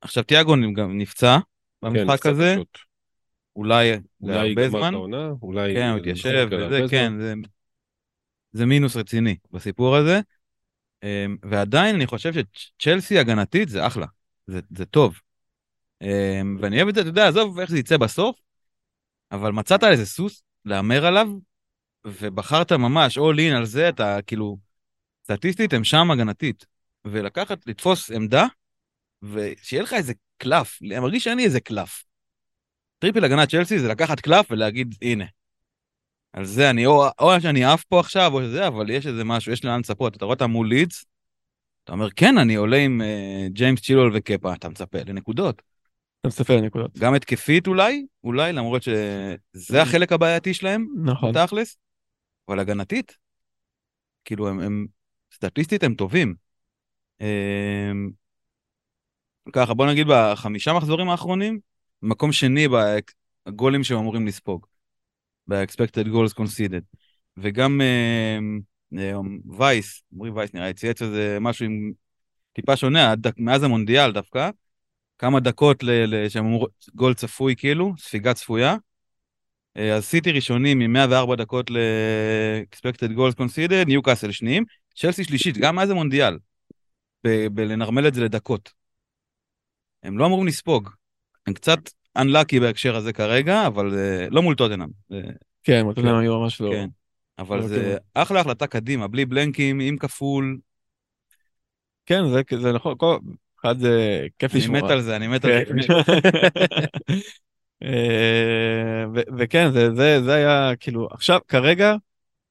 עכשיו 0.00 0.24
תיאגו 0.24 0.54
גם 0.76 0.98
נפצע 0.98 1.38
כן, 1.82 1.88
במשחק 1.88 2.18
קצת 2.18 2.26
הזה, 2.26 2.52
פשוט. 2.54 2.78
אולי 3.56 3.92
אולי 4.20 4.54
להרבה 4.54 4.68
זמן. 4.68 4.94
העונה, 4.94 5.30
אולי... 5.42 5.74
כן, 5.74 5.88
הוא 5.88 5.98
התיישב 5.98 6.48
וזה, 6.50 6.80
כן. 6.90 7.12
זה, 7.20 7.34
זה 8.52 8.66
מינוס 8.66 8.96
רציני 8.96 9.36
בסיפור 9.50 9.96
הזה. 9.96 10.20
ועדיין 11.42 11.94
אני 11.94 12.06
חושב 12.06 12.32
שצ'לסי 12.32 13.18
הגנתית 13.18 13.68
זה 13.68 13.86
אחלה, 13.86 14.06
זה, 14.46 14.60
זה 14.76 14.86
טוב. 14.86 15.20
אמ, 16.02 16.56
ואני 16.60 16.76
אוהב 16.76 16.88
את 16.88 16.94
זה, 16.94 17.00
אתה 17.00 17.08
יודע, 17.08 17.28
עזוב 17.28 17.58
איך 17.58 17.70
זה 17.70 17.78
יצא 17.78 17.96
בסוף, 17.96 18.36
אבל 19.32 19.52
מצאת 19.52 19.84
איזה 19.84 20.06
סוס 20.06 20.42
להמר 20.64 21.06
עליו, 21.06 21.28
ובחרת 22.06 22.72
ממש 22.72 23.18
all 23.18 23.38
in 23.38 23.56
על 23.56 23.64
זה, 23.64 23.88
אתה 23.88 24.18
כאילו, 24.26 24.58
סטטיסטית 25.24 25.72
הם 25.72 25.84
שם 25.84 26.10
הגנתית. 26.10 26.66
ולקחת, 27.04 27.66
לתפוס 27.66 28.10
עמדה, 28.10 28.46
ושיהיה 29.22 29.82
לך 29.82 29.92
איזה 29.92 30.12
קלף, 30.38 30.78
אני 30.82 30.98
מרגיש 30.98 31.24
שאני 31.24 31.44
איזה 31.44 31.60
קלף. 31.60 32.04
triple 32.98 33.24
הגנת 33.24 33.50
צ'לסי 33.50 33.78
זה 33.78 33.88
לקחת 33.88 34.20
קלף 34.20 34.46
ולהגיד, 34.50 34.94
הנה. 35.02 35.24
על 36.32 36.44
זה 36.44 36.70
אני, 36.70 36.86
או, 36.86 37.04
או 37.18 37.40
שאני 37.40 37.64
עף 37.64 37.84
פה 37.84 38.00
עכשיו, 38.00 38.34
או 38.34 38.42
שזה, 38.42 38.66
אבל 38.66 38.90
יש 38.90 39.06
איזה 39.06 39.24
משהו, 39.24 39.52
יש 39.52 39.64
לאן 39.64 39.80
לצפות. 39.80 40.16
אתה 40.16 40.24
רואה 40.24 40.34
אותם 40.34 40.50
מול 40.50 40.68
לידס, 40.68 41.04
אתה 41.84 41.92
אומר, 41.92 42.10
כן, 42.10 42.38
אני 42.38 42.54
עולה 42.54 42.76
עם 42.76 43.00
uh, 43.00 43.52
ג'יימס 43.52 43.80
צ'ילול 43.80 44.10
וקפה, 44.14 44.54
אתה 44.54 44.68
מצפה 44.68 44.98
לנקודות. 45.06 45.62
אתה 46.20 46.28
מספר 46.28 46.60
נקודות. 46.60 46.98
גם 46.98 47.14
התקפית 47.14 47.66
אולי, 47.66 48.06
אולי, 48.24 48.52
למרות 48.52 48.82
שזה 48.82 49.82
החלק 49.82 50.12
הבעייתי 50.12 50.54
שלהם, 50.54 50.86
נכון. 51.04 51.32
תכלס, 51.32 51.78
אבל 52.48 52.58
הגנתית, 52.58 53.16
כאילו, 54.24 54.48
הם, 54.48 54.60
הם 54.60 54.86
סטטיסטית 55.34 55.82
הם 55.82 55.94
טובים. 55.94 56.34
הם, 57.20 58.10
ככה, 59.52 59.74
בוא 59.74 59.86
נגיד 59.86 60.06
בחמישה 60.08 60.72
מחזורים 60.72 61.08
האחרונים, 61.08 61.60
מקום 62.02 62.32
שני 62.32 62.68
בגולים 63.48 63.84
שהם 63.84 63.98
אמורים 63.98 64.26
לספוג. 64.26 64.66
ב-expected 65.46 66.06
goals 66.06 66.34
conceded. 66.40 66.96
וגם 67.36 67.80
אה, 67.80 68.38
אה, 68.98 69.18
וייס, 69.58 70.02
אומרים 70.12 70.36
וייס 70.36 70.54
נראה 70.54 70.66
לי 70.66 70.74
צייץ 70.74 71.02
איזה 71.02 71.38
משהו 71.40 71.66
עם 71.66 71.92
טיפה 72.52 72.76
שונה, 72.76 73.14
מאז 73.36 73.62
המונדיאל 73.62 74.12
דווקא. 74.12 74.50
כמה 75.20 75.40
דקות 75.40 75.84
שהם 76.28 76.46
אמרו 76.46 76.66
גול 76.94 77.14
צפוי 77.14 77.56
כאילו, 77.56 77.92
ספיגה 77.98 78.34
צפויה. 78.34 78.76
אה, 79.76 79.94
אז 79.94 80.04
סיטי 80.04 80.32
ראשונים 80.32 80.78
מ-104 80.78 81.36
דקות 81.36 81.70
ל-expected 81.70 83.10
goals 83.16 83.34
conceded, 83.40 83.84
ניו 83.86 84.02
קאסל 84.02 84.32
שניים, 84.32 84.64
צ'לסי 84.96 85.24
שלישית, 85.24 85.56
גם 85.58 85.76
מאז 85.76 85.90
המונדיאל, 85.90 86.38
ב- 87.26 87.46
בלנרמל 87.46 88.08
את 88.08 88.14
זה 88.14 88.24
לדקות. 88.24 88.72
הם 90.02 90.18
לא 90.18 90.26
אמורים 90.26 90.46
לספוג. 90.46 90.90
הם 91.46 91.54
קצת 91.54 91.78
unlucky 92.18 92.60
בהקשר 92.60 92.96
הזה 92.96 93.12
כרגע, 93.12 93.66
אבל 93.66 93.98
אה, 93.98 94.26
לא 94.30 94.42
מול 94.42 94.54
טוטנאם. 94.54 94.88
זה- 95.08 95.22
כן, 95.62 95.86
אותם 95.86 96.06
היו 96.06 96.40
ממש 96.40 96.60
לא... 96.60 96.70
כן. 96.72 96.88
אבל 97.38 97.58
לא 97.58 97.68
זה 97.68 97.96
אחלה 98.14 98.40
החלטה 98.40 98.66
קדימה, 98.66 99.08
בלי 99.08 99.24
בלנקים, 99.24 99.80
עם 99.80 99.96
כפול. 99.96 100.58
כן, 102.06 102.22
זה, 102.30 102.60
זה 102.60 102.72
נכון. 102.72 102.94
אחד 103.60 103.78
זה 103.78 104.26
כיף 104.38 104.52
אני 104.52 104.60
לשמוע. 104.60 104.82
מת 104.82 104.90
על 104.90 105.00
זה, 105.00 105.16
אני 105.16 105.28
מת 105.28 105.44
על 105.44 105.64
כן. 105.64 105.82
זה. 105.82 105.88
אה, 107.82 109.04
וכן, 109.38 109.72
זה, 109.72 109.94
זה, 109.94 110.22
זה 110.22 110.34
היה 110.34 110.76
כאילו, 110.80 111.08
עכשיו, 111.10 111.40
כרגע, 111.48 111.94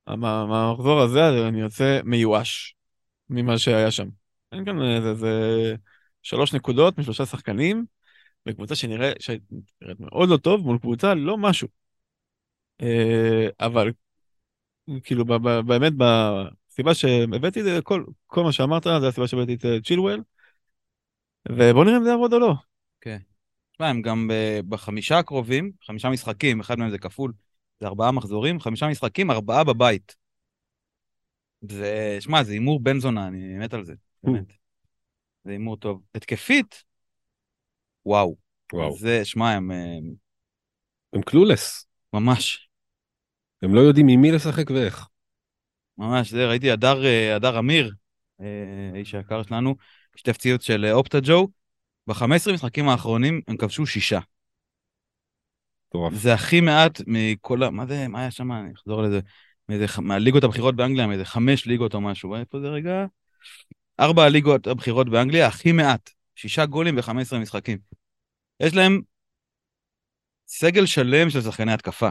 המ- 0.08 0.26
המחזור 0.26 1.00
הזה, 1.02 1.48
אני 1.48 1.62
יוצא 1.62 2.00
מיואש 2.04 2.76
ממה 3.30 3.58
שהיה 3.58 3.92
שם. 3.92 4.08
אין 4.52 4.66
כאן, 4.66 4.82
אה, 4.82 5.14
זה, 5.14 5.76
שלוש 6.24 6.54
נקודות 6.54 6.98
משלושה 6.98 7.26
שחקנים, 7.26 7.86
בקבוצה 8.46 8.76
שנראית 8.76 9.18
מאוד 10.00 10.30
לא 10.30 10.38
טוב, 10.38 10.62
מול 10.62 10.78
קבוצה 10.78 11.14
לא 11.14 11.38
משהו. 11.38 11.68
אה, 12.82 13.48
אבל, 13.60 13.92
כאילו, 15.04 15.26
באמת, 15.66 15.94
בסיבה 15.98 16.94
שהבאתי 16.94 17.60
את 17.60 17.66
זה, 17.66 17.80
כל, 17.84 18.04
כל 18.28 18.44
מה 18.44 18.52
שאמרת, 18.52 18.84
זה 18.84 19.08
הסיבה 19.08 19.28
שהבאתי 19.28 19.54
את 19.54 19.66
אה, 19.66 19.78
צ'ילואל, 19.86 20.20
ובוא 21.48 21.86
נראה 21.86 21.98
אם 21.98 22.04
זה 22.04 22.10
יעבוד 22.10 22.34
או 22.34 22.40
לא. 22.40 22.54
תשמע, 23.72 23.88
הם 23.88 24.02
גם 24.02 24.30
בחמישה 24.70 25.20
הקרובים, 25.20 25.72
חמישה 25.84 26.10
משחקים, 26.10 26.60
אחד 26.60 26.80
מהם 26.80 26.90
זה 26.90 26.98
כפול, 26.98 27.34
זה 27.80 27.88
ארבעה 27.88 28.12
מחזורים, 28.12 28.60
חמישה 28.60 28.88
משחקים, 28.88 29.32
ארבעה 29.32 29.64
בבית. 29.64 30.16
זה, 31.62 32.18
שמע, 32.20 32.44
זה 32.44 32.52
הימור 32.52 32.84
בן 32.84 33.00
זונה, 33.00 33.28
אני 33.28 33.58
מת 33.58 33.74
על 33.74 33.86
זה, 33.86 33.94
באמת. 34.24 34.54
זה 35.44 35.52
הימור 35.52 35.78
טוב. 35.78 36.02
התקפית, 36.16 36.84
וואו. 38.06 38.36
וואו. 38.74 38.98
זה, 38.98 39.26
שמע, 39.26 39.52
הם 39.52 39.72
אה, 39.72 39.98
הם 41.14 41.22
קלולס. 41.22 41.86
ממש, 42.14 42.70
הם 43.62 43.76
לא 43.76 43.80
יודעים 43.80 44.08
עם 44.08 44.22
מי 44.22 44.32
לשחק 44.32 44.70
ואיך. 44.70 45.08
ממש, 45.98 46.32
זה, 46.32 46.48
ראיתי 46.48 46.72
הדר, 46.72 47.06
אה, 47.06 47.36
הדר 47.36 47.60
אמיר, 47.60 47.94
אה, 48.42 48.92
האיש 48.94 49.16
היקר 49.16 49.44
שלנו, 49.44 49.76
שיתף 50.16 50.38
ציוץ 50.38 50.64
של 50.64 50.86
אה, 50.86 50.94
אופטה 50.94 51.18
ג'ו, 51.24 51.48
ב-15 52.08 52.54
משחקים 52.54 52.90
האחרונים 52.90 53.42
הם 53.48 53.58
כבשו 53.58 53.86
שישה. 53.86 54.20
מטורף. 55.90 56.14
זה 56.14 56.34
הכי 56.34 56.62
מעט 56.62 57.02
מכל 57.08 57.64
ה... 57.64 57.70
מה 57.70 57.86
זה, 57.86 58.08
מה 58.08 58.20
היה 58.20 58.32
שם? 58.32 58.52
אני 58.52 58.74
אחזור 58.74 59.04
לזה. 59.04 59.20
מאיזה, 59.70 59.86
מהליגות 59.98 60.44
הבכירות 60.44 60.76
באנגליה, 60.76 61.08
מאיזה 61.08 61.26
חמש 61.26 61.66
ליגות 61.66 61.94
או 61.94 62.02
משהו. 62.02 62.36
איפה 62.36 62.60
זה 62.60 62.68
רגע? 62.68 63.06
ארבע 64.00 64.24
הליגות 64.24 64.68
הבכירות 64.68 65.10
באנגליה, 65.10 65.48
הכי 65.48 65.72
מעט. 65.72 66.10
שישה 66.36 66.66
גולים 66.66 66.96
ב-15 66.96 67.38
משחקים. 67.42 67.78
יש 68.60 68.76
להם 68.76 69.02
סגל 70.48 70.86
שלם 70.86 71.30
של 71.30 71.42
שחקני 71.42 71.74
התקפה. 71.74 72.10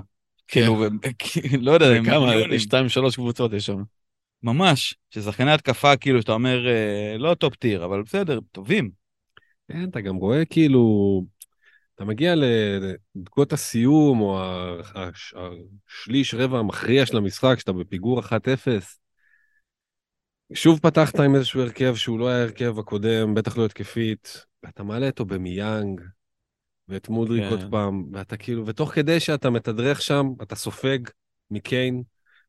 ו- 0.80 1.10
כאילו, 1.18 1.62
לא 1.66 1.72
יודע, 1.72 2.04
כמה? 2.04 2.32
שתיים, 2.58 2.88
שלוש 2.88 3.16
קבוצות 3.16 3.52
יש 3.52 3.66
שם. 3.66 3.82
ממש. 4.42 4.94
ששחקני 5.10 5.52
התקפה, 5.52 5.96
כאילו, 5.96 6.20
שאתה 6.20 6.32
אומר, 6.32 6.68
אה, 6.68 7.18
לא 7.18 7.34
top 7.34 7.54
tier, 7.56 7.84
אבל 7.84 8.02
בסדר, 8.02 8.38
טובים. 8.52 8.90
כן, 9.68 9.88
אתה 9.90 10.00
גם 10.00 10.16
רואה 10.16 10.44
כאילו, 10.44 11.24
אתה 11.94 12.04
מגיע 12.04 12.34
לדקות 13.16 13.52
הסיום, 13.52 14.20
או 14.20 14.40
הש- 14.94 15.34
השליש 15.88 16.34
רבע 16.34 16.58
המכריע 16.58 17.06
של 17.06 17.16
המשחק, 17.16 17.56
שאתה 17.58 17.72
בפיגור 17.72 18.20
1-0. 18.20 18.98
שוב 20.54 20.80
פתחת 20.82 21.20
עם 21.20 21.34
איזשהו 21.34 21.60
הרכב 21.60 21.94
שהוא 21.94 22.18
לא 22.18 22.28
היה 22.28 22.42
הרכב 22.42 22.78
הקודם, 22.78 23.34
בטח 23.34 23.58
לא 23.58 23.64
התקפית, 23.64 24.44
ואתה 24.62 24.82
מעלה 24.82 25.06
את 25.06 25.24
אובמיאנג, 25.24 26.00
ואת 26.88 27.08
מודריק 27.08 27.42
כן. 27.42 27.50
עוד 27.50 27.60
פעם, 27.70 28.04
ואתה 28.12 28.36
כאילו, 28.36 28.66
ותוך 28.66 28.94
כדי 28.94 29.20
שאתה 29.20 29.50
מתדרך 29.50 30.02
שם, 30.02 30.26
אתה 30.42 30.56
סופג 30.56 30.98
מקיין, 31.50 32.02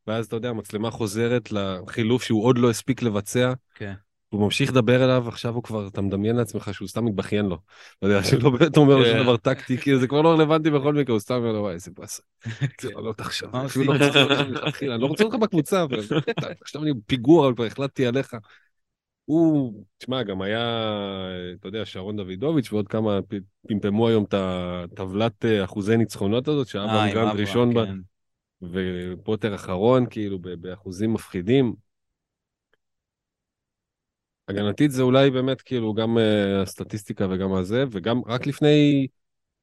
ואז 0.10 0.26
אתה 0.26 0.36
יודע, 0.36 0.50
המצלמה 0.50 0.92
חוזרת 0.92 1.52
לחילוף 1.52 2.24
שהוא 2.24 2.46
עוד 2.46 2.58
לא 2.58 2.70
הספיק 2.70 3.02
לבצע, 3.02 3.54
כן. 3.76 3.94
הוא 4.30 4.42
ממשיך 4.42 4.72
לדבר 4.72 5.04
אליו, 5.04 5.26
עכשיו 5.28 5.56
הוא 5.56 5.64
כבר, 5.64 5.88
אתה 5.88 6.02
מדמיין 6.02 6.36
לעצמך 6.36 6.74
שהוא 6.74 6.88
סתם 6.88 7.06
מתבכיין 7.06 7.46
לו. 7.46 7.58
אתה 7.98 8.08
יודע, 8.08 8.24
שהוא 8.24 8.44
לא 8.44 8.50
באמת 8.50 8.78
אומר 8.78 8.96
לו 8.96 9.06
שום 9.06 9.14
כן. 9.14 9.24
דבר 9.24 9.38
טקטי, 9.38 9.78
כאילו 9.78 10.00
זה 10.00 10.08
כבר 10.08 10.22
לא 10.22 10.32
רלוונטי 10.32 10.70
בכל 10.70 10.94
מקרה, 10.94 11.14
הוא 11.14 11.20
סתם 11.20 11.34
אומר 11.34 11.52
לו, 11.52 11.60
וואי, 11.60 11.74
איזה 11.74 11.92
באסה. 11.98 12.24
זה 12.82 12.90
לא 13.06 13.14
תחשב, 13.18 13.56
אפילו 13.56 13.94
לא 13.94 14.06
עושים? 14.06 14.08
רוצה 14.08 14.24
אותך 14.24 14.50
מלכתחילה, 14.50 14.94
אני 14.94 15.02
לא 15.02 15.08
רוצה 15.08 15.24
אותך 15.24 15.36
בקבוצה, 15.36 15.84
אבל 15.84 16.00
עכשיו 16.62 16.84
אני 16.84 16.94
בפיגור, 16.94 17.46
אבל 17.46 17.56
כבר 17.56 17.66
החלטתי 17.66 18.06
עליך. 18.06 18.36
הוא, 19.26 19.74
תשמע, 19.98 20.24
גם 20.24 20.42
היה, 20.42 20.96
אתה 21.60 21.68
יודע, 21.68 21.86
שרון 21.86 22.18
דוידוביץ' 22.18 22.74
ועוד 22.74 22.88
כמה 22.88 23.20
פמפמו 23.68 24.08
היום 24.08 24.24
את 24.24 24.34
הטבלת 24.38 25.46
אה, 25.46 25.64
אחוזי 25.64 25.98
ניצחונות 25.98 26.48
הזאת, 26.48 26.68
אה, 26.68 26.72
שאברהם 26.72 27.08
עם 27.08 27.14
גרנד 27.14 27.28
אברהם, 27.28 27.38
ראשון 27.38 27.74
כן. 27.74 27.96
ופוטר 28.62 29.56
אחרון, 29.56 30.06
כאילו, 30.10 30.40
באחוזים 30.40 31.14
מפחידים. 31.14 31.74
הגנתית 34.48 34.92
זה 34.92 35.02
אולי 35.02 35.32
באמת 35.32 35.62
כאילו 35.62 35.94
גם 35.94 36.18
uh, 36.18 36.62
הסטטיסטיקה 36.62 37.28
וגם 37.30 37.54
הזה, 37.54 37.84
וגם 37.92 38.22
רק 38.26 38.48
לפני 38.48 39.08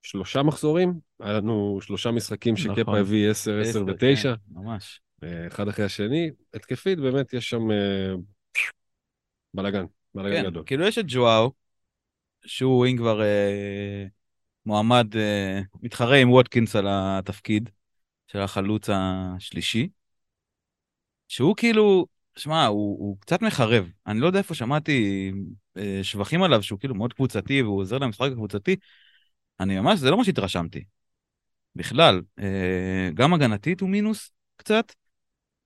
שלושה 0.02 0.42
מחזורים, 0.42 0.94
היה 1.20 1.32
לנו 1.32 1.78
שלושה 1.82 2.10
משחקים 2.10 2.56
שקפה 2.56 2.80
נכון. 2.80 2.98
הביא 2.98 3.30
10, 3.30 3.60
10 3.60 3.68
עשר, 3.70 3.84
ו-9, 3.86 4.22
כן, 4.22 4.34
ממש. 4.50 5.00
אחד 5.46 5.68
אחרי 5.68 5.84
השני. 5.84 6.30
התקפית, 6.54 6.98
באמת 6.98 7.32
יש 7.32 7.50
שם 7.50 7.70
uh, 7.70 8.20
בלאגן, 9.54 9.84
בלאגן 10.14 10.42
כן, 10.42 10.50
גדול. 10.50 10.62
כאילו 10.66 10.86
יש 10.86 10.98
את 10.98 11.04
ג'ואו, 11.08 11.52
שהוא 12.46 12.86
אם 12.86 12.96
כבר 12.96 13.22
אה, 13.22 14.06
מועמד, 14.66 15.16
אה, 15.16 15.60
מתחרה 15.82 16.16
עם 16.16 16.32
ווטקינס 16.32 16.76
על 16.76 16.86
התפקיד 16.90 17.70
של 18.36 18.42
החלוץ 18.42 18.88
השלישי, 18.92 19.88
שהוא 21.28 21.56
כאילו, 21.56 22.06
שמע, 22.36 22.66
הוא, 22.66 22.98
הוא 22.98 23.16
קצת 23.20 23.42
מחרב. 23.42 23.88
אני 24.06 24.20
לא 24.20 24.26
יודע 24.26 24.38
איפה 24.38 24.54
שמעתי 24.54 25.32
אה, 25.76 26.00
שבחים 26.02 26.42
עליו, 26.42 26.62
שהוא 26.62 26.78
כאילו 26.78 26.94
מאוד 26.94 27.12
קבוצתי 27.12 27.62
והוא 27.62 27.80
עוזר 27.80 27.98
למשחק 27.98 28.28
הקבוצתי. 28.32 28.76
אני 29.60 29.80
ממש, 29.80 29.98
זה 29.98 30.10
לא 30.10 30.16
מה 30.16 30.24
שהתרשמתי. 30.24 30.84
בכלל, 31.76 32.22
אה, 32.38 33.10
גם 33.14 33.34
הגנתית 33.34 33.80
הוא 33.80 33.88
מינוס 33.88 34.32
קצת, 34.56 34.92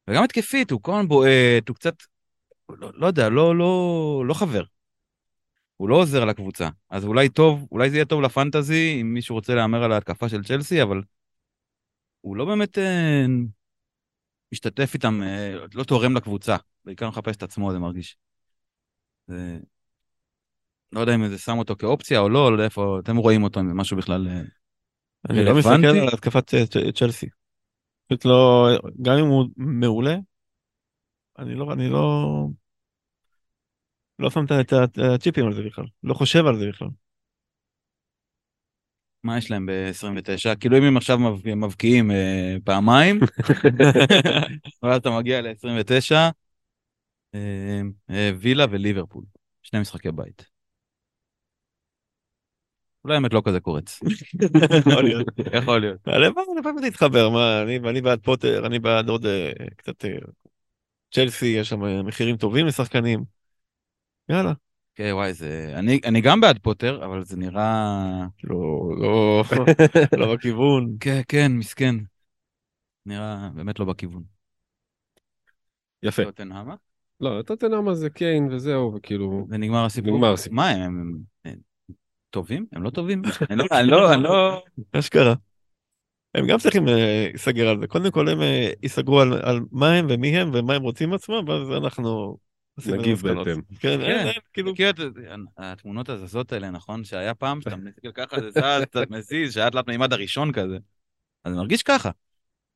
וגם 0.08 0.24
התקפית, 0.24 0.70
הוא 0.70 0.80
כל 0.82 1.06
בועט, 1.08 1.68
הוא 1.68 1.74
קצת, 1.74 1.94
לא, 2.68 2.90
לא 2.94 3.06
יודע, 3.06 3.28
לא, 3.28 3.56
לא, 3.56 4.24
לא 4.26 4.34
חבר. 4.34 4.64
הוא 5.76 5.88
לא 5.88 5.96
עוזר 5.96 6.24
לקבוצה. 6.24 6.68
אז 6.90 7.04
אולי 7.04 7.28
טוב, 7.28 7.66
אולי 7.72 7.90
זה 7.90 7.96
יהיה 7.96 8.04
טוב 8.04 8.22
לפנטזי, 8.22 8.98
אם 9.00 9.14
מישהו 9.14 9.34
רוצה 9.34 9.54
להמר 9.54 9.84
על 9.84 9.92
ההתקפה 9.92 10.28
של 10.28 10.44
צ'לסי, 10.44 10.82
אבל 10.82 11.02
הוא 12.20 12.36
לא 12.36 12.44
באמת 12.44 12.78
אה, 12.78 13.24
משתתף 14.52 14.94
איתם, 14.94 15.22
אה, 15.22 15.54
לא 15.74 15.84
תורם 15.84 16.16
לקבוצה. 16.16 16.56
בעיקר 16.84 17.08
מחפש 17.08 17.36
את 17.36 17.42
עצמו, 17.42 17.72
זה 17.72 17.78
מרגיש. 17.78 18.16
זה... 19.26 19.58
לא 20.92 21.00
יודע 21.00 21.14
אם 21.14 21.28
זה 21.28 21.38
שם 21.38 21.58
אותו 21.58 21.76
כאופציה 21.76 22.20
או 22.20 22.28
לא, 22.28 22.50
לא 22.50 22.54
יודע 22.54 22.64
איפה, 22.64 22.98
אתם 23.04 23.16
רואים 23.16 23.42
אותו, 23.42 23.60
אם 23.60 23.68
זה 23.68 23.74
משהו 23.74 23.96
בכלל... 23.96 24.28
אה, 24.28 24.40
אני 25.30 25.44
לא 25.44 25.50
רלוונטי? 25.50 25.86
מסתכל 25.86 25.98
על 25.98 26.08
התקפת 26.14 26.54
צ'לסי. 26.94 27.26
פשוט 28.08 28.24
לא, 28.24 28.68
גם 29.02 29.18
אם 29.18 29.26
הוא 29.26 29.46
מעולה, 29.56 30.16
אני 31.38 31.54
לא, 31.54 31.72
אני 31.72 31.88
לא, 31.88 32.26
לא 34.18 34.30
שם 34.30 34.44
ה- 34.50 34.60
את 34.60 34.98
הצ'יפים 34.98 35.46
על 35.46 35.54
זה 35.54 35.62
בכלל, 35.62 35.84
לא 36.02 36.14
חושב 36.14 36.46
על 36.46 36.58
זה 36.58 36.68
בכלל. 36.68 36.88
מה 39.24 39.38
יש 39.38 39.50
להם 39.50 39.66
ב-29? 39.66 40.56
כאילו 40.60 40.78
אם 40.78 40.82
הם 40.82 40.96
עכשיו 40.96 41.18
מב- 41.18 41.54
מבקיעים 41.54 42.10
אה, 42.10 42.56
פעמיים, 42.64 43.20
ואז 44.82 44.96
אתה 44.96 45.10
מגיע 45.10 45.40
ל-29, 45.40 46.12
אה, 47.34 47.80
אה, 48.10 48.30
וילה 48.40 48.64
וליברפול, 48.70 49.24
שני 49.62 49.80
משחקי 49.80 50.12
בית. 50.12 50.50
אולי 53.04 53.14
האמת 53.14 53.32
לא 53.32 53.42
כזה 53.44 53.60
קורץ. 53.60 54.00
יכול 54.78 55.04
להיות. 55.04 55.26
יכול 55.54 55.80
להיות. 55.80 56.08
הלוואי, 56.08 56.44
הלוואי 56.56 56.74
וזה 56.76 56.86
יתחבר, 56.86 57.30
מה, 57.30 57.62
אני, 57.62 57.76
אני 57.76 58.00
בעד 58.00 58.20
פוטר, 58.22 58.66
אני 58.66 58.78
בעד 58.78 59.08
עוד 59.08 59.26
אה, 59.26 59.52
קצת 59.76 60.04
אה, 60.04 60.10
צ'לסי, 61.14 61.46
יש 61.46 61.68
שם 61.68 61.84
אה, 61.84 62.02
מחירים 62.02 62.36
טובים 62.36 62.66
לשחקנים. 62.66 63.24
יאללה. 64.28 64.52
כן, 65.00 65.10
וואי, 65.12 65.34
זה... 65.34 65.72
אני, 65.76 66.00
אני 66.04 66.20
גם 66.20 66.40
בעד 66.40 66.58
פוטר, 66.58 67.04
אבל 67.04 67.24
זה 67.24 67.36
נראה... 67.36 68.26
לא, 68.44 68.90
לא, 68.98 69.42
לא 70.18 70.34
בכיוון. 70.34 70.96
כן, 71.00 71.20
כן, 71.28 71.52
מסכן. 71.52 71.94
נראה 73.06 73.48
באמת 73.54 73.78
לא 73.78 73.84
בכיוון. 73.84 74.22
יפה. 76.02 76.24
טוטנהמה? 76.24 76.74
לא, 77.20 77.42
טוטנאם 77.42 77.94
זה 77.94 78.10
קיין 78.10 78.52
וזהו, 78.52 78.94
וכאילו... 78.94 79.46
ונגמר 79.50 79.84
הסיפור. 79.84 80.14
נגמר 80.14 80.32
הסיפור. 80.32 80.56
מה, 80.56 80.68
הם, 80.68 80.82
הם, 80.82 81.18
הם 81.44 81.58
טובים? 82.30 82.66
הם 82.72 82.82
לא 82.82 82.90
טובים? 82.90 83.22
אני 83.50 83.58
לא, 83.58 83.64
אני 83.80 83.88
לא, 83.90 84.14
אני 84.14 84.22
לא... 84.22 84.62
אשכרה. 84.92 85.34
הם 86.34 86.46
גם 86.46 86.58
צריכים 86.58 86.88
אה, 86.88 87.26
להיסגר 87.28 87.68
על 87.68 87.80
זה. 87.80 87.86
קודם 87.86 88.10
כל 88.10 88.28
הם 88.28 88.42
אה, 88.42 88.70
ייסגרו 88.82 89.20
על, 89.20 89.32
על 89.42 89.60
מה 89.72 89.92
הם 89.92 90.06
ומי 90.10 90.38
הם 90.38 90.50
ומה 90.54 90.74
הם 90.74 90.82
רוצים 90.82 91.12
עצמם, 91.12 91.48
ואז 91.48 91.70
אנחנו... 91.70 92.36
נגיב. 92.86 93.22
בהתאם. 93.22 93.60
כן, 93.80 93.88
אין, 93.88 94.00
כן, 94.00 94.26
אין, 94.26 94.40
כאילו... 94.52 94.72
מכיר 94.72 94.90
את 94.90 94.96
התמונות 95.58 96.08
הזזות 96.08 96.52
האלה, 96.52 96.70
נכון? 96.70 97.04
שהיה 97.04 97.34
פעם 97.34 97.60
שאתה 97.60 97.76
מסתכל 97.76 98.12
ככה, 98.12 98.40
זה 98.40 98.50
זז, 98.50 98.84
קצת 98.84 99.10
מזיז, 99.10 99.54
שהיה 99.54 99.70
תלת 99.70 99.88
מימד 99.88 100.12
הראשון 100.12 100.52
כזה. 100.52 100.78
אז 101.44 101.52
אני 101.52 101.60
מרגיש 101.60 101.82
ככה. 101.82 102.10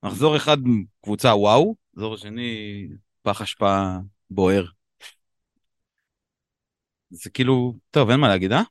מחזור 0.03 0.37
אחד 0.37 0.57
קבוצה 1.03 1.35
וואו, 1.35 1.75
מחזור 1.95 2.17
שני 2.17 2.87
פח 3.23 3.43
אשפה 3.43 3.97
בוער. 4.31 4.65
זה 7.11 7.31
כאילו, 7.31 7.75
טוב, 7.91 8.11
אין 8.11 8.21
מה 8.21 8.29
להגיד, 8.29 8.53
אה? 8.53 8.63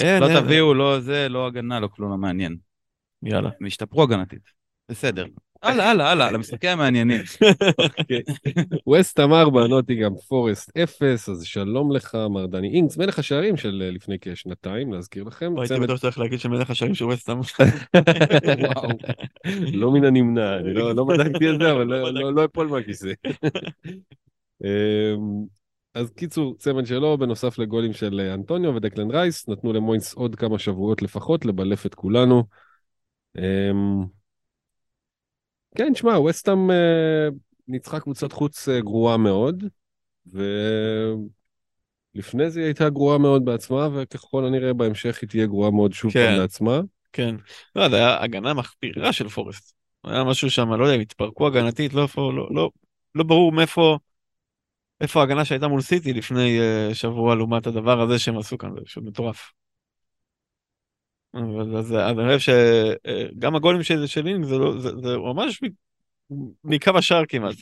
אין, 0.00 0.22
לא 0.22 0.28
אין, 0.28 0.40
תביאו, 0.40 0.74
לא 0.74 1.00
זה, 1.00 1.28
לא 1.28 1.46
הגנה, 1.46 1.80
לא 1.80 1.88
כלום, 1.88 2.10
לא 2.10 2.16
מעניין. 2.16 2.56
יאללה. 3.22 3.50
הם 3.60 3.66
השתפרו 3.66 4.02
הגנתית. 4.02 4.42
בסדר. 4.88 5.26
הלאה, 5.62 5.90
הלאה, 5.90 6.10
הלאה, 6.10 6.30
למשחקים 6.30 6.70
המעניינים. 6.70 7.20
ווסט 8.86 9.20
אמר 9.20 9.50
בנוטיגם 9.50 10.12
פורסט 10.28 10.76
אפס, 10.76 11.28
אז 11.28 11.44
שלום 11.44 11.92
לך, 11.92 12.16
מר 12.30 12.46
דני 12.46 12.68
אינקס, 12.68 12.96
מלך 12.96 13.18
השערים 13.18 13.56
של 13.56 13.82
אה, 13.86 13.90
לפני 13.90 14.16
כשנתיים, 14.20 14.92
להזכיר 14.92 15.24
לכם. 15.24 15.58
הייתי 15.58 15.74
צמד- 15.74 15.82
בטוח 15.84 15.96
שאתה 15.96 16.06
הולך 16.06 16.18
להגיד 16.18 16.40
שמלך 16.40 16.70
השערים 16.70 16.94
של. 16.94 17.04
וואו. 17.04 18.88
לא 19.72 19.90
מן 19.90 20.04
הנמנע, 20.04 20.56
אני 20.56 20.74
לא 20.74 20.94
לא 20.94 21.04
בדקתי 21.04 21.50
את 21.50 21.60
זה, 21.60 21.72
אבל 21.72 21.86
לא- 21.86 22.12
לא 22.14 22.34
לא 22.34 22.44
אפול 22.44 22.66
מהכיסא. 22.66 23.12
אמ, 24.64 24.68
אז 25.94 26.10
קיצור, 26.10 26.54
צמד 26.58 26.86
שלו, 26.86 27.18
בנוסף 27.18 27.58
לגולים 27.58 27.92
של 27.92 28.20
אה, 28.20 28.34
אנטוניו 28.34 28.74
ודקלן 28.74 29.10
רייס, 29.10 29.48
נתנו 29.48 29.72
למוינס 29.72 30.14
עוד 30.14 30.34
כמה 30.34 30.58
שבועות 30.58 31.02
לפחות 31.02 31.44
לבלף 31.44 31.86
את 31.86 31.94
כולנו. 31.94 32.44
כן, 35.78 35.94
שמע, 35.94 36.18
וסטאם 36.18 36.70
אה, 36.70 37.28
ניצחה 37.68 38.00
קבוצת 38.00 38.32
חוץ 38.32 38.68
אה, 38.68 38.80
גרועה 38.80 39.16
מאוד, 39.16 39.64
ולפני 42.14 42.50
זה 42.50 42.60
היא 42.60 42.66
הייתה 42.66 42.90
גרועה 42.90 43.18
מאוד 43.18 43.44
בעצמה, 43.44 43.88
וככל 43.92 44.44
הנראה 44.46 44.72
בהמשך 44.72 45.18
היא 45.22 45.28
תהיה 45.28 45.46
גרועה 45.46 45.70
מאוד 45.70 45.92
שוב 45.92 46.12
כן. 46.12 46.26
פעם 46.26 46.40
לעצמה. 46.40 46.80
כן. 47.12 47.34
לא, 47.76 47.88
זה 47.88 47.96
היה 47.96 48.22
הגנה 48.22 48.54
מחפירה 48.54 49.12
של 49.12 49.28
פורסט. 49.28 49.72
היה 50.04 50.24
משהו 50.24 50.50
שם, 50.50 50.72
לא 50.72 50.84
יודע, 50.84 50.94
הם 50.94 51.00
התפרקו 51.00 51.46
הגנתית, 51.46 51.94
לא 51.94 52.08
לא, 52.16 52.48
לא, 52.50 52.70
לא 53.14 53.24
ברור 53.24 53.52
מאיפה, 53.52 53.98
איפה 55.00 55.20
ההגנה 55.20 55.44
שהייתה 55.44 55.68
מול 55.68 55.80
סיטי 55.80 56.12
לפני 56.12 56.58
uh, 56.58 56.94
שבוע 56.94 57.34
לעומת 57.34 57.66
הדבר 57.66 58.00
הזה 58.00 58.18
שהם 58.18 58.38
עשו 58.38 58.58
כאן, 58.58 58.74
זה 58.74 58.80
פשוט 58.84 59.04
מטורף. 59.04 59.52
אבל 61.34 61.76
אז, 61.76 61.92
אני 61.92 62.38
חושב 62.38 62.52
שגם 62.52 63.56
הגולים 63.56 63.82
של, 63.82 64.06
של 64.06 64.26
אינג 64.26 64.44
זה, 64.44 64.58
לא, 64.58 64.78
זה, 64.78 64.90
זה 65.02 65.16
ממש 65.16 65.60
מקו 66.64 66.90
השער 66.94 67.22
כמעט. 67.28 67.56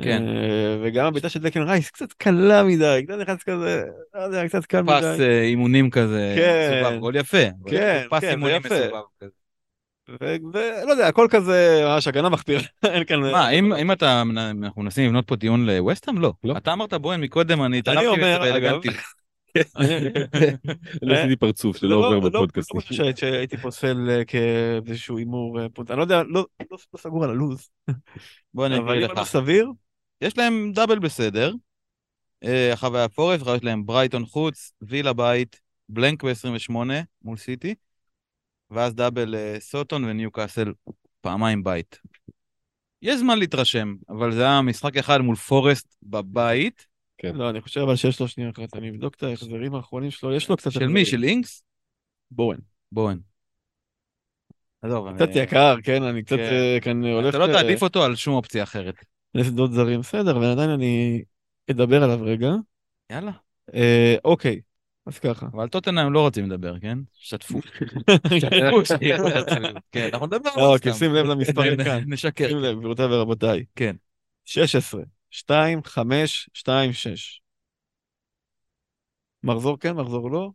כן. 0.00 0.28
אה, 0.28 0.78
וגם 0.82 1.06
הבעיטה 1.06 1.28
של 1.28 1.40
דקן 1.40 1.62
רייס 1.62 1.90
קצת 1.90 2.12
קלה 2.12 2.64
מדי, 2.64 3.00
קצת 3.04 3.18
נכנס 3.18 3.42
כזה, 3.42 3.82
לא 4.14 4.20
יודע, 4.20 4.48
קצת 4.48 4.66
קל 4.66 4.82
פס 4.82 5.04
מדי. 5.04 5.24
אה, 5.24 5.42
אימונים 5.42 5.90
כזה, 5.90 6.34
כן. 6.36 6.82
מסובב, 6.82 7.00
גול 7.00 7.16
יפה. 7.16 7.46
כן, 7.66 8.04
פס 8.10 8.20
כן, 8.20 8.30
אימונים 8.30 8.56
יפה. 8.56 8.74
מסובב 8.74 9.02
כזה. 9.20 9.30
ולא 10.08 10.90
יודע, 10.90 11.06
הכל 11.06 11.26
כזה, 11.30 11.82
ממש 11.84 12.08
הגנה 12.08 12.28
מחפירה, 12.28 12.60
אין 12.84 13.04
כאן... 13.04 13.20
מה, 13.20 13.50
אם 13.50 13.72
אם 13.72 13.92
אתה, 13.92 14.22
אנחנו 14.62 14.82
מנסים 14.82 15.06
לבנות 15.06 15.26
פה 15.26 15.36
דיון 15.36 15.66
לווסטהאם? 15.66 16.18
לא. 16.18 16.32
לא. 16.44 16.56
אתה 16.56 16.72
אמרת 16.72 16.94
בואן 16.94 17.20
מקודם, 17.20 17.62
אני 17.62 17.80
אגב, 17.80 18.14
באלגנטיות. 18.20 18.94
אני 21.02 21.16
עשיתי 21.18 21.36
פרצוף 21.36 21.76
שלא 21.76 21.90
לא, 21.90 21.96
עובר 21.96 22.08
לא, 22.10 22.20
לא 22.22 22.28
בפודקאסטים. 22.28 22.80
חושב 22.80 22.94
שהי- 22.94 23.16
שהייתי 23.16 23.56
פוסל 23.56 24.10
אה, 24.10 24.24
כאיזשהו 24.24 25.18
הימור, 25.18 25.60
אה, 25.60 25.68
פונט- 25.68 25.90
אני 25.90 25.96
לא 25.98 26.02
יודע, 26.02 26.22
לא 26.22 26.46
לא- 26.70 26.78
לא 26.92 26.98
סגור 26.98 27.24
על 27.24 27.30
הלו"ז, 27.30 27.70
בוא 28.54 28.66
אני 28.66 28.78
אגיד 28.78 29.10
לך. 29.10 29.18
לא 29.18 29.24
סביר, 29.24 29.70
יש 30.20 30.38
להם 30.38 30.72
דאבל 30.74 30.98
בסדר. 30.98 31.52
אה, 32.44 32.72
החוויה 32.72 33.08
פורף, 33.08 33.42
אחר 33.42 33.54
יש 33.54 33.64
להם 33.64 33.86
ברייטון 33.86 34.26
חוץ, 34.26 34.72
וילה 34.82 35.12
בית, 35.12 35.60
בלנק 35.88 36.24
ב-28 36.24 36.72
מול 37.22 37.36
סיטי, 37.36 37.74
ואז 38.70 38.94
דאבל 38.94 39.34
אה, 39.34 39.56
סוטון 39.60 40.04
וניו 40.04 40.30
קאסל 40.30 40.72
פעמיים 41.20 41.64
בית. 41.64 41.98
יש 43.02 43.18
זמן 43.20 43.38
להתרשם, 43.38 43.94
אבל 44.08 44.32
זה 44.32 44.42
היה 44.42 44.62
משחק 44.62 44.96
אחד 44.96 45.20
מול 45.20 45.36
פורסט 45.36 45.96
בבית. 46.02 46.86
כן. 47.18 47.36
לא, 47.36 47.50
אני 47.50 47.60
חושב 47.60 47.80
אבל 47.80 47.96
שיש 47.96 48.20
לו 48.20 48.28
שנייה 48.28 48.50
אחת, 48.50 48.76
אני 48.76 48.90
אבדוק 48.90 49.14
את 49.14 49.22
ההחזרים 49.22 49.74
האחרונים 49.74 50.10
שלו, 50.10 50.34
יש 50.34 50.48
לו 50.48 50.56
קצת... 50.56 50.72
של. 50.72 50.86
מי? 50.86 51.04
של 51.04 51.24
אינקס? 51.24 51.62
בורן. 52.30 52.58
בואן. 52.92 53.18
עזוב, 54.82 55.14
קצת 55.14 55.36
אה, 55.36 55.42
יקר, 55.42 55.76
כן, 55.82 56.02
אני 56.02 56.22
קצת 56.22 56.36
כן. 56.36 56.42
אה, 56.42 56.78
כאן 56.82 57.04
הולך... 57.04 57.28
אתה 57.28 57.38
לא 57.38 57.46
תעדיף 57.46 57.82
אותו 57.82 58.04
על 58.04 58.16
שום 58.16 58.34
אופציה 58.34 58.62
אחרת. 58.62 58.94
לשדות 59.34 59.72
זרים, 59.72 60.00
בסדר, 60.00 60.36
ועדיין 60.36 60.70
אני 60.70 61.22
אדבר 61.70 62.02
עליו 62.02 62.18
רגע. 62.22 62.50
יאללה. 63.12 63.32
אה, 63.74 64.16
אוקיי, 64.24 64.60
אז 65.06 65.18
ככה. 65.18 65.46
אבל 65.52 65.68
טוטנאם 65.68 66.12
לא 66.12 66.20
רוצים 66.20 66.50
לדבר, 66.50 66.80
כן? 66.80 66.98
שתפו. 67.12 67.58
כן, 69.92 70.08
אנחנו 70.12 70.26
נדבר 70.26 70.50
על 70.56 70.62
אוקיי, 70.62 70.92
סתם. 70.92 70.98
שים 70.98 71.14
לב 71.14 71.26
למספרים 71.26 71.84
כאן. 71.84 72.02
נשקר. 72.06 72.48
שים 72.48 72.58
לב, 72.58 72.78
גבירותיי 72.78 73.06
ורבותיי. 73.06 73.64
כן. 73.76 73.96
16, 74.44 75.02
2, 75.36 75.82
5, 75.84 76.50
2, 76.54 76.92
6. 76.92 77.40
מחזור 79.42 79.78
כן, 79.78 79.92
מחזור 79.92 80.30
לא. 80.30 80.50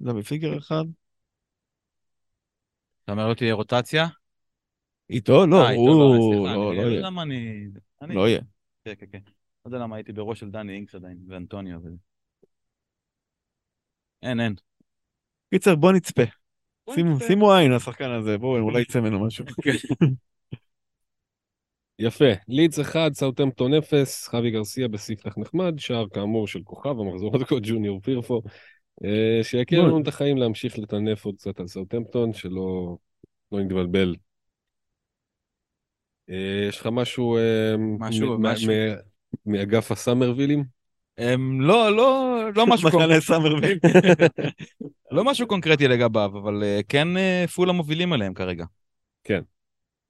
דאבל 0.00 0.22
פיגר 0.22 0.58
אחד. 0.58 0.84
אתה 3.04 3.12
אומר 3.12 3.28
לא 3.28 3.34
תהיה 3.34 3.54
רוטציה? 3.54 4.06
איתו? 5.10 5.46
לא, 5.46 5.64
אה, 5.64 5.74
הוא... 5.74 5.88
לא, 5.88 6.54
לא 6.54 6.74
לא 6.74 6.82
יהיה. 6.82 7.00
למה 7.00 7.22
אני... 7.22 7.68
לא 8.00 8.28
יהיה. 8.28 8.40
כן, 8.84 8.94
כן, 8.98 9.06
כן. 9.12 9.18
לא 9.64 9.68
יודע 9.68 9.78
למה 9.78 9.96
הייתי 9.96 10.12
בראש 10.12 10.40
של 10.40 10.50
דני 10.50 10.72
אינקס 10.72 10.94
עדיין, 10.94 11.18
ואנטוניו 11.28 11.78
וזה. 11.84 11.96
אין, 14.22 14.40
אין. 14.40 14.54
קיצר, 15.50 15.76
בוא 15.76 15.92
נצפה. 15.92 16.22
שימו 17.26 17.54
עין 17.54 17.72
לשחקן 17.72 18.10
הזה, 18.10 18.38
בואו, 18.38 18.62
אולי 18.62 18.80
יצא 18.80 19.00
ממנו 19.00 19.26
משהו. 19.26 19.44
יפה, 21.98 22.24
לידס 22.48 22.80
1, 22.80 23.14
סאוטמפטון 23.14 23.74
0, 23.74 24.28
חווי 24.28 24.50
גרסיה 24.50 24.88
בספתח 24.88 25.38
נחמד, 25.38 25.74
שער 25.78 26.04
כאמור 26.12 26.46
של 26.46 26.60
כוכב, 26.64 27.00
המחזור 27.00 27.36
הדקות 27.36 27.62
ג'וניור 27.66 28.00
פירפו, 28.00 28.42
אה, 29.04 29.40
שיקל 29.42 29.76
בוא. 29.76 29.86
לנו 29.88 30.00
את 30.02 30.08
החיים 30.08 30.36
להמשיך 30.36 30.78
לטנף 30.78 31.24
עוד 31.24 31.34
קצת 31.34 31.60
על 31.60 31.66
סאוטמפטון, 31.66 32.32
שלא 32.32 32.96
לא 33.52 33.60
נתבלבל. 33.60 34.14
אה, 36.30 36.66
יש 36.68 36.80
לך 36.80 36.86
משהו, 36.92 37.36
אה, 37.36 37.74
משהו, 37.98 38.38
מ- 38.38 38.42
משהו. 38.46 38.72
מ- 38.72 39.52
מאגף 39.52 39.92
הסאמרווילים? 39.92 40.64
הם 41.18 41.60
לא, 41.60 41.96
לא, 41.96 42.38
לא 42.56 42.66
משהו 42.66 42.90
קונ- 42.90 42.96
מחנה 42.96 43.20
סאמרוויל. 43.20 43.78
לא 45.10 45.24
משהו 45.24 45.46
קונקרטי 45.46 45.88
לגביו, 45.88 46.30
אבל 46.42 46.62
כן 46.88 47.16
אה, 47.16 47.44
פולהאם 47.54 47.72
מובילים 47.72 48.12
עליהם 48.12 48.34
כרגע. 48.34 48.64
כן. 49.24 49.40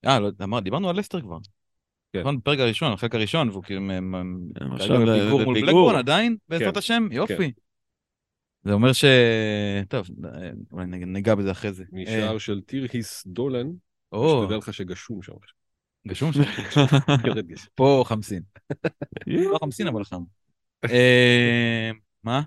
אה, 0.07 0.21
לא, 0.21 0.31
אמר, 0.43 0.61
דיברנו 0.61 0.91
על 0.91 0.99
לסטר 0.99 1.21
כבר. 1.21 1.39
כן. 2.13 2.21
נכון, 2.21 2.39
בפרק 2.39 2.59
הראשון, 2.59 2.93
החלק 2.93 3.15
הראשון, 3.15 3.49
והוא 3.49 3.63
כאילו 3.63 3.93
הם 3.93 4.15
עכשיו 4.73 5.01
בפיגור 5.07 5.45
מול. 5.45 5.61
בלקבורן 5.61 5.97
עדיין, 5.97 6.37
בעזרת 6.49 6.73
כן. 6.73 6.79
השם, 6.79 7.09
יופי. 7.11 7.53
זה 8.65 8.73
אומר 8.73 8.93
ש... 8.93 9.05
טוב, 9.89 10.07
אה, 10.25 10.51
אולי 10.73 10.87
ניגע 10.87 11.35
בזה 11.35 11.51
אחרי 11.51 11.73
זה. 11.73 11.85
משער 11.93 12.39
של 12.39 12.61
טירהיס 12.61 13.27
דולן, 13.27 13.67
אה, 14.15 14.19
שתדע 14.45 14.57
לך 14.57 14.75
שגשום 14.75 15.23
שם. 15.23 15.33
גשום 16.09 16.33
שם. 16.33 16.43
פה 17.75 18.05
חמסין. 18.07 18.43
לא 19.27 19.59
חמסין, 19.61 19.87
אבל 19.87 20.05
חם. 20.05 20.23
אה, 20.85 21.91
מה? 22.25 22.43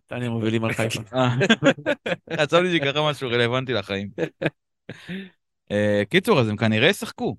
נתניה 0.00 0.30
מובילים 0.30 0.64
על 0.64 0.72
חיפה. 0.72 1.00
אה, 1.14 1.34
עצוב 2.26 2.60
לי 2.60 2.76
שקרה 2.76 3.10
משהו 3.10 3.28
רלוונטי 3.28 3.72
לחיים. 3.72 4.10
אה, 5.70 6.02
קיצור, 6.10 6.40
אז 6.40 6.48
הם 6.48 6.56
כנראה 6.56 6.88
ישחקו. 6.88 7.36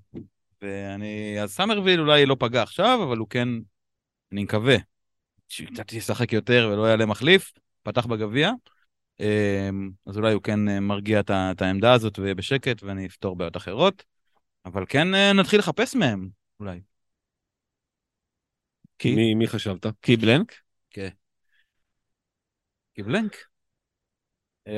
ואני, 0.64 1.38
אז 1.42 1.54
סאמרוויל 1.54 2.00
אולי 2.00 2.26
לא 2.26 2.36
פגע 2.40 2.62
עכשיו, 2.62 3.00
אבל 3.04 3.18
הוא 3.18 3.28
כן, 3.30 3.48
אני 4.32 4.44
מקווה, 4.44 4.76
שקצת 5.50 5.94
ישחק 5.94 6.34
יותר 6.34 6.70
ולא 6.74 6.88
יעלה 6.88 7.06
מחליף, 7.06 7.54
פתח 7.84 8.06
בגביע. 8.06 8.52
אה, 9.22 9.70
אז 10.06 10.18
אולי 10.18 10.34
הוא 10.34 10.42
כן 10.44 10.70
אה, 10.70 10.80
מרגיע 10.80 11.20
את 11.30 11.62
העמדה 11.62 11.94
הזאת 11.94 12.20
ויהיה 12.20 12.36
בשקט 12.36 12.84
ואני 12.84 13.06
אפתור 13.06 13.36
בעיות 13.36 13.58
אחרות. 13.58 14.04
אבל 14.66 14.86
כן 14.90 15.16
אה, 15.16 15.34
נתחיל 15.34 15.60
לחפש 15.60 15.96
מהם, 15.96 16.30
אולי. 16.60 16.82
כי- 19.00 19.16
מי 19.16 19.34
מי 19.34 19.48
חשבת? 19.48 19.86
כי 20.02 20.18
בלנק? 20.18 20.54
כי 22.96 23.04
בלנק. 23.04 23.36
אה, 23.36 23.53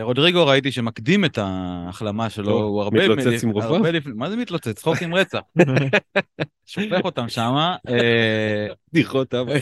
רודריגו 0.01 0.47
ראיתי 0.47 0.71
שמקדים 0.71 1.25
את 1.25 1.37
ההחלמה 1.37 2.29
שלו, 2.29 2.51
הוא 2.51 2.81
הרבה... 2.81 3.09
מתלוצץ 3.09 3.43
עם 3.43 3.49
רופא? 3.49 3.99
מה 4.05 4.29
זה 4.29 4.35
מתלוצץ? 4.35 4.79
צחוק 4.79 5.01
עם 5.01 5.13
רצח. 5.13 5.39
שופך 6.65 7.01
אותם 7.03 7.29
שמה. 7.29 7.75
אה, 7.89 8.67
בדיחות 8.93 9.33
אבא. 9.33 9.53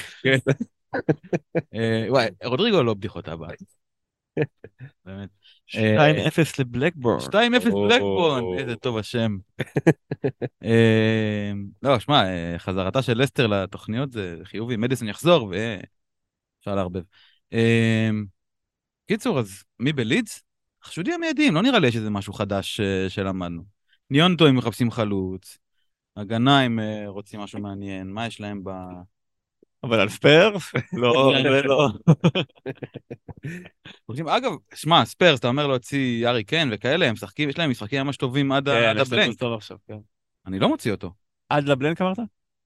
אה, 1.76 2.06
וואי, 2.10 2.28
רודריגו 2.44 2.84
לא 2.84 2.94
בדיחות 2.94 3.28
הבא. 3.28 3.48
באמת. 5.06 5.30
2-0 5.68 5.76
לבלקבורן. 6.60 7.20
2-0 7.20 7.72
או. 7.72 7.88
בלקבורן, 7.88 8.44
איזה 8.58 8.76
טוב 8.76 8.98
השם. 8.98 9.38
אה, 10.64 11.52
לא, 11.84 12.00
שמע, 12.00 12.24
אה, 12.26 12.56
חזרתה 12.58 13.02
של 13.02 13.22
לסטר 13.22 13.48
לתוכניות 13.48 14.12
זה 14.12 14.38
חיובי, 14.44 14.78
מדיסון 14.78 15.08
יחזור 15.08 15.52
ואפשר 15.52 16.76
לערבב. 16.76 17.02
אה, 19.14 19.18
קיצור, 19.18 19.40
אז 19.40 19.64
מי 19.80 19.94
בלידס? 19.94 20.44
חשודים 20.84 21.14
המיידיים, 21.14 21.56
לא 21.56 21.62
נראה 21.62 21.80
לי 21.80 21.88
יש 21.88 21.96
איזה 21.96 22.10
משהו 22.10 22.34
חדש 22.34 22.80
אה, 22.80 23.10
שלמדנו. 23.10 23.64
ניונטו 24.10 24.48
הם 24.48 24.56
מחפשים 24.56 24.92
חלוץ, 24.92 25.58
הגנה 26.18 26.60
הם 26.60 26.80
אה, 26.80 27.04
רוצים 27.08 27.40
משהו 27.40 27.60
מעניין, 27.60 28.12
מה 28.12 28.28
יש 28.28 28.42
להם 28.42 28.64
ב... 28.64 28.70
אבל 29.84 30.00
על 30.00 30.10
ספרס? 30.10 30.72
לא, 30.94 31.34
זה 31.44 31.62
לא. 31.62 31.90
אגב, 34.38 34.52
שמע, 34.76 35.06
ספרס, 35.06 35.40
אתה 35.40 35.48
אומר 35.48 35.68
להוציא 35.68 36.28
הארי 36.28 36.44
קיין 36.44 36.70
וכאלה, 36.72 37.06
הם 37.06 37.14
משחקים, 37.14 37.50
יש 37.50 37.58
להם 37.58 37.72
משחקים 37.72 38.06
ממש 38.06 38.18
טובים 38.18 38.52
עד 38.52 38.70
כן, 38.70 38.98
ה 38.98 39.04
blank. 39.04 39.40
כן. 39.88 39.98
אני 40.46 40.60
לא 40.60 40.70
מוציא 40.70 40.92
אותו. 40.92 41.12
עד 41.50 41.68
ל 41.68 41.74
blank 41.74 42.02
אמרת? 42.02 42.18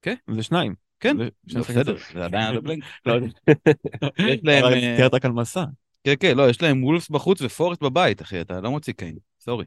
כן. 0.02 0.16
זה 0.32 0.44
שניים. 0.44 0.76
כן, 1.00 1.18
בסדר, 1.44 1.96
זה 2.14 2.26
עדיין 2.26 2.48
עד 2.48 2.56
ה 2.56 2.60
blank. 2.60 2.84
לא. 3.06 3.16
יש 4.30 4.40
להם... 4.44 4.64
אה, 4.64 4.94
תיארת 4.98 5.26
על 5.26 5.32
מסע. 5.32 5.64
כן, 6.08 6.16
כן, 6.20 6.38
לא, 6.38 6.50
יש 6.50 6.62
להם 6.62 6.84
וולפס 6.84 7.10
בחוץ 7.10 7.42
ופורסט 7.42 7.82
בבית, 7.84 8.22
אחי, 8.22 8.42
אתה 8.42 8.62
לא 8.62 8.72
מוציא 8.72 8.94
קיין, 8.94 9.16
sorry. 9.40 9.66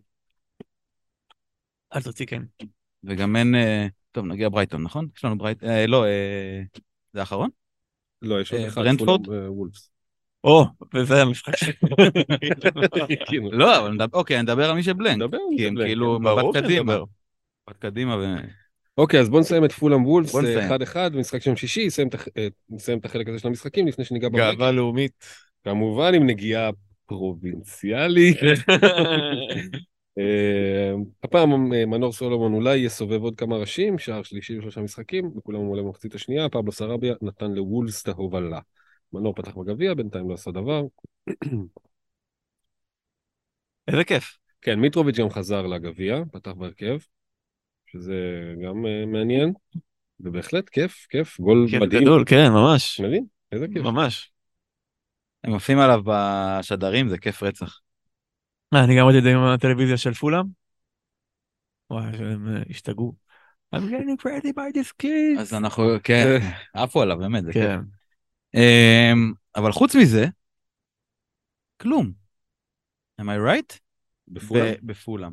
אל 1.96 2.02
תוציא 2.02 2.26
כן. 2.26 2.42
וגם 3.04 3.36
אין... 3.36 3.54
אה, 3.54 3.86
טוב, 4.12 4.26
נגיע 4.26 4.48
ברייטון, 4.48 4.82
נכון? 4.82 5.08
יש 5.16 5.24
לנו 5.24 5.38
ברייטון... 5.38 5.68
אה, 5.68 5.86
לא, 5.86 6.04
אה, 6.04 6.62
זה 7.12 7.20
האחרון? 7.20 7.50
לא, 8.22 8.40
יש 8.40 8.52
עוד 8.52 8.60
אה, 8.62 8.68
אחד. 8.68 8.82
פולאם, 8.98 9.32
אה, 9.32 9.52
וולפס. 9.52 9.90
או, 10.44 10.64
וזה 10.94 11.22
המשחק 11.22 11.56
שלי. 11.56 11.72
כאילו, 13.26 13.52
לא, 13.52 13.78
אבל 13.78 13.92
נדבר- 13.92 14.18
אוקיי, 14.18 14.36
אני 14.36 14.42
מדבר 14.42 14.70
על 14.70 14.76
מי 14.76 14.82
שבלנק. 14.82 15.16
נדבר 15.16 15.36
על 15.36 15.56
כי 15.56 15.66
הם 15.66 15.76
כאילו 15.76 16.18
כן. 16.18 16.28
מבט 16.28 16.62
קדימה. 16.62 16.96
מבט 17.68 17.78
קדימה 17.78 18.16
ו... 18.16 18.24
אוקיי, 18.98 19.20
אז 19.20 19.28
בוא 19.28 19.40
נסיים 19.40 19.64
את 19.64 19.72
פולאם 19.72 20.06
וולפס 20.06 20.32
בוא 20.32 20.42
נסיים. 20.42 20.72
1-1 20.72 20.96
במשחק 21.12 21.42
של 21.42 21.50
יום 21.50 21.56
שישי, 21.56 21.88
נסיים 22.70 22.98
את 22.98 23.04
החלק 23.04 23.28
הזה 23.28 23.38
של 23.38 23.48
המשחקים 23.48 23.86
לפני 23.86 24.04
שניגע 24.04 24.28
בברקר. 24.28 24.52
גאווה 24.52 24.72
לאומית. 24.72 25.24
כמובן 25.64 26.14
עם 26.14 26.26
נגיעה 26.26 26.70
פרובינציאלית. 27.06 28.36
אה, 30.18 30.92
הפעם 31.22 31.72
אה, 31.72 31.86
מנור 31.86 32.12
סולומון 32.12 32.52
אולי 32.54 32.76
יסובב 32.76 33.22
עוד 33.22 33.36
כמה 33.36 33.56
ראשים, 33.56 33.98
שער 33.98 34.22
שלישי 34.22 34.58
ושלושה 34.58 34.80
משחקים, 34.80 35.30
וכולם 35.36 35.60
עולה 35.60 35.82
במחצית 35.82 36.14
השנייה, 36.14 36.48
פבלו 36.48 36.72
סרביה 36.72 37.14
נתן 37.22 37.50
לוולס 37.50 38.02
את 38.02 38.08
ההובלה. 38.08 38.60
מנור 39.12 39.34
פתח 39.34 39.56
בגביע, 39.56 39.94
בינתיים 39.94 40.28
לא 40.28 40.34
עשה 40.34 40.50
דבר. 40.50 40.82
איזה 43.88 44.04
כיף. 44.04 44.36
כן, 44.62 44.80
מיטרוביץ' 44.80 45.18
גם 45.18 45.30
חזר 45.30 45.66
לגביע, 45.66 46.22
פתח 46.32 46.50
בהרכב, 46.50 46.98
שזה 47.86 48.14
גם 48.64 48.86
אה, 48.86 49.06
מעניין, 49.06 49.52
ובהחלט 50.20 50.68
כיף, 50.68 51.06
כיף, 51.10 51.40
גול 51.40 51.66
כיף 51.70 51.82
מדהים. 51.82 52.02
גדול, 52.02 52.24
כן, 52.26 52.48
ממש. 52.52 53.00
מדהים, 53.00 53.26
איזה 53.52 53.66
כיף. 53.74 53.82
ממש. 53.82 54.32
הם 55.44 55.54
עפים 55.54 55.78
עליו 55.78 56.00
בשדרים, 56.04 57.08
זה 57.08 57.18
כיף 57.18 57.42
רצח. 57.42 57.80
מה, 58.72 58.84
אני 58.84 58.98
גם 58.98 59.06
ראיתי 59.06 59.18
את 59.18 59.22
זה 59.22 59.32
עם 59.32 59.44
הטלוויזיה 59.44 59.96
של 59.96 60.14
פולאם. 60.14 60.44
וואי, 61.90 62.04
הם 62.04 62.56
אה, 62.56 62.62
השתגעו. 62.70 63.14
I'm 63.74 63.78
getting 63.78 64.22
crazy 64.22 64.52
by 64.52 64.76
this 64.76 64.92
kid. 65.02 65.40
אז 65.40 65.54
אנחנו, 65.54 65.84
כן, 66.04 66.38
עפו 66.74 67.02
עליו, 67.02 67.18
באמת, 67.18 67.44
זה 67.44 67.52
כיף. 67.52 67.62
כן. 67.62 67.80
אמ, 68.54 69.32
אבל 69.56 69.72
חוץ 69.72 69.96
מזה, 69.96 70.26
כלום. 71.80 72.12
am 73.20 73.24
I 73.24 73.48
right? 73.48 73.78
בפולאם? 74.28 74.74
בפולאם. 74.82 75.32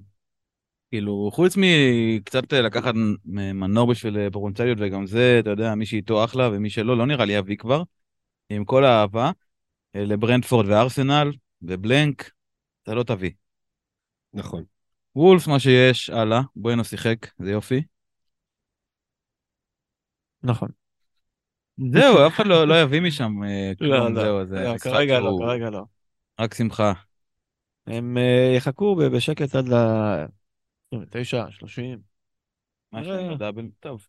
כאילו, 0.92 1.30
חוץ 1.34 1.56
מקצת 1.58 2.54
אה, 2.54 2.62
לקחת 2.62 2.94
מנור 3.26 3.88
בשביל 3.88 4.18
אה, 4.18 4.32
פרונציאליות, 4.32 4.78
וגם 4.82 5.08
זה, 5.08 5.38
אתה 5.40 5.50
יודע, 5.50 5.76
מי 5.76 5.86
שאיתו 5.86 6.24
אחלה 6.24 6.50
ומי 6.54 6.70
שלא, 6.70 6.98
לא 6.98 7.06
נראה 7.06 7.26
לי 7.26 7.34
יביא 7.34 7.58
כבר. 7.58 7.84
עם 8.50 8.66
כל 8.66 8.86
האהבה 8.86 9.26
אה, 9.26 9.32
לברנדפורד 9.96 10.66
וארסנל 10.66 11.32
ובלנק, 11.62 12.32
אתה 12.84 12.94
לא 12.94 13.04
תביא. 13.04 13.32
נכון. 14.34 14.64
וולפס, 15.16 15.48
מה 15.48 15.60
שיש, 15.60 16.10
הלאה, 16.10 16.42
בואנו 16.56 16.84
שיחק, 16.84 17.16
זה 17.40 17.52
יופי. 17.52 17.84
נכון. 20.44 20.70
זהו, 21.92 22.28
אף 22.28 22.36
אחד 22.36 22.46
לא 22.46 22.68
לא 22.68 22.82
יביא 22.82 23.02
משם 23.02 23.44
אה, 23.44 23.72
לא, 23.72 23.98
כלום, 23.98 24.16
לא, 24.16 24.24
זהו, 24.24 24.46
זה 24.46 24.64
לא, 24.64 24.76
משחק 24.76 24.92
כרגע 24.92 25.20
לא, 25.20 25.38
כרגע 25.40 25.70
לא. 25.70 25.82
רק 26.40 26.54
שמחה. 26.54 26.94
הם 27.88 28.18
אה, 28.18 28.54
יחכו 28.58 28.96
בשקט 28.96 29.56
עד 29.56 29.68
ל... 29.68 29.74
29, 30.94 31.46
30. 31.52 32.00
מה 32.92 33.02
יש 33.02 33.08
נראה. 33.08 33.22
לנו 33.22 33.38
double? 33.38 33.66
טוב. 33.80 34.08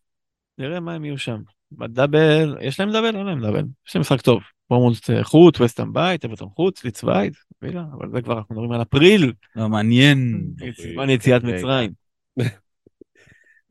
נראה 0.57 0.79
מה 0.79 0.93
הם 0.93 1.05
יהיו 1.05 1.17
שם. 1.17 1.41
ב 1.71 1.82
double, 1.82 2.57
יש 2.61 2.79
להם 2.79 2.91
double? 2.91 3.15
אין 3.15 3.25
להם 3.25 3.41
double. 3.41 3.63
יש 3.87 3.95
להם 3.95 4.01
משחק 4.01 4.21
טוב. 4.21 4.41
בורנמות' 4.69 5.09
אה, 5.09 5.23
חוץ, 5.23 5.61
וסטאם 5.61 5.93
בית, 5.93 6.25
אברטון 6.25 6.49
חוץ, 6.55 6.83
לידס 6.83 7.03
בית, 7.03 7.33
וילה, 7.61 7.83
אבל 7.93 8.11
זה 8.11 8.21
כבר 8.21 8.37
אנחנו 8.37 8.55
מדברים 8.55 8.71
על 8.71 8.81
אפריל, 8.81 9.33
לא, 9.55 9.69
מעניין. 9.69 10.47
זמן 10.93 11.09
יציאת 11.09 11.43
רגע. 11.43 11.57
מצרים. 11.57 11.91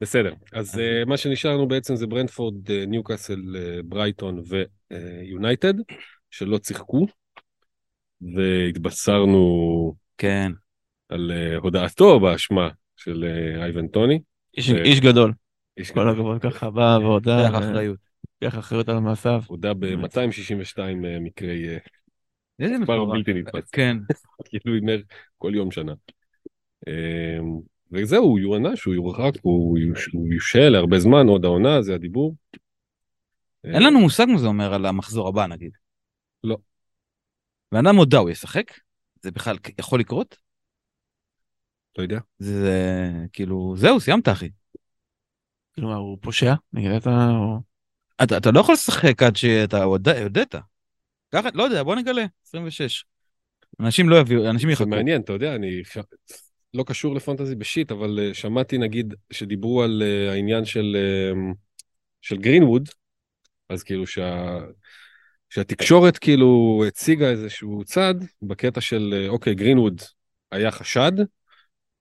בסדר, 0.01 0.33
אז 0.53 0.79
אה, 0.79 1.05
מה 1.07 1.17
שנשאר 1.17 1.51
לנו 1.51 1.69
בעצם 1.69 1.97
זה 1.97 2.07
ברנטפורד, 2.07 2.71
אה, 2.71 2.85
ניוקאסל, 2.87 3.57
אה, 3.57 3.81
ברייטון 3.85 4.43
ויונייטד, 4.91 5.75
שלא 6.31 6.59
שיחקו, 6.67 7.07
והתבשרנו 8.37 9.95
כן. 10.19 10.53
על 11.09 11.33
הודעתו 11.57 12.21
באשמה 12.21 12.69
של 12.97 13.25
אייבן 13.61 13.89
טוני. 13.89 14.21
איש- 14.57 15.01
גדול, 15.01 15.33
כל. 15.95 16.09
הכבוד 16.09 16.43
ככה 16.43 16.71
בא 16.71 16.99
והודה, 17.03 17.59
אחריות. 17.59 18.08
לוקח 18.43 18.59
אחריות 18.59 18.89
על 18.89 18.99
מעשיו. 18.99 19.43
הודה 19.47 19.75
ב-262 19.75 20.79
מקרי 21.21 21.79
איזה 22.59 22.79
מספר 22.79 23.05
מטורף. 23.05 23.13
בלתי 23.17 23.35
נתפס, 23.35 23.71
כן. 23.71 23.97
כאילו 24.45 24.75
הימר 24.75 25.01
כל 25.39 25.53
יום 25.55 25.71
שנה. 25.71 25.93
אה, 26.89 27.39
וזהו, 27.93 28.25
הוא 28.25 28.39
יוענש, 28.39 28.85
הוא 28.85 28.95
יורחק, 28.95 29.33
הוא 29.43 29.79
יוש- 29.79 30.11
הוא 30.13 30.33
יושל 30.33 30.69
להרבה 30.69 30.99
זמן, 30.99 31.27
עוד 31.27 31.45
העונה, 31.45 31.83
זה 31.83 31.95
הדיבור. 31.95 32.35
אין 33.65 33.83
לנו 33.83 34.01
מושג 34.01 34.27
מה 34.33 34.39
זה 34.39 34.47
אומר 34.47 34.75
על 34.75 34.87
המחזור 34.87 35.29
הבא, 35.29 35.47
נגיד. 35.47 35.71
לא. 36.45 36.57
בן 37.73 37.87
אדם 37.87 37.97
הודה, 37.97 38.19
הוא 38.19 38.31
ישחק? 38.31 38.65
זה 39.23 39.31
בכלל 39.31 39.57
יכול 39.79 40.01
לקרות? 40.01 40.37
לא 41.99 42.03
יודע. 42.03 42.19
זה 42.39 42.77
כאילו, 43.33 43.75
זהו, 43.77 44.01
סיימת, 44.01 44.29
אחי. 44.29 44.51
כאילו 45.73 45.89
מה, 45.89 45.95
הוא 45.97 46.19
פושע? 46.21 46.55
נגיד 46.73 46.91
אתה... 46.91 47.11
אתה, 48.23 48.37
אתה 48.37 48.51
לא 48.51 48.61
יכול 48.61 48.73
לשחק 48.73 49.23
עד 49.23 49.37
שאתה 49.37 49.83
הודית. 49.83 50.55
ככה, 51.33 51.49
לא 51.55 51.63
יודע, 51.63 51.83
בוא 51.83 51.97
נגלה, 51.97 52.25
26. 52.47 53.05
אנשים 53.81 54.09
לא 54.09 54.17
יביאו, 54.17 54.51
אנשים 54.51 54.69
זה 54.69 54.73
יחכו. 54.73 54.87
מעניין, 54.87 55.23
אתה 55.23 55.33
יודע, 55.33 55.55
אני. 55.55 55.83
לא 56.75 56.83
קשור 56.83 57.15
לפנטזי 57.15 57.55
בשיט, 57.55 57.93
אבל 57.93 58.19
uh, 58.19 58.35
שמעתי 58.35 58.79
נגיד 58.79 59.15
שדיברו 59.33 59.83
על 59.83 60.03
uh, 60.03 60.31
העניין 60.33 60.65
של, 60.65 60.97
uh, 60.97 61.55
של 62.23 62.37
גרינווד, 62.37 62.89
אז 63.69 63.83
כאילו 63.83 64.07
שה... 64.07 64.59
שהתקשורת 65.51 66.19
כאילו 66.19 66.83
הציגה 66.89 67.31
איזשהו 67.31 67.85
צד 67.85 68.15
בקטע 68.43 68.81
של 68.81 69.25
uh, 69.27 69.31
אוקיי, 69.31 69.55
גרינווד 69.55 70.01
היה 70.53 70.71
חשד, 70.71 71.13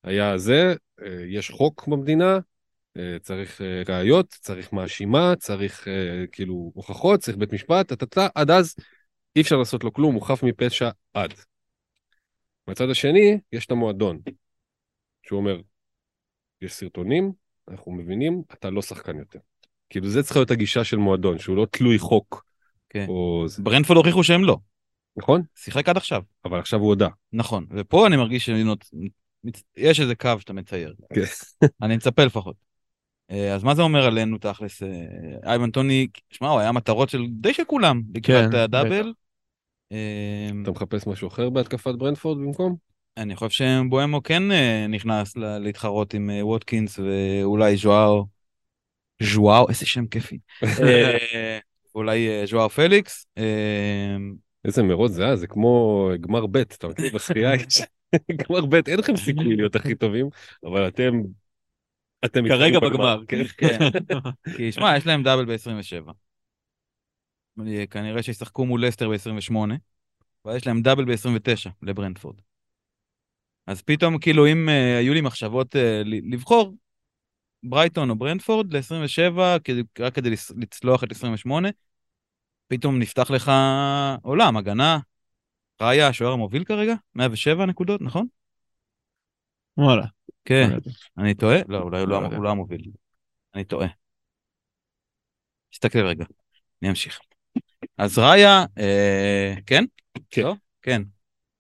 היה 0.03 0.38
זה, 0.38 0.76
uh, 1.01 1.03
יש 1.28 1.49
חוק 1.49 1.88
במדינה, 1.88 2.39
צריך 3.22 3.62
uh, 3.62 3.91
ראיות, 3.91 4.28
צריך 4.30 4.74
מאשימה, 4.74 5.34
צריך 5.36 5.88
uh, 5.88 6.28
כאילו 6.32 6.72
הוכחות, 6.76 7.20
צריך 7.20 7.38
בית 7.38 7.54
משפט, 7.54 7.88
טה-טה-טה, 7.88 8.28
עד 8.36 8.52
אז 8.52 8.76
אי 9.36 9.41
אפשר 9.41 9.56
לעשות 9.56 9.84
לו 9.84 9.93
כלום, 9.93 10.16
הוא 10.16 10.22
חף 10.22 10.43
מפשע 10.43 10.89
עד. 11.14 11.34
מהצד 12.68 12.89
השני, 12.89 13.39
יש 13.52 13.66
את 13.66 13.72
המועדון, 13.72 14.20
שהוא 15.24 15.39
אומר, 15.39 15.62
יש 16.62 16.74
סרטונים, 16.74 17.32
אנחנו 17.68 17.91
מבינים, 17.91 18.41
אתה 18.54 18.70
לא 18.70 18.82
שחקן 18.82 19.18
יותר. 19.18 19.39
כאילו 19.89 20.08
זה 20.08 20.24
צריכה 20.24 20.39
להיות 20.39 20.52
הגישה 20.52 20.84
של 20.84 20.98
מועדון, 20.98 21.39
שהוא 21.39 21.58
לא 21.58 21.68
תלוי 21.72 22.00
חוק. 22.00 22.45
כן. 22.89 23.06
או 23.08 23.43
זה, 23.48 23.64
ברנפורד 23.64 23.98
הוכיחו 23.98 24.24
שהם 24.24 24.43
לא. 24.43 24.58
נכון? 25.18 25.41
שיחק 25.56 25.89
עד 25.89 25.98
עכשיו. 25.98 26.22
אבל 26.45 26.60
עכשיו 26.60 26.80
הוא 26.80 26.88
הודה. 26.88 27.08
נכון. 27.34 27.66
ופה 27.70 28.08
אני 28.08 28.18
מרגיש 28.18 28.50
שיש 29.78 30.00
איזה 30.00 30.16
קו 30.16 30.32
שאתה 30.39 30.54
מצייר. 30.54 30.95
כן. 31.14 31.22
אני 31.82 31.95
מצפה 31.95 32.26
לפחות. 32.26 32.66
אה, 33.32 33.53
אז 33.53 33.63
מה 33.63 33.75
זה 33.75 33.82
אומר 33.82 34.05
עלינו 34.05 34.38
תכלס? 34.38 34.84
אה, 34.84 34.89
אייבן 35.43 35.71
טוני, 35.71 36.07
שמע, 36.30 36.49
הוא 36.49 36.59
היה 36.59 36.71
מטרות 36.71 37.09
של 37.09 37.25
די 37.30 37.53
של 37.53 37.63
כולם. 37.63 38.01
לקראת 38.15 38.51
כן, 38.51 38.57
הדאבל. 38.57 39.13
אה, 39.91 40.49
אתה 40.61 40.71
מחפש 40.71 41.07
משהו 41.07 41.28
אחר 41.28 41.49
בהתקפת 41.49 41.95
ברנפורד 41.95 42.38
במקום? 42.38 42.75
אני 43.17 43.36
חושב 43.36 43.49
שבואמו 43.49 44.23
כן 44.23 44.43
נכנס 44.89 45.38
להתחרות 45.38 46.13
עם 46.13 46.30
ווטקינס 46.41 46.99
ואולי 46.99 47.78
ז'ואר, 47.78 48.21
ז'ואר, 49.23 49.65
איזה 49.69 49.86
שם 49.86 50.07
כיפי. 50.07 50.38
אולי 51.95 52.28
ז'ואר 52.45 52.67
פליקס. 52.67 53.25
איזה 54.65 54.84
מרוץ 54.84 55.11
זה 55.11 55.25
היה, 55.25 55.36
זה 55.36 55.47
כמו 55.47 56.09
גמר 56.21 56.45
ב', 56.45 56.57
אתה 56.57 56.88
מכיר 56.88 57.11
בשחייה, 57.13 57.51
גמר 58.49 58.65
ב', 58.65 58.75
אין 58.88 58.99
לכם 58.99 59.17
סיכוי 59.17 59.55
להיות 59.55 59.75
הכי 59.75 59.95
טובים, 59.95 60.30
אבל 60.63 60.88
אתם... 60.88 61.21
אתם 62.26 62.47
כרגע 62.47 62.80
בגמר. 62.80 63.22
כן. 63.28 63.43
כן. 63.57 63.78
כי 64.57 64.72
שמע, 64.72 64.97
יש 64.97 65.05
להם 65.05 65.24
דאבל 65.24 65.45
ב-27. 65.45 66.11
כנראה 67.89 68.24
שישחקו 68.24 68.65
מול 68.65 68.86
לסטר 68.86 69.09
ב-28, 69.09 69.55
ויש 70.45 70.68
להם 70.68 70.82
דאבל 70.82 71.05
ב-29 71.05 71.70
לברנדפורד. 71.82 72.36
אז 73.68 73.82
פתאום, 73.82 74.20
כאילו, 74.20 74.47
אם 74.47 74.70
uh, 74.70 74.99
היו 74.99 75.13
לי 75.13 75.22
מחשבות 75.22 75.76
uh, 75.76 75.80
לבחור 76.05 76.76
ברייטון 77.63 78.09
או 78.09 78.15
ברנדפורד 78.15 78.74
ל-27, 78.74 79.39
רק 79.99 80.13
כדי 80.13 80.30
לצלוח 80.57 81.03
את 81.03 81.11
28, 81.11 81.70
פתאום 82.68 82.99
נפתח 82.99 83.32
לך 83.32 83.51
עולם, 84.22 84.57
הגנה. 84.57 84.99
ראיה, 85.82 86.07
השוער 86.07 86.32
המוביל 86.34 86.63
כרגע? 86.63 86.95
107 87.15 87.65
נקודות, 87.65 88.01
נכון? 88.01 88.28
וואלה. 89.78 90.16
כן. 90.48 90.70
אני 91.18 91.34
טועה? 91.34 91.58
לא, 91.68 91.78
אולי 91.78 92.00
הוא 92.00 92.08
לא 92.08 92.22
לא. 92.22 92.28
הוא 92.28 92.43
לא 92.43 92.50
המוביל. 92.50 92.91
אני 93.56 93.64
טועה. 93.64 93.88
תסתכל 95.72 96.00
רגע, 96.00 96.26
אני 96.82 96.89
אמשיך. 96.89 97.20
אז 97.98 98.20
ראיה, 98.20 98.66
אה, 98.78 99.54
כן? 99.66 99.84
כן. 100.30 100.41
לא? 100.41 100.56
כן. 100.82 101.02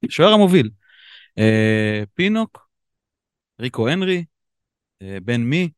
שוער 0.09 0.33
המוביל. 0.33 0.69
אה, 1.37 2.03
פינוק, 2.13 2.69
ריקו 3.59 3.87
הנרי, 3.87 4.25
אה, 5.01 5.17
בן 5.23 5.41
מי, 5.41 5.69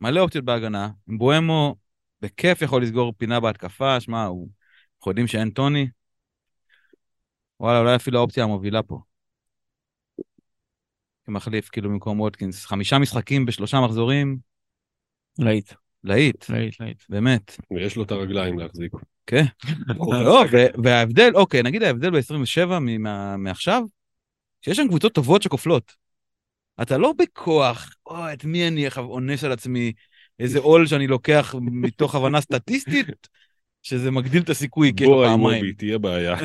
מלא 0.00 0.20
אופציות 0.20 0.44
בהגנה. 0.44 0.90
בואמו 1.06 1.76
בכיף 2.20 2.62
יכול 2.62 2.82
לסגור 2.82 3.12
פינה 3.18 3.40
בהתקפה, 3.40 4.00
שמע. 4.00 4.22
אנחנו 4.24 5.10
יודעים 5.10 5.26
שאין 5.26 5.50
טוני. 5.50 5.88
וואלה, 7.60 7.78
אולי 7.78 7.96
אפילו 7.96 8.18
האופציה 8.18 8.44
המובילה 8.44 8.82
פה. 8.82 9.00
כמחליף, 11.24 11.68
כאילו, 11.68 11.90
במקום 11.90 12.20
ווטקינס. 12.20 12.66
חמישה 12.66 12.98
משחקים 12.98 13.46
בשלושה 13.46 13.80
מחזורים, 13.80 14.38
להיט, 15.38 15.72
להיט, 16.04 16.48
להיט, 16.48 16.80
להיט. 16.80 17.02
באמת. 17.08 17.56
ויש 17.70 17.96
לו 17.96 18.02
את 18.02 18.10
הרגליים 18.10 18.58
להחזיק. 18.58 18.92
כן. 19.26 19.44
לא, 19.98 20.44
וההבדל, 20.84 21.30
אוקיי, 21.34 21.62
נגיד 21.62 21.82
ההבדל 21.82 22.10
ב-27 22.10 22.66
מעכשיו, 23.38 23.82
שיש 24.62 24.76
שם 24.76 24.88
קבוצות 24.88 25.12
טובות 25.12 25.42
שכופלות. 25.42 25.94
אתה 26.82 26.98
לא 26.98 27.12
בכוח, 27.18 27.90
או, 28.06 28.32
את 28.32 28.44
מי 28.44 28.68
אני 28.68 28.86
עכשיו 28.86 29.04
אונס 29.04 29.44
על 29.44 29.52
עצמי, 29.52 29.92
איזה 30.38 30.58
עול 30.58 30.86
שאני 30.86 31.06
לוקח 31.06 31.54
מתוך 31.60 32.14
הבנה 32.14 32.40
סטטיסטית, 32.40 33.28
שזה 33.84 34.10
מגדיל 34.10 34.42
את 34.42 34.50
הסיכוי, 34.50 34.92
כי 34.96 35.04
יש 35.04 35.08
לו 35.08 35.14
בוא, 35.14 35.26
פעמיים. 35.26 35.64
מובי, 35.64 35.72
תהיה 35.72 35.98
בעיה. 35.98 36.36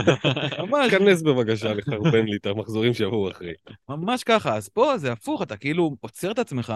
ממש, 0.58 0.90
כנס 0.90 1.22
בבקשה 1.22 1.74
לחרבן 1.74 2.24
לי 2.24 2.36
את 2.36 2.46
המחזורים 2.46 2.94
שיבואו 2.94 3.30
אחרי. 3.30 3.52
ממש 3.88 4.24
ככה. 4.24 4.56
אז 4.56 4.68
פה 4.68 4.98
זה 4.98 5.12
הפוך, 5.12 5.42
אתה 5.42 5.56
כאילו 5.56 5.96
עוצר 6.00 6.30
את 6.30 6.38
עצמך, 6.38 6.72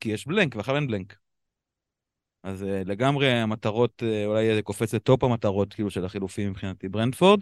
כי 0.00 0.08
יש 0.08 0.26
בלנק, 0.26 0.56
ואחר 0.56 0.76
אין 0.76 0.86
בלנק. 0.86 1.16
אז 2.42 2.62
uh, 2.62 2.66
לגמרי 2.88 3.30
המטרות, 3.30 4.02
uh, 4.02 4.26
אולי 4.26 4.54
זה 4.54 4.62
קופץ 4.62 4.94
לטופ 4.94 5.24
המטרות, 5.24 5.74
כאילו, 5.74 5.90
של 5.90 6.04
החילופים 6.04 6.50
מבחינתי. 6.50 6.88
ברנדפורד, 6.88 7.40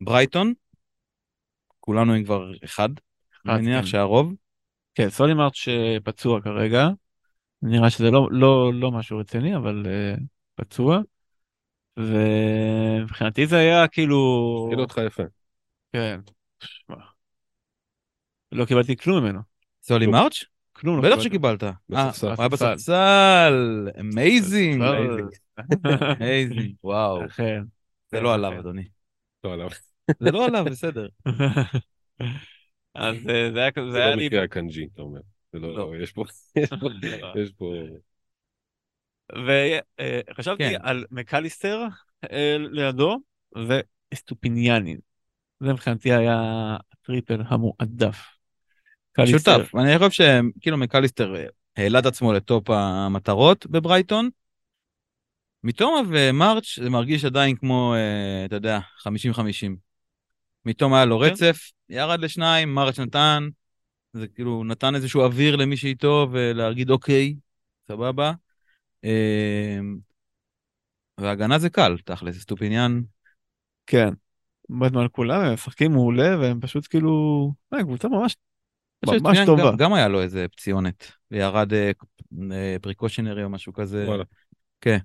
ברייטון, 0.00 0.52
כולנו 1.80 2.12
עם 2.12 2.24
כבר 2.24 2.52
אחד, 2.64 2.88
אני 3.46 3.62
מניח 3.62 3.80
כן. 3.80 3.86
שהרוב. 3.86 4.34
כן, 4.94 5.10
סולימרט 5.10 5.54
שפצוע 5.54 6.40
כרגע. 6.40 6.88
נראה 7.62 7.90
שזה 7.90 8.10
לא, 8.10 8.28
לא, 8.30 8.72
לא 8.74 8.90
משהו 8.90 9.18
רציני, 9.18 9.56
אבל 9.56 9.86
uh, 9.86 10.20
פצוע. 10.64 11.00
ומבחינתי 11.96 13.46
זה 13.46 13.56
היה 13.56 13.88
כאילו... 13.88 14.64
התחיל 14.66 14.80
אותך 14.80 15.00
יפה. 15.06 15.22
כן. 15.92 16.20
לא 18.52 18.64
קיבלתי 18.64 18.96
כלום 18.96 19.24
ממנו. 19.24 19.40
סולי. 19.82 20.06
מרץ'? 20.06 20.44
כלום 20.72 21.02
לא 21.02 21.10
בטח. 21.10 21.22
שקיבלת. 21.22 21.62
אה. 21.62 21.70
הוא 22.22 22.30
היה 22.38 22.48
בספסל. 22.48 23.88
amazing. 24.00 24.82
amazing, 26.20 26.74
וואו. 26.84 27.26
אכן. 27.26 27.62
זה 28.12 28.20
לא 28.20 28.34
עליו, 28.34 28.50
אכן. 28.50 28.58
אדוני. 28.58 28.84
לא 29.44 29.52
עליו. 29.52 29.68
זה 30.20 30.30
לא 30.30 30.46
עליו, 30.46 30.64
בסדר. 30.64 31.08
אז 32.94 33.16
אה, 33.28 33.50
זה 33.52 33.60
היה 33.60 33.70
כזה, 33.70 33.90
זה 33.90 33.98
לא. 33.98 34.16
מקרה 34.16 34.42
אקנג'י, 34.42 34.88
אתה 34.94 35.02
אומר. 35.02 35.20
זה 35.52 35.58
לא, 35.58 35.76
לא. 35.76 35.92
יש 36.02 36.12
פה, 36.12 36.24
יש 36.56 36.70
פה, 36.70 36.88
לא. 37.20 37.42
יש 37.42 37.52
פה, 37.52 37.74
וחשבתי 39.32 40.70
כן. 40.70 40.78
על 40.82 41.04
מקליסטר 41.10 41.86
אה, 42.32 42.56
לידו 42.58 43.20
ואסטופיניאן. 44.12 44.98
זה 45.60 45.72
מבחינתי 45.72 46.12
היה 46.12 46.40
הטריפל 46.92 47.42
המועדף. 47.46 48.32
שותף. 49.26 49.72
אני 49.74 49.98
חושב 49.98 50.10
שכאילו 50.10 50.76
מקליסטר 50.76 51.36
אה, 51.36 51.46
העלה 51.76 51.98
את 51.98 52.06
עצמו 52.06 52.32
לטופ 52.32 52.70
המטרות 52.70 53.66
בברייטון. 53.66 54.30
מיטומה 55.64 56.00
ומרץ' 56.08 56.78
זה 56.82 56.90
מרגיש 56.90 57.24
עדיין 57.24 57.56
כמו, 57.56 57.94
אה, 57.94 58.44
אתה 58.44 58.56
יודע, 58.56 58.78
50-50. 58.78 59.76
מיטומה 60.64 60.94
היה 60.94 61.04
לו 61.04 61.18
כן. 61.18 61.24
רצף, 61.24 61.70
ירד 61.88 62.20
לשניים, 62.20 62.74
מרץ' 62.74 62.98
נתן, 62.98 63.48
זה 64.12 64.28
כאילו 64.28 64.64
נתן 64.64 64.94
איזשהו 64.94 65.22
אוויר 65.22 65.56
למי 65.56 65.76
שאיתו 65.76 66.28
ולהגיד 66.32 66.90
אוקיי, 66.90 67.34
סבבה. 67.88 68.32
אה, 69.04 69.78
והגנה 71.20 71.58
זה 71.58 71.70
קל, 71.70 71.96
תכלס, 72.04 72.38
סטופיניאן, 72.38 73.00
כן. 73.86 74.08
עומד 74.68 74.92
מעל 74.92 75.08
כולם, 75.08 75.44
הם 75.44 75.54
משחקים 75.54 75.92
מעולה 75.92 76.38
והם 76.40 76.60
פשוט 76.60 76.86
כאילו... 76.90 77.52
אה, 77.74 77.82
קבוצה 77.82 78.08
ממש 78.08 78.36
ממש 79.06 79.38
טובה. 79.46 79.70
גם, 79.70 79.76
גם 79.76 79.92
היה 79.92 80.08
לו 80.08 80.20
איזה 80.20 80.46
פציעונת, 80.52 81.12
וירד 81.30 81.72
אה, 81.72 81.90
אה, 82.52 82.76
precautionary 82.82 83.44
או 83.44 83.50
משהו 83.50 83.72
כזה. 83.72 84.04
וואלה. 84.06 84.24
כן. 84.80 84.98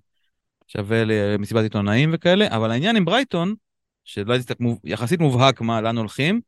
שווה 0.67 1.03
למסיבת 1.05 1.63
עיתונאים 1.63 2.09
וכאלה, 2.13 2.47
אבל 2.55 2.71
העניין 2.71 2.95
עם 2.95 3.05
ברייטון, 3.05 3.55
שלא 4.03 4.35
מוב- 4.59 4.79
יחסית 4.83 5.19
מובהק 5.19 5.61
מה, 5.61 5.81
לאן 5.81 5.97
הולכים, 5.97 6.41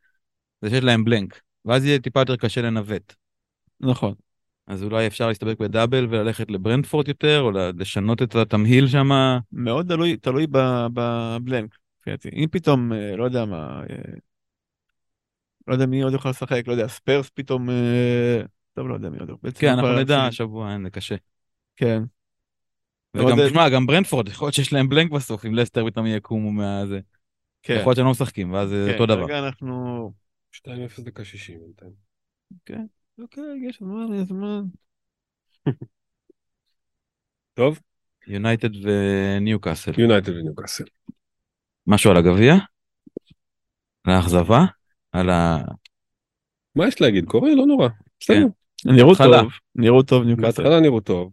זה 0.62 0.70
שיש 0.70 0.84
להם 0.84 1.04
blank, 1.03 1.41
ואז 1.66 1.86
יהיה 1.86 2.00
טיפה 2.00 2.20
יותר 2.20 2.36
קשה 2.36 2.62
לנווט. 2.62 3.14
נכון. 3.80 4.14
אז 4.70 4.84
אולי 4.84 5.07
אפשר 5.07 5.28
להסתפק 5.28 5.59
בדאבל 5.59 6.07
וללכת 6.09 6.51
לברנטפורד 6.51 7.07
יותר, 7.07 7.41
או 7.41 7.51
לשנות 7.51 8.22
את 8.22 8.36
התמהיל 8.36 8.88
שם. 8.88 9.09
מאוד 9.51 9.88
תלוי, 9.88 10.17
תלוי 10.17 10.47
ב- 10.51 10.88
ב 10.93 11.05
blank. 11.05 11.78
אם 12.34 12.47
פתאום, 12.51 12.93
אה, 12.93 13.15
לא 13.15 13.24
יודע 13.24 13.45
מה, 13.45 13.84
אה, 13.89 13.95
לא 15.67 15.74
יודע 15.74 15.86
מי 15.86 16.01
עוד 16.01 16.13
יכול 16.13 16.32
לשחק, 16.32 16.63
לא 16.67 16.72
יודע, 16.72 16.88
ספיירס 16.88 17.30
פתאום, 17.30 17.70
אה, 17.70 18.41
טוב, 18.74 18.88
לא 18.88 18.93
יודע 18.93 19.09
מי 19.09 19.17
עוד. 19.17 19.30
בעצם 19.43 19.59
כן, 19.61 19.70
אנחנו 19.70 19.99
נדע. 19.99 20.26
השבוע, 20.26 20.74
אין, 20.74 20.84
זה 20.84 20.89
קשה. 20.89 21.15
כן. 21.76 22.03
וגם, 23.15 23.38
תשמע, 23.45 23.70
גם 23.70 23.88
ברנטפורד, 23.88 24.28
יכול 24.28 24.45
להיות 24.45 24.55
שיש 24.55 24.74
להם 24.74 24.89
blank 24.89 25.12
בסוף, 25.11 25.45
אם 25.45 25.55
לסטר 25.55 25.86
פתאום 25.86 26.05
יקומו 26.05 26.51
מהזה. 26.51 26.99
כן. 27.63 27.74
יכול 27.74 27.89
להיות 27.89 27.95
שהם 27.95 28.05
לא 28.05 28.11
משחקים, 28.11 28.53
ואז 28.53 28.70
זה 28.70 28.86
כן, 28.88 28.93
אותו 28.93 29.05
דבר. 29.05 29.28
כרגע 29.28 29.39
אנחנו... 29.39 30.11
2-0 30.51 31.01
דקה 31.01 31.26
60 31.26 31.59
בינתיים. 31.59 31.91
אוקיי, 33.22 33.67
יש 33.67 33.80
זמן, 33.80 34.13
יש 34.13 34.28
זמן. 34.28 34.63
טוב, 37.53 37.80
יונייטד 38.28 38.70
וניוקאסל. 38.76 39.91
יונייטד 39.97 40.30
וניוקאסל. 40.30 40.84
משהו 41.88 42.11
על 42.11 42.17
הגביע? 42.17 42.53
על 44.03 44.13
האכזבה? 44.13 44.65
על 45.11 45.30
ה... 45.30 45.57
מה 46.76 46.88
יש 46.88 47.01
להגיד? 47.01 47.26
קורה? 47.26 47.55
לא 47.55 47.65
נורא. 47.65 47.88
בסדר. 48.20 48.45
נראו 48.86 49.11
התחלה. 49.11 49.41
טוב, 49.41 49.51
נראו 49.76 50.03
טוב 50.03 50.24
ניוקאסל. 50.24 50.63
בהתחלה 50.63 50.80
נראו 50.80 50.99
טוב. 50.99 51.32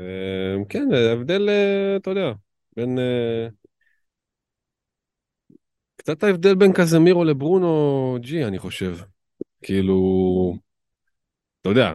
אה, 0.00 0.64
כן, 0.68 0.88
ההבדל, 0.92 1.48
אה, 1.48 1.96
אתה 1.96 2.10
יודע, 2.10 2.32
בין... 2.76 2.98
אה, 2.98 3.48
קצת 5.96 6.22
ההבדל 6.22 6.54
בין 6.54 6.72
קזמירו 6.72 7.24
לברונו 7.24 8.16
ג'י, 8.20 8.44
אני 8.44 8.58
חושב. 8.58 8.96
כאילו, 9.62 9.96
אתה 11.60 11.68
יודע, 11.68 11.94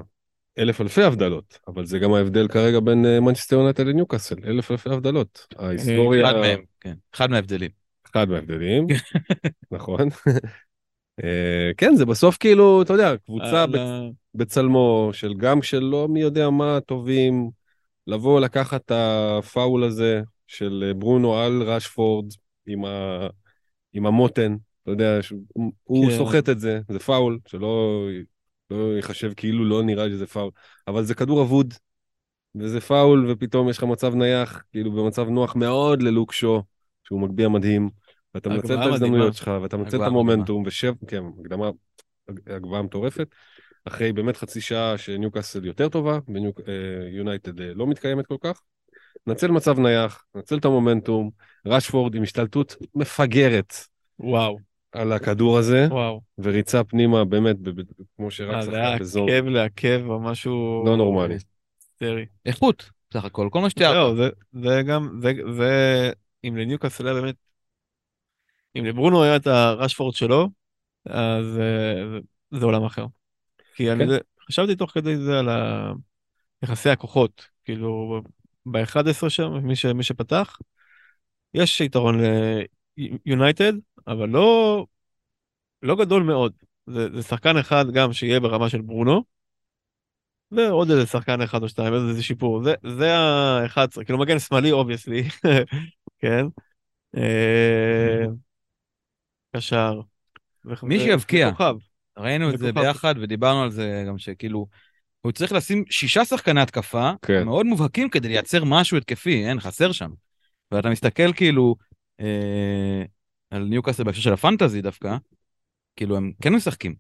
אלף 0.59 0.81
אלפי 0.81 1.03
הבדלות, 1.03 1.59
אבל 1.67 1.85
זה 1.85 1.99
גם 1.99 2.13
ההבדל 2.13 2.47
כרגע 2.47 2.79
בין 2.79 3.05
אה, 3.05 3.19
מנצ'סטר 3.19 3.55
יונייטד 3.55 3.85
לניוקאסל, 3.87 4.35
אלף 4.47 4.71
אלפי 4.71 4.89
הבדלות. 4.89 5.47
ההיסטוריה, 5.57 6.29
אחד 6.29 6.39
מהם, 6.39 6.59
כן. 6.79 6.93
אחד 7.13 7.29
מההבדלים. 7.29 7.71
אחד 8.11 8.29
מההבדלים, 8.29 8.87
נכון. 9.71 10.09
אה, 11.23 11.71
כן, 11.77 11.95
זה 11.95 12.05
בסוף 12.05 12.37
כאילו, 12.37 12.81
אתה 12.81 12.93
יודע, 12.93 13.17
קבוצה 13.25 13.63
על 13.63 13.75
בצ- 13.75 13.79
ה- 13.79 14.09
בצלמו 14.35 15.09
של 15.13 15.33
גם 15.33 15.61
שלא 15.61 16.07
מי 16.07 16.21
יודע 16.21 16.49
מה 16.49 16.79
טובים, 16.85 17.49
לבוא 18.07 18.39
לקחת 18.39 18.81
את 18.85 18.91
הפאול 18.95 19.83
הזה 19.83 20.21
של 20.47 20.83
אה, 20.87 20.93
ברונו 20.93 21.37
על 21.37 21.63
רשפורד, 21.63 22.25
עם, 22.67 22.85
ה... 22.85 23.27
עם 23.93 24.05
המותן, 24.05 24.55
אתה 24.83 24.91
יודע, 24.91 25.19
הוא 25.83 26.09
כן. 26.09 26.17
סוחט 26.17 26.49
את 26.49 26.59
זה, 26.59 26.79
זה 26.89 26.99
פאול, 26.99 27.39
שלא 27.47 28.07
לא 28.71 28.95
ייחשב 28.95 29.31
כאילו 29.35 29.65
לא 29.65 29.83
נראה 29.83 30.09
שזה 30.09 30.27
פאול, 30.27 30.51
אבל 30.87 31.03
זה 31.03 31.15
כדור 31.15 31.41
אבוד, 31.41 31.73
וזה 32.55 32.81
פאול, 32.81 33.31
ופתאום 33.31 33.69
יש 33.69 33.77
לך 33.77 33.83
מצב 33.83 34.15
נייח, 34.15 34.63
כאילו 34.71 34.91
במצב 34.91 35.29
נוח 35.29 35.55
מאוד 35.55 36.01
ללוק 36.01 36.33
שו, 36.33 36.63
שהוא 37.03 37.21
מגביה 37.21 37.49
מדהים, 37.49 37.89
ואתה 38.35 38.49
מנצל 38.49 38.73
את. 38.73 38.79
ההזדמנויות 38.79 39.33
שלך, 39.33 39.51
ואתה 39.61 39.77
מנצל 39.77 39.97
את 39.97 40.07
המומנטום, 40.07 40.63
ושב, 40.65 40.93
כן, 41.07 41.23
הקדמה, 41.39 41.69
הגבהה 42.47 42.81
מטורפת. 42.81 43.27
אחרי 43.85 44.13
באמת 44.13 44.37
חצי 44.37 44.61
שעה 44.61 44.97
שניוקאסל 44.97 45.65
יותר 45.65 45.89
טובה, 45.89 46.19
ויונייטד 46.27 47.61
אה, 47.61 47.73
לא 47.73 47.87
מתקיימת 47.87 48.25
כל 48.25 48.37
כך. 48.41 48.61
נצל 49.27 49.47
מצב 49.51 49.79
נייח, 49.79 50.25
נצל 50.35 50.57
את 50.57 50.65
המומנטום, 50.65 51.29
רשפורד 51.65 52.15
עם 52.15 52.23
השתלטות 52.23 52.75
מפגרת 52.95 53.73
וואו, 54.19 54.57
על 54.95 55.11
הכדור 55.11 55.57
הזה, 55.57 55.87
וואו. 55.91 56.21
וריצה 56.37 56.83
פנימה 56.83 57.25
באמת, 57.25 57.59
ב- 57.59 57.81
ב- 57.81 57.83
כמו 58.17 58.31
שרק 58.31 58.55
אה, 58.55 58.61
זה 58.61 58.71
שחקן 58.71 58.77
היה. 58.77 58.95
עקב 58.95 59.47
לעקב 59.47 60.05
או 60.09 60.19
משהו... 60.19 60.83
לא 60.85 60.97
נורמלי. 60.97 61.33
היסטרי. 61.33 62.25
איכות, 62.45 62.89
בסך 63.09 63.25
הכל, 63.25 63.49
כל 63.51 63.61
מה 63.61 63.69
שתיארת. 63.69 63.93
זהו, 63.95 64.15
זה, 64.15 64.29
זה 64.53 64.81
גם, 64.87 65.19
זה, 65.21 65.31
זה, 65.57 66.11
אם 66.43 66.57
לניוקאסל 66.57 67.07
היה 67.07 67.21
באמת, 67.21 67.35
אם 68.75 68.85
לברונו 68.85 69.23
היה 69.23 69.35
את 69.35 69.47
הרשפורד 69.47 70.15
שלו, 70.15 70.49
אז 71.05 71.59
אה, 71.59 72.09
זה, 72.51 72.59
זה 72.59 72.65
עולם 72.65 72.83
אחר. 72.83 73.05
כי 73.75 73.91
אני 73.91 74.03
כן. 74.03 74.09
זה- 74.09 74.19
חשבתי 74.47 74.75
תוך 74.75 74.91
כדי 74.91 75.17
זה 75.17 75.39
על 75.39 75.49
ה- 75.49 75.93
יחסי 76.63 76.89
הכוחות, 76.89 77.47
כאילו, 77.65 78.21
ב-11 78.65 79.29
שם, 79.29 79.53
מי, 79.63 79.75
ש, 79.75 79.85
מי 79.85 80.03
שפתח, 80.03 80.57
יש 81.53 81.81
יתרון 81.81 82.19
ליונייטד, 83.25 83.73
אבל 84.07 84.29
לא, 84.29 84.85
לא 85.81 85.95
גדול 85.95 86.23
מאוד. 86.23 86.53
זה, 86.87 87.07
זה 87.15 87.23
שחקן 87.23 87.57
אחד 87.57 87.85
גם 87.91 88.13
שיהיה 88.13 88.39
ברמה 88.39 88.69
של 88.69 88.81
ברונו, 88.81 89.23
ועוד 90.51 90.91
איזה 90.91 91.05
שחקן 91.05 91.41
אחד 91.41 91.63
או 91.63 91.69
שתיים, 91.69 91.93
איזה 91.93 92.23
שיפור. 92.23 92.63
זה, 92.63 92.73
זה 92.97 93.15
ה-11, 93.15 94.03
כאילו 94.05 94.19
מגן 94.19 94.39
שמאלי 94.39 94.71
obviously, 94.71 95.23
כן? 96.19 96.45
אה, 97.17 98.25
קשר. 99.55 100.01
מי 100.83 100.99
שיבקיע. 100.99 101.49
ראינו 102.17 102.49
את 102.49 102.57
זה 102.57 102.65
זה 102.65 102.71
כוכב. 102.71 102.85
ביחד 102.85 103.15
ודיברנו 103.21 103.63
על 103.63 103.71
זה 103.71 104.03
גם 104.07 104.17
שכאילו, 104.17 104.67
הוא 105.21 105.31
צריך 105.31 105.51
לשים 105.51 105.83
שישה 105.89 106.25
שחקני 106.25 106.61
התקפה 106.61 107.11
כן. 107.21 107.43
מאוד 107.43 107.65
מובהקים 107.65 108.09
כדי 108.09 108.27
לייצר 108.27 108.63
משהו 108.63 108.97
התקפי, 108.97 109.45
אין, 109.45 109.59
חסר 109.59 109.91
שם. 109.91 110.09
ואתה 110.71 110.89
מסתכל 110.89 111.33
כאילו 111.33 111.75
אה, 112.19 113.03
על 113.55 113.63
ניוקאסל 113.63 114.03
בהקשר 114.03 114.21
של 114.21 114.33
הפנטזי 114.33 114.81
דווקא, 114.81 115.17
כאילו 115.95 116.17
הם 116.17 116.31
כן 116.41 116.53
משחקים. 116.53 116.95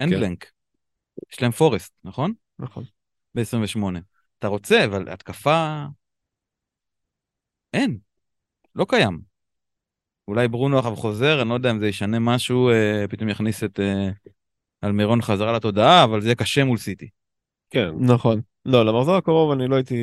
אין 0.00 0.10
כן. 0.10 0.16
בלנק. 0.16 0.50
יש 1.32 1.42
להם 1.42 1.50
פורסט, 1.50 1.92
נכון? 2.04 2.32
נכון. 2.58 2.84
ב-28. 3.34 3.98
אתה 4.38 4.48
רוצה, 4.48 4.84
אבל 4.84 5.08
התקפה... 5.08 5.84
אין. 7.72 7.98
לא 8.74 8.86
קיים. 8.88 9.20
אולי 10.28 10.48
ברונו 10.48 10.78
עכשיו 10.78 10.96
חוזר, 10.96 11.42
אני 11.42 11.48
לא 11.48 11.54
יודע 11.54 11.70
אם 11.70 11.80
זה 11.80 11.88
ישנה 11.88 12.18
משהו, 12.18 12.70
אה, 12.70 13.04
פתאום 13.08 13.28
יכניס 13.28 13.64
את 13.64 13.80
אה, 13.80 14.08
אלמירון 14.84 15.22
חזרה 15.22 15.52
לתודעה, 15.52 16.04
אבל 16.04 16.20
זה 16.20 16.28
יהיה 16.28 16.34
קשה 16.34 16.64
מול 16.64 16.78
סיטי. 16.78 17.08
כן, 17.70 17.90
נכון. 18.00 18.40
לא, 18.64 18.86
למחזור 18.86 19.16
הקרוב 19.16 19.52
אני 19.52 19.68
לא 19.68 19.76
הייתי... 19.76 19.96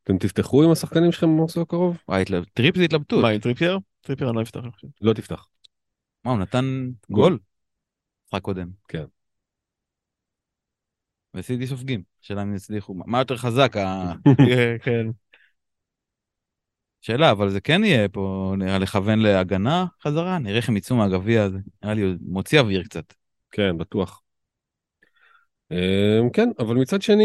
אה, 0.00 0.04
אתם 0.04 0.18
תפתחו 0.18 0.62
עם 0.62 0.70
השחקנים 0.70 1.12
שלכם 1.12 1.26
במחזור 1.36 1.62
הקרוב? 1.62 1.96
וואי, 2.08 2.22
התלב- 2.22 2.44
טריפ 2.54 2.76
זה 2.76 2.82
התלבטות. 2.82 3.22
מה, 3.22 3.28
עם 3.28 3.40
טריפייר? 3.40 3.78
טריפייר 4.00 4.30
אני 4.30 4.36
לא 4.36 4.42
אפתח, 4.42 4.60
חושב. 4.74 4.88
לא 5.00 5.12
תפתח. 5.12 5.48
מה, 6.24 6.30
הוא 6.30 6.38
נתן 6.40 6.90
גול. 7.10 7.38
משחק 8.28 8.42
קודם. 8.42 8.68
כן. 8.88 9.04
וסיטי 11.34 11.66
סופגים, 11.66 12.02
השאלה 12.22 12.42
אם 12.42 12.54
יצליחו. 12.54 12.94
מה 12.94 13.18
יותר 13.18 13.36
חזק? 13.36 13.76
ה- 13.76 14.12
כן, 14.24 14.76
כן. 14.84 15.06
שאלה, 17.00 17.30
אבל 17.30 17.50
זה 17.50 17.60
כן 17.60 17.84
יהיה 17.84 18.08
פה, 18.08 18.54
נראה 18.58 18.78
לכוון 18.78 19.18
להגנה 19.18 19.86
חזרה, 20.02 20.38
נראה 20.38 20.56
איך 20.56 20.68
הם 20.68 20.76
יצאו 20.76 20.96
מהגביע 20.96 21.42
הזה. 21.42 21.58
נראה 21.82 21.94
לי 21.94 22.02
מוציא 22.20 22.60
אוויר 22.60 22.82
קצת. 22.84 23.14
כן, 23.50 23.78
בטוח. 23.78 24.22
אמ, 25.70 26.30
כן, 26.32 26.48
אבל 26.58 26.76
מצד 26.76 27.02
שני, 27.02 27.24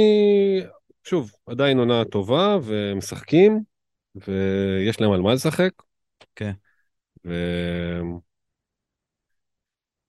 שוב, 1.07 1.31
עדיין 1.45 1.79
עונה 1.79 2.05
טובה, 2.05 2.57
ומשחקים, 2.63 3.59
ויש 4.15 5.01
להם 5.01 5.11
על 5.11 5.21
מה 5.21 5.33
לשחק. 5.33 5.71
כן. 6.35 6.51
ו... 7.25 7.33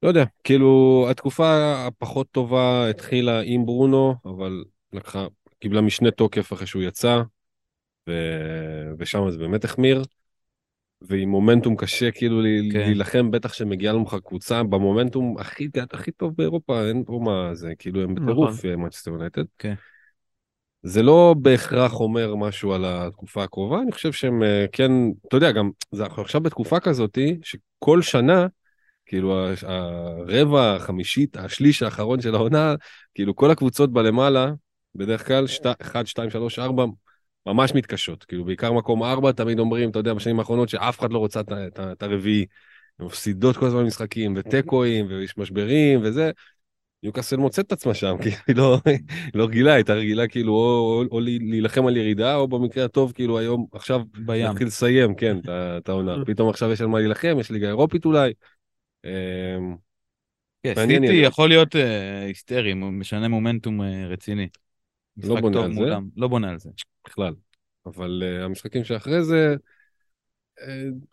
לא 0.02 0.08
יודע, 0.08 0.24
כאילו, 0.44 1.06
התקופה 1.10 1.74
הפחות 1.86 2.26
טובה 2.30 2.90
התחילה 2.90 3.40
עם 3.44 3.66
ברונו, 3.66 4.14
אבל 4.24 4.64
לקחה, 4.92 5.26
קיבלה 5.58 5.80
משנה 5.80 6.10
תוקף 6.10 6.52
אחרי 6.52 6.66
שהוא 6.66 6.82
יצא, 6.82 7.22
ו... 8.08 8.12
ושם 8.98 9.30
זה 9.30 9.38
באמת 9.38 9.64
החמיר. 9.64 10.02
ועם 11.02 11.28
מומנטום 11.28 11.76
קשה 11.76 12.10
כאילו 12.10 12.42
כן. 12.72 12.78
להילחם, 12.78 13.30
בטח 13.30 13.52
שמגיעה 13.52 13.94
לך 13.94 14.16
קבוצה 14.24 14.62
במומנטום 14.62 15.38
הכי, 15.38 15.68
הכי 15.92 16.10
טוב 16.10 16.34
באירופה, 16.36 16.88
אין 16.88 17.04
פה 17.04 17.20
מה 17.24 17.54
זה, 17.54 17.74
כאילו 17.78 18.02
הם 18.02 18.14
בטירוף 18.14 18.64
מנצ'סטר 18.64 19.10
יונייטד. 19.10 19.44
כן. 19.58 19.74
זה 20.86 21.02
לא 21.02 21.34
בהכרח 21.42 22.00
אומר 22.00 22.34
משהו 22.34 22.72
על 22.72 22.84
התקופה 22.86 23.44
הקרובה, 23.44 23.82
אני 23.82 23.92
חושב 23.92 24.12
שהם 24.12 24.42
אה, 24.42 24.64
כן, 24.72 24.92
אתה 25.28 25.36
יודע, 25.36 25.52
גם, 25.52 25.70
אנחנו 26.00 26.22
עכשיו 26.22 26.40
בתקופה 26.40 26.80
כזאתי, 26.80 27.38
שכל 27.42 28.02
שנה, 28.02 28.46
כאילו 29.06 29.46
הרבע, 29.62 30.74
החמישית, 30.74 31.36
השליש 31.36 31.82
האחרון 31.82 32.20
של 32.20 32.34
העונה, 32.34 32.74
כאילו 33.14 33.36
כל 33.36 33.50
הקבוצות 33.50 33.92
בלמעלה, 33.92 34.52
בדרך 34.94 35.26
כלל, 35.26 35.44
1, 35.82 36.06
2, 36.06 36.30
3, 36.30 36.58
4, 36.58 36.84
ממש 37.46 37.74
מתקשות. 37.74 38.24
כאילו, 38.24 38.44
בעיקר 38.44 38.72
מקום 38.72 39.02
4, 39.02 39.32
תמיד 39.32 39.58
אומרים, 39.58 39.90
אתה 39.90 39.98
יודע, 39.98 40.14
בשנים 40.14 40.38
האחרונות 40.38 40.68
שאף 40.68 40.98
אחד 41.00 41.12
לא 41.12 41.18
רוצה 41.18 41.40
את 41.92 42.02
הרביעי. 42.02 42.46
הן 42.98 43.06
מפסידות 43.06 43.56
כל 43.56 43.66
הזמן 43.66 43.82
במשחקים, 43.82 44.34
ותיקואים, 44.36 45.06
ויש 45.06 45.38
משברים, 45.38 46.00
וזה. 46.02 46.30
ניוקאסל 47.02 47.36
מוצאת 47.36 47.66
את 47.66 47.72
עצמה 47.72 47.94
שם, 47.94 48.16
כי 48.22 48.28
היא 48.46 48.56
לא, 48.56 48.78
לא 49.34 49.44
רגילה, 49.44 49.74
הייתה 49.74 49.94
רגילה 49.94 50.28
כאילו 50.28 50.52
או, 50.52 51.04
או, 51.10 51.16
או 51.16 51.20
להילחם 51.20 51.86
על 51.86 51.96
ירידה, 51.96 52.36
או 52.36 52.48
במקרה 52.48 52.84
הטוב, 52.84 53.12
כאילו 53.12 53.38
היום, 53.38 53.66
עכשיו, 53.72 54.00
בים. 54.26 54.46
להתחיל 54.46 54.66
לסיים, 54.66 55.14
כן, 55.14 55.36
את 55.78 55.88
העונה. 55.88 56.16
פתאום 56.26 56.48
עכשיו 56.48 56.72
יש 56.72 56.80
על 56.80 56.86
מה 56.86 56.98
להילחם, 56.98 57.36
יש 57.40 57.50
ליגה 57.50 57.66
אירופית 57.66 58.04
אולי. 58.04 58.32
אמ, 59.04 59.76
כן, 60.62 60.74
סיטי. 60.74 61.14
יכול 61.14 61.48
להיות 61.48 61.76
אה, 61.76 62.24
היסטרי, 62.24 62.74
משנה 62.74 63.28
מומנטום 63.28 63.82
אה, 63.82 64.06
רציני. 64.06 64.48
לא 65.16 65.40
בונה 65.40 65.64
על 65.64 65.72
זה. 65.72 65.80
מולם, 65.80 66.08
לא 66.16 66.28
בונה 66.28 66.50
על 66.50 66.58
זה. 66.58 66.70
בכלל. 67.06 67.34
אבל 67.86 68.22
uh, 68.22 68.44
המשחקים 68.44 68.84
שאחרי 68.84 69.24
זה, 69.24 69.56
uh, 70.60 70.62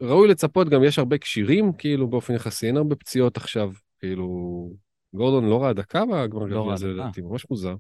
ראוי 0.02 0.28
לצפות, 0.28 0.70
גם 0.70 0.84
יש 0.84 1.00
הרבה 1.00 1.18
כשירים, 1.18 1.74
כאילו, 1.74 2.08
באופן 2.08 2.34
יחסי, 2.34 2.68
אין 2.68 2.78
הרבה 2.78 2.96
פציעות 2.96 3.38
עכשיו, 3.38 3.72
כאילו, 4.00 4.70
גורדון 5.14 5.50
לא 5.50 5.64
ראה 5.64 5.74
דקה 5.74 6.06
בגמר 6.06 6.46
לא 6.46 6.62
גביע 6.62 6.74
הזה. 6.74 6.88
לדעתי, 6.88 7.22
ממש 7.22 7.46
מוזר. 7.50 7.76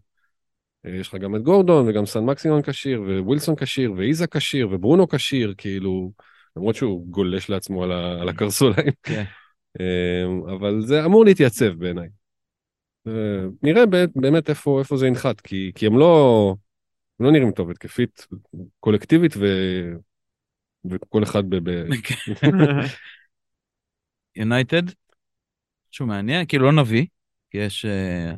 Uh, 0.87 0.89
יש 0.89 1.07
לך 1.07 1.15
גם 1.15 1.35
את 1.35 1.41
גורדון, 1.41 1.89
וגם 1.89 2.05
סן 2.05 2.25
מקסימון 2.25 2.61
כשיר, 2.61 3.01
ווילסון 3.25 3.55
כשיר, 3.55 3.93
ואיזה 3.97 4.27
כשיר, 4.27 4.67
וברונו 4.71 5.07
כשיר, 5.07 5.53
כאילו, 5.57 6.11
למרות 6.55 6.75
שהוא 6.75 7.07
גולש 7.07 7.49
לעצמו 7.49 7.83
על, 7.83 8.29
הקרסוליים. 8.29 8.91
כן. 9.03 9.23
um, 9.77 9.81
אבל 10.53 10.81
זה 10.81 11.05
אמור 11.05 11.25
להתייצב 11.25 11.73
בעיניי. 11.73 12.09
נראה 13.63 13.85
באמת, 14.15 14.49
איפה, 14.49 14.79
איפה 14.79 14.97
זה 14.97 15.07
ינחת, 15.07 15.41
כי, 15.41 15.71
כי 15.75 15.85
הם 15.85 15.97
לא... 15.97 16.55
הם 17.19 17.25
לא 17.25 17.31
נראים 17.31 17.51
טוב 17.51 17.69
התקפית, 17.69 18.27
קולקטיבית 18.79 19.33
ו... 19.37 19.45
וכל 20.85 21.23
אחד 21.23 21.43
ב... 21.49 21.55
יונייטד, 24.35 24.83
משהו 25.93 26.05
מעניין, 26.05 26.45
כאילו 26.45 26.65
לא 26.65 26.81
נביא, 26.81 27.05
יש 27.53 27.85
אה, 27.85 28.31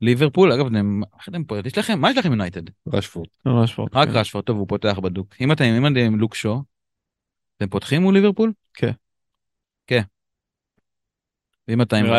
ליברפול, 0.00 0.52
אגב, 0.52 0.66
אתם- 0.66 1.00
איך 1.18 1.28
אתם 1.28 1.44
פה, 1.44 1.56
יש 1.66 1.78
לכם, 1.78 2.00
מה 2.00 2.10
יש 2.10 2.16
לכם 2.18 2.30
יונייטד? 2.30 2.62
רשפורד. 2.92 3.28
ממש 3.46 3.74
פורט. 3.74 3.90
רק 3.94 4.08
רשפורד, 4.08 4.44
טוב, 4.44 4.58
הוא 4.58 4.68
פותח 4.68 4.98
בדוק. 5.02 5.34
אם 5.40 5.52
אתם 5.52 5.64
אם 5.64 5.86
אתם 5.86 5.96
עם 5.96 6.18
לוק 6.18 6.34
שו, 6.34 6.62
אתם 7.56 7.68
פותחים 7.68 8.02
מול 8.02 8.14
ליברפול? 8.14 8.52
כן. 8.74 8.90
כן. 9.86 10.02
ואם 11.68 11.82
אתה 11.82 11.96
עם 11.96 12.04
יודע, 12.04 12.14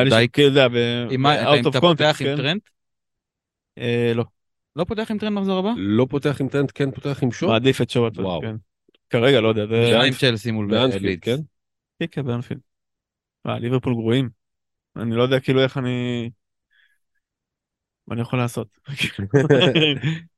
אם 1.12 1.26
אתה- 1.70 1.82
פותח 1.82 2.18
עם 2.22 2.28
כן? 2.28 2.36
טרנט? 2.38 2.70
אה, 3.78 4.12
לא. 4.16 4.24
לא 4.76 4.84
פותח 4.84 5.12
עם 5.12 5.18
טרנט 5.18 5.34
מחזור 5.38 5.60
הבא? 5.60 5.70
לא 5.78 6.08
פותח 6.10 6.42
עם 6.42 6.50
טרנט, 6.50 6.72
כן 6.76 6.92
פותח 6.92 7.24
עם 7.24 7.32
שו? 7.32 7.48
מעדיף 7.48 7.82
את 7.82 7.90
שואט. 7.90 8.18
וואו. 8.18 8.42
כן. 8.42 8.56
כרגע 9.10 9.42
לא 9.42 9.48
יודע. 9.48 9.66
זה- 9.68 10.02
עם 10.02 10.14
צ'לסי 10.14 10.52
מול 10.52 10.68
באנפילד, 10.72 11.02
לידס? 11.06 11.24
כן? 11.26 11.36
כן, 12.00 12.06
כן, 12.12 12.26
באנפילד. 12.26 12.60
אה, 13.48 13.60
ליברפול 13.60 13.94
גרועים. 13.94 14.30
אני 14.96 15.16
לא 15.16 15.24
יודע 15.24 15.40
כאילו 15.40 15.64
איך 15.64 15.78
אני... 15.78 16.30
מה 18.08 18.14
אני 18.14 18.22
יכול 18.22 18.40
לעשות? 18.40 18.68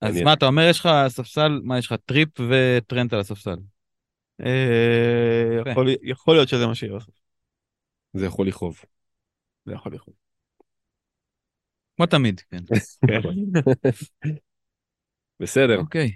אז. 0.00 0.22
מה, 0.24 0.32
אתה 0.32 0.46
אומר, 0.46 0.62
יש 0.70 0.80
לך 0.80 0.88
ספסל, 1.08 1.60
מה, 1.64 1.78
יש 1.78 1.86
לך 1.86 1.94
טריפ 2.06 2.28
וטרנט 2.48 3.12
על 3.12 3.20
הספסל? 3.20 3.56
אה, 4.40 5.58
יפה. 5.60 5.70
יכול- 5.70 5.88
יכול 6.02 6.34
להיות 6.34 6.48
שזה 6.48 6.66
מה 6.66 6.74
שיהיה 6.74 6.96
בסוף. 6.96 7.14
זה 8.12 8.26
יכול 8.26 8.48
לכאוב. 8.48 8.80
זה 9.66 9.72
יכול 9.72 9.92
להיות. 9.92 10.08
כמו 11.96 12.06
תמיד, 12.06 12.40
כן. 12.50 12.62
בסדר. 15.40 15.78
אוקיי. 15.78 16.10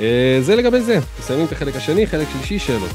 אה, 0.00 0.38
זה 0.40 0.56
לגבי 0.56 0.80
זה. 0.80 0.94
מסיימים 1.18 1.46
את 1.46 1.52
החלק 1.52 1.74
השני, 1.76 2.06
חלק 2.06 2.28
שלישי, 2.32 2.58
שאלות. 2.58 2.90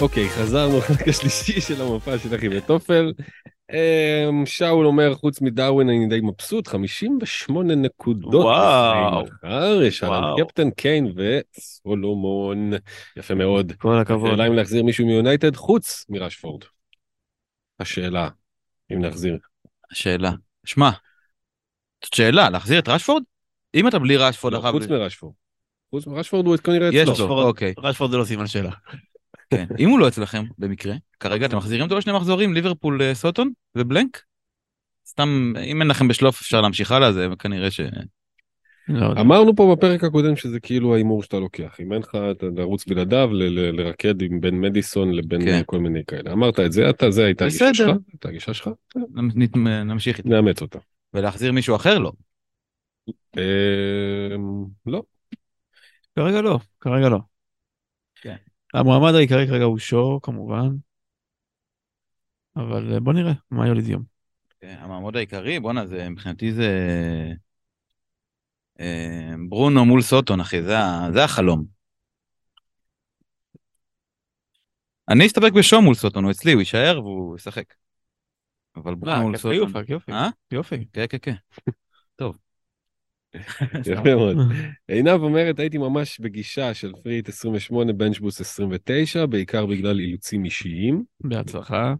אוקיי, 0.00 0.28
חזרנו 0.28 0.78
לחלק 0.78 1.08
השלישי 1.08 1.60
של 1.60 1.82
המופע 1.82 2.18
של 2.18 2.36
אחי 2.36 2.58
וטופל. 2.58 3.12
אמ, 3.72 4.46
שאול 4.46 4.86
אומר, 4.86 5.14
חוץ 5.14 5.40
מדרווין 5.40 5.88
אני 5.88 6.06
די 6.08 6.20
מבסוט, 6.22 6.66
58 6.66 7.74
נקודות. 7.74 8.44
וואו. 8.44 9.24
מחר 9.24 9.82
יש 9.82 10.02
עליו. 10.02 10.34
קפטן 10.44 10.70
קיין 10.70 11.12
וסולומון. 11.16 12.70
יפה 13.16 13.34
מאוד. 13.34 13.72
כל 13.78 13.98
הכבוד. 13.98 14.30
השאלה 14.30 14.46
אם 14.46 14.52
להחזיר 14.52 14.82
מישהו 14.82 15.06
מיונייטד 15.06 15.56
חוץ 15.56 16.06
מרשפורד. 16.08 16.64
השאלה, 17.80 18.28
אם 18.92 19.02
להחזיר. 19.02 19.38
שאלה. 19.92 20.30
שמע, 20.64 20.90
זאת 22.04 22.14
שאלה, 22.14 22.50
להחזיר 22.50 22.78
את 22.78 22.88
רשפורד? 22.88 23.22
אם 23.74 23.88
אתה 23.88 23.98
בלי 23.98 24.16
רשפורד, 24.16 24.54
לא, 24.54 24.70
חוץ 24.70 24.86
מרשפורד. 24.86 25.32
חוץ 25.90 26.06
מרשפורד 26.06 26.46
הוא 26.46 26.56
כנראה 26.56 26.88
יש 26.92 27.08
אצלו. 27.08 27.28
לו, 27.28 27.42
אוקיי. 27.42 27.74
רשפורד 27.78 28.10
זה 28.10 28.16
לא 28.16 28.24
סימן 28.24 28.46
שאלה. 28.46 28.70
כן. 29.50 29.66
אם 29.78 29.88
הוא 29.88 29.98
לא 29.98 30.08
אצלכם, 30.08 30.44
במקרה, 30.58 30.94
כרגע 31.20 31.46
אתם 31.46 31.56
מחזירים 31.56 31.84
אותו 31.84 31.98
לשני 31.98 32.12
מחזורים, 32.12 32.54
ליברפול 32.54 33.02
אה, 33.02 33.14
סוטון 33.14 33.50
ובלנק? 33.74 34.22
סתם, 35.06 35.52
אם 35.64 35.82
אין 35.82 35.88
לכם 35.88 36.08
בשלוף 36.08 36.40
אפשר 36.40 36.60
להמשיך 36.60 36.92
הלאה, 36.92 37.12
זה 37.12 37.26
כנראה 37.38 37.70
ש... 37.70 37.80
לא 38.88 39.06
יודע. 39.06 39.20
אמרנו 39.20 39.56
פה 39.56 39.76
בפרק 39.76 40.04
הקודם 40.04 40.36
שזה 40.36 40.60
כאילו 40.60 40.94
ההימור 40.94 41.22
שאתה 41.22 41.38
לוקח. 41.38 41.76
אם 41.80 41.92
אין 41.92 42.02
לך, 42.02 42.18
אתה 42.30 42.46
תרוץ 42.56 42.86
בלעדיו 42.86 43.30
לרקד 43.32 44.22
עם 44.22 44.40
בין 44.40 44.60
מדיסון 44.60 45.12
לבין 45.12 45.44
כן. 45.44 45.62
כל 45.66 45.78
מיני 45.78 46.00
כאלה. 46.06 46.32
אמרת 46.32 46.60
את 46.60 46.72
זה, 46.72 46.90
אתה, 46.90 47.10
זה 47.10 47.24
הייתה 47.24 47.44
הגישה. 47.44 47.74
שלך, 47.74 47.96
הייתה 48.12 48.28
הגישה 48.28 48.54
שלך, 48.54 48.70
נמשיך 49.84 50.18
איתו. 50.18 50.28
נאמץ 50.28 50.62
אותה. 50.62 50.78
ולהחזיר 51.14 51.52
מישהו 51.52 51.76
אחר 51.76 51.98
לא. 51.98 52.12
אמ, 53.36 54.64
לא, 54.86 55.02
כרגע 56.16 56.40
לא, 56.40 56.58
כרגע 56.80 57.08
לא. 57.08 57.18
המועמד 58.74 59.14
העיקרי 59.14 59.46
כרגע 59.46 59.64
הוא 59.64 59.78
שור 59.78 60.20
כמובן. 60.22 60.68
אבל 62.56 62.92
אה, 62.94 63.00
בוא 63.00 63.12
נראה 63.12 63.32
מה 63.50 63.68
יוליד 63.68 63.88
יום. 63.88 64.02
כן, 64.60 64.76
המעמוד 64.80 65.16
העיקרי, 65.16 65.60
בואנה, 65.60 65.86
זה 65.86 66.08
מבחינתי 66.08 66.52
זה... 66.52 66.68
אה, 68.80 69.34
ברונו 69.48 69.84
מול 69.84 70.02
סוטון, 70.02 70.40
אחי, 70.40 70.62
זה, 70.62 70.76
זה 71.12 71.24
החלום. 71.24 71.64
אני 75.08 75.26
אסתפק 75.26 75.52
בשום 75.52 75.84
מול 75.84 75.94
סוטון, 75.94 76.24
הוא 76.24 76.30
אצלי, 76.30 76.52
הוא 76.52 76.60
יישאר 76.60 77.00
והוא 77.02 77.36
ישחק. 77.36 77.74
אבל 78.76 78.94
ברונו 78.94 79.22
מול 79.22 79.32
יופי, 79.32 79.42
סוטון... 79.42 79.56
יופי, 79.56 79.92
יופי. 79.92 80.12
אה? 80.12 80.28
כן, 80.92 81.06
כן, 81.08 81.18
כן. 81.22 81.34
יפה 83.92 84.14
מאוד. 84.14 84.36
עינב 84.88 85.22
אומרת, 85.22 85.58
הייתי 85.58 85.78
ממש 85.78 86.20
בגישה 86.20 86.74
של 86.74 86.92
פריט 87.02 87.28
28, 87.28 87.92
בנצ'בוס 87.92 88.40
29, 88.40 89.26
בעיקר 89.26 89.66
בגלל 89.66 90.00
אילוצים 90.00 90.44
אישיים. 90.44 91.04
בהצלחה. 91.20 91.94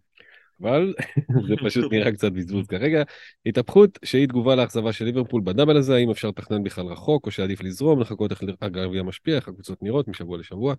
אבל 0.63 0.95
זה 1.49 1.55
פשוט 1.65 1.85
נראה 1.93 2.13
קצת 2.13 2.33
בזבוז 2.33 2.67
כרגע. 2.67 3.03
התהפכות 3.47 3.99
שהיא 4.05 4.27
תגובה 4.27 4.55
לאכזבה 4.55 4.93
של 4.93 5.05
ליברפול 5.05 5.43
בדאבל 5.45 5.77
הזה, 5.77 5.95
האם 5.95 6.11
אפשר 6.11 6.29
לתכנן 6.29 6.63
בכלל 6.63 6.87
רחוק, 6.87 7.27
או 7.27 7.31
שעדיף 7.31 7.63
לזרום, 7.63 8.01
לחכות 8.01 8.31
איך 8.31 8.43
הגביע 8.61 9.03
משפיע, 9.03 9.37
איך 9.37 9.49
הקבוצות 9.49 9.83
נראות 9.83 10.09
משבוע 10.09 10.39
לשבוע. 10.39 10.75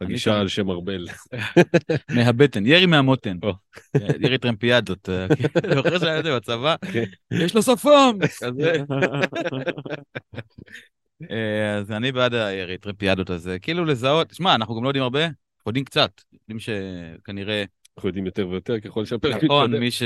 הגישה. 0.00 0.40
על 0.40 0.48
שם 0.48 0.70
ארבל. 0.70 1.06
מהבטן, 2.16 2.66
ירי 2.66 2.86
מהמותן. 2.86 3.38
או. 3.42 3.52
ירי 4.20 4.38
טרמפיאדות. 4.38 5.08
אה, 5.08 5.26
זוכר 5.74 5.98
שהיה 5.98 6.18
את 6.18 6.24
זה 6.24 6.36
בצבא? 6.36 6.76
כן. 6.92 7.04
יש 7.30 7.54
לו 7.54 7.62
שפם! 7.62 8.18
כזה. 8.40 8.72
אה, 11.30 11.74
אז 11.74 11.92
אני 11.92 12.12
בעד 12.12 12.34
הירי 12.34 12.78
טרמפיאדות 12.78 13.30
הזה. 13.30 13.58
כאילו 13.58 13.84
לזהות, 13.84 14.34
שמע, 14.34 14.54
אנחנו 14.54 14.76
גם 14.76 14.84
לא 14.84 14.88
יודעים 14.88 15.02
הרבה, 15.02 15.24
אנחנו 15.24 15.68
יודעים 15.68 15.84
קצת. 15.84 16.20
יודעים 16.32 16.58
שכנראה, 16.58 17.64
אנחנו 17.96 18.08
יודעים 18.08 18.26
יותר 18.26 18.48
ויותר 18.48 18.80
ככל 18.80 19.04
שהפרק 19.04 19.44
נכון, 19.44 19.64
מתקדם. 19.70 19.80
מי 19.80 19.90
ש... 19.90 20.02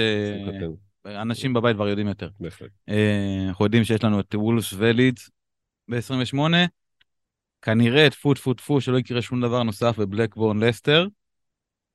אנשים 1.07 1.53
בבית 1.53 1.76
כבר 1.76 1.89
יודעים 1.89 2.09
יותר. 2.09 2.28
בהחלט. 2.41 2.70
אה, 2.89 3.45
אנחנו 3.49 3.64
יודעים 3.64 3.84
שיש 3.84 4.05
לנו 4.05 4.20
את 4.20 4.34
וולס 4.34 4.72
ולידס 4.76 5.30
ב-28, 5.89 6.39
כנראה 7.62 8.11
טפו 8.11 8.34
טפו 8.34 8.54
טפו 8.54 8.80
שלא 8.80 8.98
יקרה 8.98 9.22
שום 9.22 9.40
דבר 9.40 9.62
נוסף 9.62 9.98
בבלקבורן 9.98 10.59
לסטר. 10.59 11.06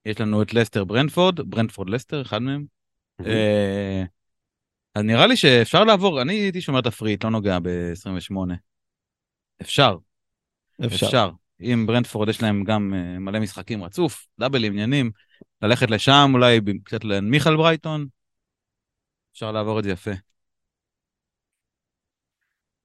יש 0.06 0.22
לנו 0.22 0.42
את 0.42 0.54
לסטר 0.54 0.84
ברנדפורד, 0.84 1.50
ברנדפורד 1.50 1.90
לסטר, 1.90 2.22
אחד 2.22 2.42
מהם. 2.42 2.66
אה, 3.26 4.04
אז 4.96 5.04
נראה 5.04 5.28
לי 5.28 5.38
שאפשר 5.38 5.84
לעבור, 5.84 6.22
אני 6.22 6.34
הייתי 6.34 6.62
שומר 6.62 6.82
תפריט, 6.82 7.24
לא 7.24 7.30
נוגע 7.30 7.60
ב-28. 7.60 8.36
אפשר, 9.62 9.98
אפשר. 10.86 11.06
אפשר. 11.06 11.30
אם 11.62 11.86
ברנדפורד 11.88 12.30
יש 12.30 12.42
להם 12.42 12.64
גם 12.64 12.94
אה, 12.94 13.20
מלא 13.20 13.40
משחקים 13.40 13.84
רצוף, 13.84 14.28
דאבל 14.40 14.66
עניינים, 14.66 15.12
ללכת 15.62 15.92
לשם, 15.92 16.32
אולי 16.34 16.60
קצת 16.84 17.04
להנמיך 17.04 17.48
על 17.48 17.58
ברייטון, 17.58 18.08
אפשר 19.34 19.52
לעבור 19.52 19.80
את 19.80 19.84
זה 19.84 19.92
יפה. 19.92 20.12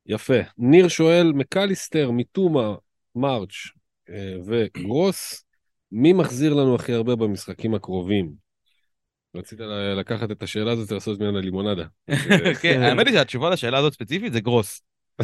יפה. 0.09 0.39
ניר 0.59 0.89
שואל, 0.89 1.33
מקליסטר, 1.33 2.11
מיטומה, 2.11 2.75
מרץ' 3.15 3.53
אה, 4.11 4.35
וגרוס, 4.47 5.45
מי 5.93 6.13
מחזיר 6.13 6.55
לנו 6.55 6.75
הכי 6.75 6.93
הרבה 6.93 7.17
במשחקים 7.17 7.75
הקרובים? 7.75 8.33
רצית 9.37 9.59
לקחת 9.97 10.31
את 10.31 10.43
השאלה 10.43 10.73
הזאת 10.73 10.93
ולעשות 10.93 11.21
ממנה 11.21 11.41
לימונדה. 11.41 11.85
כן, 12.63 12.83
האמת 12.83 13.07
היא 13.07 13.15
שהתשובה 13.15 13.51
לשאלה 13.51 13.79
הזאת 13.79 13.93
ספציפית 13.93 14.33
זה 14.33 14.41
גרוס. 14.41 14.83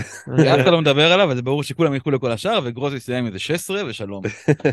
אף 0.54 0.60
אחד 0.62 0.70
לא 0.72 0.80
מדבר 0.80 1.12
עליו, 1.12 1.32
אז 1.32 1.40
ברור 1.40 1.62
שכולם 1.62 1.94
ילכו 1.94 2.10
לכל 2.10 2.32
השאר, 2.32 2.60
וגרוס 2.64 2.94
יסיים 2.94 3.26
איזה 3.26 3.38
16 3.38 3.86
ושלום. 3.86 4.22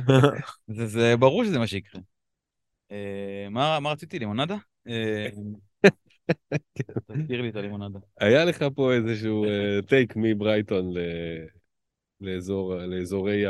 זה, 0.76 0.86
זה 0.86 1.18
ברור 1.18 1.46
שזה 1.46 1.60
מה 1.60 1.68
שיקרה. 1.68 2.02
אה, 2.92 3.48
מה, 3.50 3.80
מה 3.80 3.92
רציתי, 3.92 4.20
לימונדה? 4.20 4.56
אה, 6.54 6.58
תזכיר 7.12 7.42
לי 7.42 7.50
את 7.50 7.56
הלימונדה. 7.56 8.00
היה 8.20 8.46
לך 8.46 8.66
פה 8.76 8.94
איזשהו 8.94 9.46
טייק 9.88 10.14
מברייטון 10.16 10.94
לאזורי 12.90 13.44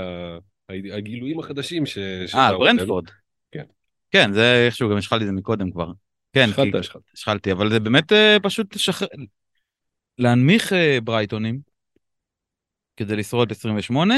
הגילויים 0.69 1.39
החדשים 1.39 1.85
ש... 1.85 1.97
אה, 2.35 2.57
ברנדפורד. 2.57 3.05
כן. 3.51 3.65
כן, 4.11 4.33
זה 4.33 4.65
איכשהו, 4.65 4.89
גם 4.89 4.97
השחלתי 4.97 5.23
את 5.23 5.29
זה 5.29 5.33
מקודם 5.33 5.71
כבר. 5.71 5.91
כן. 6.33 6.49
השחלתי, 7.13 7.51
אבל 7.51 7.69
זה 7.69 7.79
באמת 7.79 8.11
אה, 8.11 8.37
פשוט. 8.43 8.75
להנמיך 10.17 10.73
אה, 10.73 10.97
ברייטונים 11.03 11.59
כדי 12.97 13.15
לשרוד 13.15 13.51
28, 13.51 14.15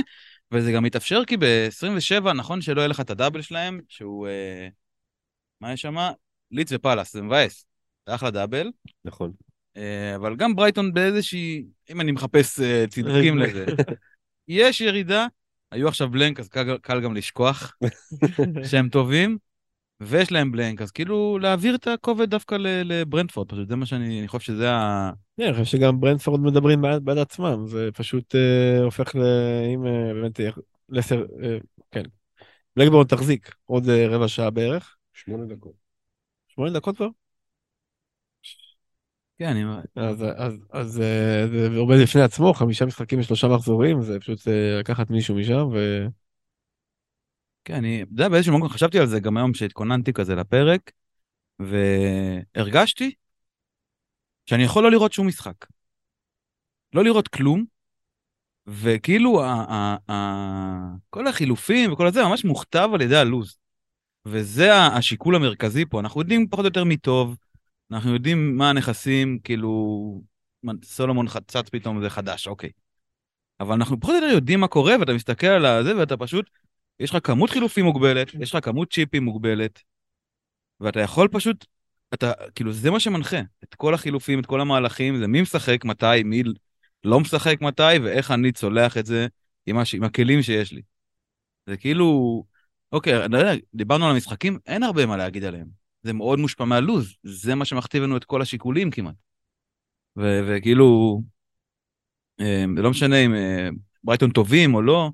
וזה 0.52 0.72
גם 0.72 0.84
מתאפשר 0.84 1.26
כי 1.28 1.38
ב-27, 1.38 2.34
נכון 2.34 2.62
שלא 2.62 2.82
יהיה 2.82 2.88
לך 2.88 3.00
את 3.00 3.10
הדאבל 3.10 3.42
שלהם, 3.42 3.82
שהוא... 3.88 4.28
אה, 4.28 4.68
מה 5.62 5.74
יש 5.74 5.82
שם? 5.82 5.96
ליץ 6.52 6.72
ופאלאס, 6.72 7.14
זה 7.14 7.22
מבאס. 7.22 7.66
אחלה 8.06 8.32
דאבל, 8.32 8.72
נכון. 9.06 9.32
אה, 9.78 10.16
אבל 10.16 10.36
גם 10.36 10.56
ברייטון 10.56 10.94
באיזושהי... 10.94 11.66
אם 11.90 12.02
אני 12.02 12.12
מחפש 12.12 12.60
אה, 12.60 12.86
צדקים 12.90 13.38
לזה. 13.38 13.66
יש 14.48 14.82
ירידה, 14.82 15.28
היו 15.72 15.88
עכשיו 15.88 16.10
בלנק, 16.10 16.40
אז 16.40 16.50
קל, 16.50 16.78
קל 16.78 17.02
גם 17.02 17.16
לשכוח 17.16 17.78
שהם 18.70 18.90
טובים, 18.90 19.38
ויש 20.00 20.32
להם 20.32 20.52
בלנק, 20.52 20.82
אז 20.82 20.92
כאילו 20.92 21.40
להעביר 21.42 21.76
את 21.76 21.88
הכובד 21.88 22.30
דווקא 22.30 22.56
ל- 22.56 22.94
לברנדפורד, 22.94 23.50
פשוט 23.50 23.68
זה 23.68 23.76
מה 23.76 23.86
שאני 23.86 24.20
אני 24.20 24.28
חושב 24.28 24.46
שזה 24.46 24.72
ה... 24.72 25.12
כן, 25.38 25.44
אני 25.44 25.54
חושב 25.54 25.66
שגם 25.78 26.00
ברנדפורד 26.00 26.40
מדברים 26.40 26.82
בעד, 26.82 27.06
בעד 27.06 27.18
עצמם, 27.18 27.68
זה 27.68 27.90
פשוט 27.94 28.36
אה, 28.36 28.84
הופך 28.84 29.16
ל... 29.16 29.20
אם 29.74 29.86
אה, 29.86 30.14
באמת 30.14 30.40
אה, 30.40 30.50
לסר... 30.90 31.26
אה, 31.44 31.58
כן. 31.92 32.04
בלקבורן 32.76 33.08
תחזיק 33.08 33.56
עוד 33.66 33.90
אה, 33.90 34.08
רבע 34.08 34.28
שעה 34.28 34.50
בערך. 34.50 34.96
שמונה 35.14 35.46
דקות. 35.56 35.74
שמונה 36.48 36.72
דקות 36.72 36.98
כבר? 36.98 37.08
כן, 39.40 39.46
אני... 39.46 39.64
אז, 39.96 40.24
אז, 40.38 40.54
אז 40.72 41.02
אה, 41.02 41.48
זה 41.48 41.78
עומד 41.78 41.98
בפני 42.04 42.22
עצמו, 42.22 42.54
חמישה 42.54 42.86
משחקים 42.86 43.20
ושלושה 43.20 43.48
מחזורים, 43.48 44.02
זה 44.02 44.20
פשוט 44.20 44.48
אה, 44.48 44.80
לקחת 44.80 45.10
מישהו 45.10 45.36
משם 45.36 45.68
ו... 45.74 46.06
כן, 47.66 47.74
אני... 47.74 48.02
אתה 48.02 48.12
יודע, 48.12 48.30
באיזשהו 48.30 48.58
מקום 48.58 48.70
חשבתי 48.70 49.00
על 49.00 49.08
זה 49.08 49.20
גם 49.20 49.38
היום 49.38 49.54
שהתכוננתי 49.54 50.14
כזה 50.14 50.36
לפרק, 50.36 50.92
והרגשתי 51.60 53.14
שאני 54.46 54.64
יכול 54.64 54.84
לא 54.84 54.92
לראות 54.92 55.14
שום 55.14 55.28
משחק. 55.28 55.56
לא 56.94 57.04
לראות 57.04 57.28
כלום, 57.28 57.66
וכאילו 58.68 59.44
ה- 59.44 59.66
ה- 59.70 60.12
ה- 60.12 60.96
כל 61.10 61.28
החילופים 61.28 61.94
וכל 61.94 62.08
הזה 62.08 62.24
ממש 62.24 62.46
מוכתב 62.46 62.90
על 62.94 63.02
ידי 63.02 63.18
הלוז. 63.18 63.58
וזה 64.26 64.74
השיקול 64.74 65.36
המרכזי 65.36 65.86
פה, 65.86 66.00
אנחנו 66.00 66.22
יודעים 66.22 66.48
פחות 66.50 66.66
או 66.66 66.68
יותר 66.68 66.84
מי 66.84 66.98
טוב, 66.98 67.38
אנחנו 67.94 68.14
יודעים 68.14 68.58
מה 68.58 68.70
הנכסים, 68.70 69.40
כאילו, 69.44 70.22
סולומון 70.84 71.28
חצץ 71.28 71.70
פתאום 71.70 72.02
זה 72.02 72.10
חדש, 72.10 72.48
אוקיי. 72.48 72.70
אבל 73.60 73.74
אנחנו 73.74 74.00
פחות 74.00 74.16
או 74.16 74.22
יותר 74.22 74.36
יודעים 74.36 74.60
מה 74.60 74.68
קורה, 74.68 74.96
ואתה 75.00 75.14
מסתכל 75.14 75.48
על 75.48 75.66
הזה, 75.66 75.98
ואתה 75.98 76.18
פשוט, 76.18 76.50
יש 77.00 77.10
לך 77.10 77.18
כמות 77.28 77.50
חילופים 77.50 77.86
מוגבלת, 77.86 78.28
יש 78.40 78.56
לך 78.56 78.66
כמות 78.66 78.94
צ'יפים 78.94 79.24
מוגבלת, 79.24 79.80
ואתה 80.80 81.00
יכול 81.00 81.28
פשוט, 81.28 81.66
אתה, 82.14 82.32
כאילו, 82.56 82.74
זה 82.74 82.92
מה 82.92 83.00
שמנחה, 83.00 83.40
את 83.64 83.76
כל 83.76 83.94
החילופים, 83.94 84.40
את 84.40 84.46
כל 84.46 84.62
המהלכים, 84.62 85.18
זה 85.18 85.28
מי 85.28 85.42
משחק 85.42 85.86
מתי, 85.86 86.24
מי 86.26 86.44
לא 87.04 87.20
משחק 87.20 87.62
מתי, 87.62 87.98
ואיך 88.04 88.32
אני 88.32 88.52
צולח 88.52 88.98
את 88.98 89.06
זה 89.06 89.28
עם, 89.66 89.78
הש... 89.78 89.96
עם 89.96 90.04
הכלים 90.04 90.42
שיש 90.42 90.72
לי. 90.72 90.82
זה 91.68 91.78
כאילו, 91.78 92.44
אוקיי, 92.92 93.14
דיברנו 93.74 94.06
על 94.06 94.12
המשחקים, 94.12 94.60
אין 94.66 94.84
הרבה 94.84 95.06
מה 95.06 95.18
להגיד 95.18 95.44
עליהם. 95.44 95.83
זה 96.04 96.14
מאוד 96.14 96.40
מושפע 96.40 96.66
מהלוז, 96.66 97.16
זה 97.24 97.56
מה 97.56 97.66
שמכתיב 97.66 98.04
לנו 98.04 98.18
את 98.18 98.24
כל 98.24 98.42
השיקולים 98.42 98.92
כמעט. 98.92 99.16
ו- 100.18 100.40
וכאילו, 100.48 101.22
אה, 102.40 102.66
זה 102.76 102.82
לא 102.82 102.90
משנה 102.90 103.16
אם 103.18 103.36
אה, 103.36 103.70
ברייטון 104.04 104.32
טובים 104.32 104.74
או 104.74 104.82
לא, 104.82 105.10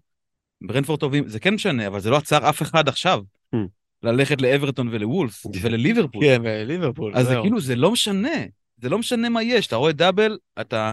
ברנפורד 0.62 1.00
טובים, 1.00 1.28
זה 1.28 1.40
כן 1.40 1.54
משנה, 1.54 1.88
אבל 1.88 2.00
זה 2.00 2.10
לא 2.10 2.18
עצר 2.18 2.50
אף 2.50 2.62
אחד 2.62 2.88
עכשיו. 2.88 3.22
Hmm. 3.56 3.58
ללכת 4.04 4.42
לאברטון 4.42 4.88
ולוולס 4.92 5.46
ולליברפול. 5.62 6.26
כן, 6.26 6.42
ליברפול. 6.66 7.16
אז 7.16 7.28
זה 7.28 7.36
כאילו, 7.42 7.62
זה 7.62 7.76
לא 7.76 7.92
משנה. 7.92 8.46
זה 8.78 8.90
לא 8.90 9.00
משנה 9.00 9.30
מה 9.30 9.44
יש, 9.44 9.68
אתה 9.68 9.76
רואה 9.76 9.92
דאבל, 9.92 10.38
אתה 10.62 10.92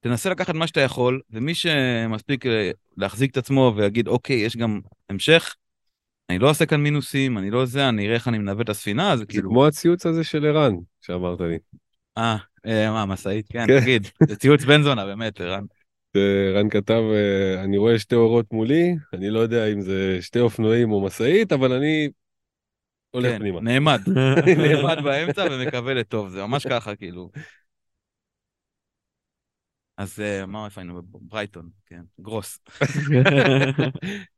תנסה 0.00 0.30
לקחת 0.30 0.54
מה 0.54 0.66
שאתה 0.66 0.80
יכול, 0.80 1.20
ומי 1.30 1.54
שמספיק 1.54 2.46
אה, 2.46 2.70
להחזיק 2.96 3.30
את 3.30 3.36
עצמו 3.36 3.72
ויגיד, 3.76 4.08
אוקיי, 4.08 4.36
יש 4.36 4.56
גם 4.56 4.80
המשך, 5.08 5.54
אני 6.30 6.38
לא 6.38 6.48
אעשה 6.48 6.66
כאן 6.66 6.80
מינוסים, 6.80 7.38
אני 7.38 7.50
לא 7.50 7.64
זה, 7.64 7.88
אני 7.88 8.04
אראה 8.04 8.14
איך 8.14 8.28
אני 8.28 8.38
מנווט 8.38 8.64
את 8.64 8.68
הספינה, 8.68 9.12
אז 9.12 9.18
זה 9.18 9.26
כאילו... 9.26 9.50
כמו 9.50 9.66
הציוץ 9.66 10.06
הזה 10.06 10.24
של 10.24 10.46
ערן, 10.46 10.74
שאמרת 11.00 11.40
לי. 11.40 11.58
אה, 12.18 12.36
אה, 12.66 12.90
מה, 12.90 13.06
משאית? 13.06 13.46
כן, 13.48 13.66
כן. 13.66 13.80
תגיד, 13.80 14.06
זה 14.28 14.36
ציוץ 14.36 14.64
בן 14.64 14.82
זונה, 14.82 15.04
באמת, 15.04 15.40
ערן. 15.40 15.64
רן 16.54 16.68
כתב, 16.68 17.02
אה, 17.14 17.64
אני 17.64 17.76
רואה 17.78 17.98
שתי 17.98 18.14
אורות 18.14 18.52
מולי, 18.52 18.96
אני 19.12 19.30
לא 19.30 19.38
יודע 19.38 19.66
אם 19.66 19.80
זה 19.80 20.18
שתי 20.20 20.40
אופנועים 20.40 20.92
או 20.92 21.04
משאית, 21.04 21.52
אבל 21.52 21.72
אני 21.72 22.08
הולך 23.10 23.32
כן, 23.32 23.38
פנימה. 23.38 23.60
נעמד, 23.60 24.00
נעמד 24.64 25.04
באמצע 25.04 25.46
ומקווה 25.50 25.94
לטוב, 25.94 26.28
זה 26.28 26.42
ממש 26.42 26.66
ככה, 26.66 26.96
כאילו. 26.96 27.30
אז 29.96 30.20
אה, 30.20 30.46
מה 30.46 30.64
איפה 30.64 30.80
היינו? 30.80 31.02
ברייטון, 31.04 31.70
כן, 31.86 32.02
גרוס. 32.20 32.58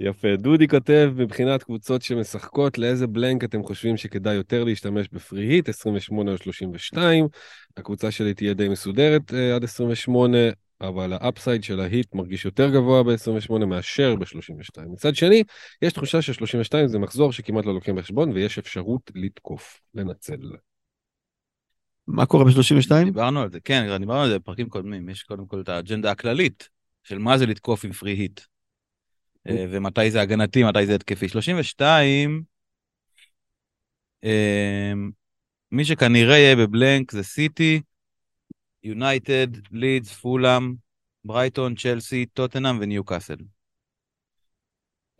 יפה. 0.00 0.36
דודי 0.36 0.68
כותב, 0.68 1.12
מבחינת 1.16 1.62
קבוצות 1.62 2.02
שמשחקות, 2.02 2.78
לאיזה 2.78 3.06
בלנק 3.06 3.44
אתם 3.44 3.62
חושבים 3.62 3.96
שכדאי 3.96 4.34
יותר 4.34 4.64
להשתמש 4.64 5.08
בפרי 5.12 5.44
היט, 5.44 5.68
28 5.68 6.32
או 6.32 6.38
32? 6.38 7.28
הקבוצה 7.76 8.10
שלי 8.10 8.34
תהיה 8.34 8.54
די 8.54 8.68
מסודרת 8.68 9.34
אה, 9.34 9.54
עד 9.54 9.64
28, 9.64 10.38
אבל 10.80 11.12
ה 11.12 11.19
upside 11.19 11.64
של 11.64 11.80
ה 11.80 11.89
hit 11.89 12.14
מרגיש 12.14 12.44
יותר 12.44 12.70
גבוה 12.70 13.02
ב-28 13.02 13.64
מאשר 13.64 14.16
ב-32. 14.16 14.82
מצד 14.92 15.14
שני, 15.14 15.42
יש 15.82 15.92
תחושה 15.92 16.22
ש-32 16.22 16.86
זה 16.86 16.98
מחזור 16.98 17.32
שכמעט 17.32 17.66
לא 17.66 17.74
לוקחים 17.74 17.96
בחשבון, 17.96 18.32
ויש 18.32 18.58
אפשרות 18.58 19.10
לתקוף, 19.14 19.80
לנצל. 19.94 20.40
מה 22.06 22.26
קורה 22.26 22.44
ב-32? 22.44 23.04
דיברנו 23.04 23.40
על 23.40 23.50
זה, 23.50 23.60
כן, 23.60 23.98
דיברנו 23.98 24.22
על 24.22 24.28
זה 24.28 24.38
בפרקים 24.38 24.68
קודמים, 24.68 25.08
יש 25.08 25.22
קודם 25.22 25.46
כל 25.46 25.60
את 25.60 25.68
האג'נדה 25.68 26.10
הכללית 26.10 26.68
של 27.02 27.18
מה 27.18 27.38
זה 27.38 27.46
לתקוף 27.46 27.84
עם 27.84 27.92
free 27.92 28.12
hit. 28.12 28.40
אה, 29.48 29.64
ומתי 29.70 30.10
זה 30.10 30.20
הגנתי, 30.20 30.62
מתי 30.64 30.86
זה 30.86 30.94
התקפי. 30.94 31.28
32, 31.28 32.42
אה, 34.24 34.92
מי 35.72 35.84
שכנראה 35.84 36.38
יהיה 36.38 36.56
ב 36.56 36.65
blank 36.65 37.12
זה 37.12 37.22
סיטי, 37.22 37.80
יונייטד, 38.84 39.46
לידס, 39.70 40.12
פולאם, 40.12 40.74
ברייטון, 41.24 41.74
צ'לסי, 41.74 42.26
טוטנאם 42.26 42.78
וניוקאסל. 42.80 43.36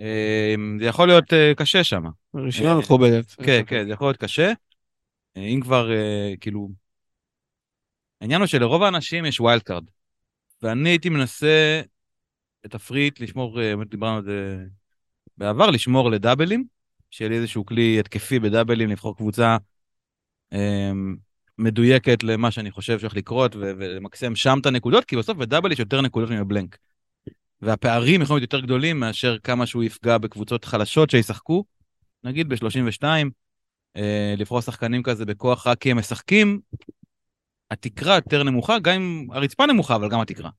אה, 0.00 0.54
זה 0.80 0.86
יכול 0.86 1.08
להיות 1.08 1.32
אה, 1.32 1.52
קשה 1.56 1.84
שם. 1.84 2.04
רשימה 2.34 2.78
מכובדת. 2.78 3.30
כן, 3.30 3.62
כן, 3.66 3.86
זה 3.86 3.92
יכול 3.92 4.06
להיות 4.06 4.16
קשה. 4.16 4.52
אה, 5.36 5.42
אם 5.42 5.60
כבר, 5.60 5.92
אה, 5.92 6.34
כאילו... 6.40 6.68
העניין 8.20 8.40
הוא 8.40 8.46
שלרוב 8.46 8.82
האנשים 8.82 9.24
יש 9.24 9.40
wild 9.40 9.62
card. 9.62 9.84
ואני 10.62 10.88
הייתי 10.88 11.08
מנסה 11.08 11.82
את 12.66 12.74
ה 12.74 12.80
free 12.80 13.03
hit 13.03 13.20
לשמור, 13.20 13.60
אה, 13.60 13.76
באמת 13.76 13.90
דיברנו 13.90 14.16
על 14.16 14.24
זה 14.24 14.64
בעבר, 15.36 15.70
לשמור 15.70 16.10
לדאבלים, 16.10 16.64
שיהיה 17.10 17.28
לי 17.28 17.36
איזשהו 17.36 17.66
כלי 17.66 18.00
התקפי 18.00 18.38
בדאבלים, 18.38 18.88
לבחור 18.88 19.16
קבוצה 19.16 19.56
אה, 20.52 20.90
מדויקת 21.58 22.22
למה 22.22 22.50
שאני 22.50 22.70
חושב 22.70 22.98
שהולך 22.98 23.16
לקרות, 23.16 23.56
ולמקסם 23.56 24.36
שם 24.36 24.58
את 24.60 24.66
הנקודות, 24.66 25.04
כי 25.04 25.16
בסוף 25.16 25.36
בדאבל 25.36 25.72
יש 25.72 25.78
יותר 25.78 26.00
נקודות 26.00 26.30
מבלנק. 26.30 26.78
והפערים 27.62 28.22
יכולים 28.22 28.40
להיות 28.40 28.52
יותר 28.52 28.66
גדולים 28.66 29.00
מאשר 29.00 29.38
כמה 29.38 29.66
שהוא 29.66 29.84
יפגע 29.84 30.18
בקבוצות 30.18 30.64
חלשות 30.64 31.10
שישחקו, 31.10 31.64
נגיד 32.24 32.48
ב-32, 32.48 33.04
אה, 33.96 34.34
לבחור 34.36 34.60
שחקנים 34.60 35.02
כזה 35.02 35.24
בכוח 35.24 35.66
רק 35.66 35.78
כי 35.78 35.90
הם 35.90 35.98
משחקים, 35.98 36.60
התקרה 37.70 38.14
יותר 38.14 38.42
נמוכה, 38.42 38.78
גם 38.78 38.94
אם 38.94 39.26
הרצפה 39.30 39.66
נמוכה, 39.66 39.96
אבל 39.96 40.08
גם 40.08 40.20
התקרה. 40.20 40.50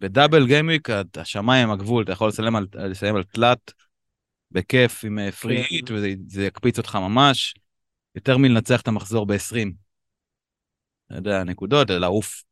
וב 0.00 0.11
double 0.11 0.46
gameweek, 0.46 0.88
השמיים 1.16 1.70
הגבול, 1.70 2.04
אתה 2.04 2.12
יכול 2.12 2.28
לסיים 2.28 2.56
על, 2.56 2.66
לסיים 2.74 3.16
על 3.16 3.24
תלת, 3.24 3.72
בכיף, 4.50 5.04
עם 5.04 5.30
free 5.30 5.62
hit, 5.70 5.90
וזה 5.90 6.14
זה 6.26 6.46
יקפיץ 6.46 6.78
אותך 6.78 6.96
ממש, 6.96 7.54
יותר 8.14 8.36
מלנצח 8.36 8.80
את 8.80 8.88
המחזור 8.88 9.26
ב-20. 9.26 9.68
אתה 11.06 11.14
יודע, 11.14 11.44
נקודות, 11.44 11.90
לעוף. 11.90 12.42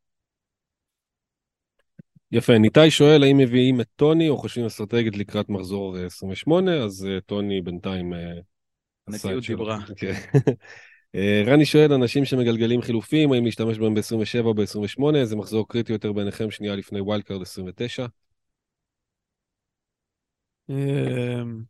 יפה, 2.32 2.58
ניתאי 2.58 2.90
שואל 2.90 3.22
האם 3.22 3.38
מביאים 3.38 3.80
את 3.80 3.86
טוני 3.96 4.28
או 4.28 4.38
חושבים 4.38 4.66
אסטרטגית 4.66 5.16
לקראת 5.16 5.48
מחזור 5.48 5.98
אה, 5.98 6.06
28, 6.06 6.84
אז 6.84 7.06
אה, 7.10 7.20
טוני 7.20 7.60
בינתיים... 7.60 8.14
אה, 8.14 8.18
שלו. 9.40 9.40
דיברה. 9.40 9.78
אה, 11.14 11.42
רני 11.46 11.66
שואל, 11.66 11.92
אנשים 11.92 12.24
שמגלגלים 12.24 12.82
חילופים, 12.82 13.32
האם 13.32 13.44
להשתמש 13.44 13.78
בהם 13.78 13.94
ב-27 13.94 14.44
או 14.44 14.54
ב-28, 14.54 15.16
איזה 15.16 15.36
מחזור 15.36 15.68
קריטי 15.68 15.92
יותר 15.92 16.12
בעיניכם 16.12 16.50
שנייה 16.50 16.76
לפני 16.76 17.00
wild 17.00 17.22
card 17.22 17.42
29? 17.42 18.06
אמ, 20.70 21.62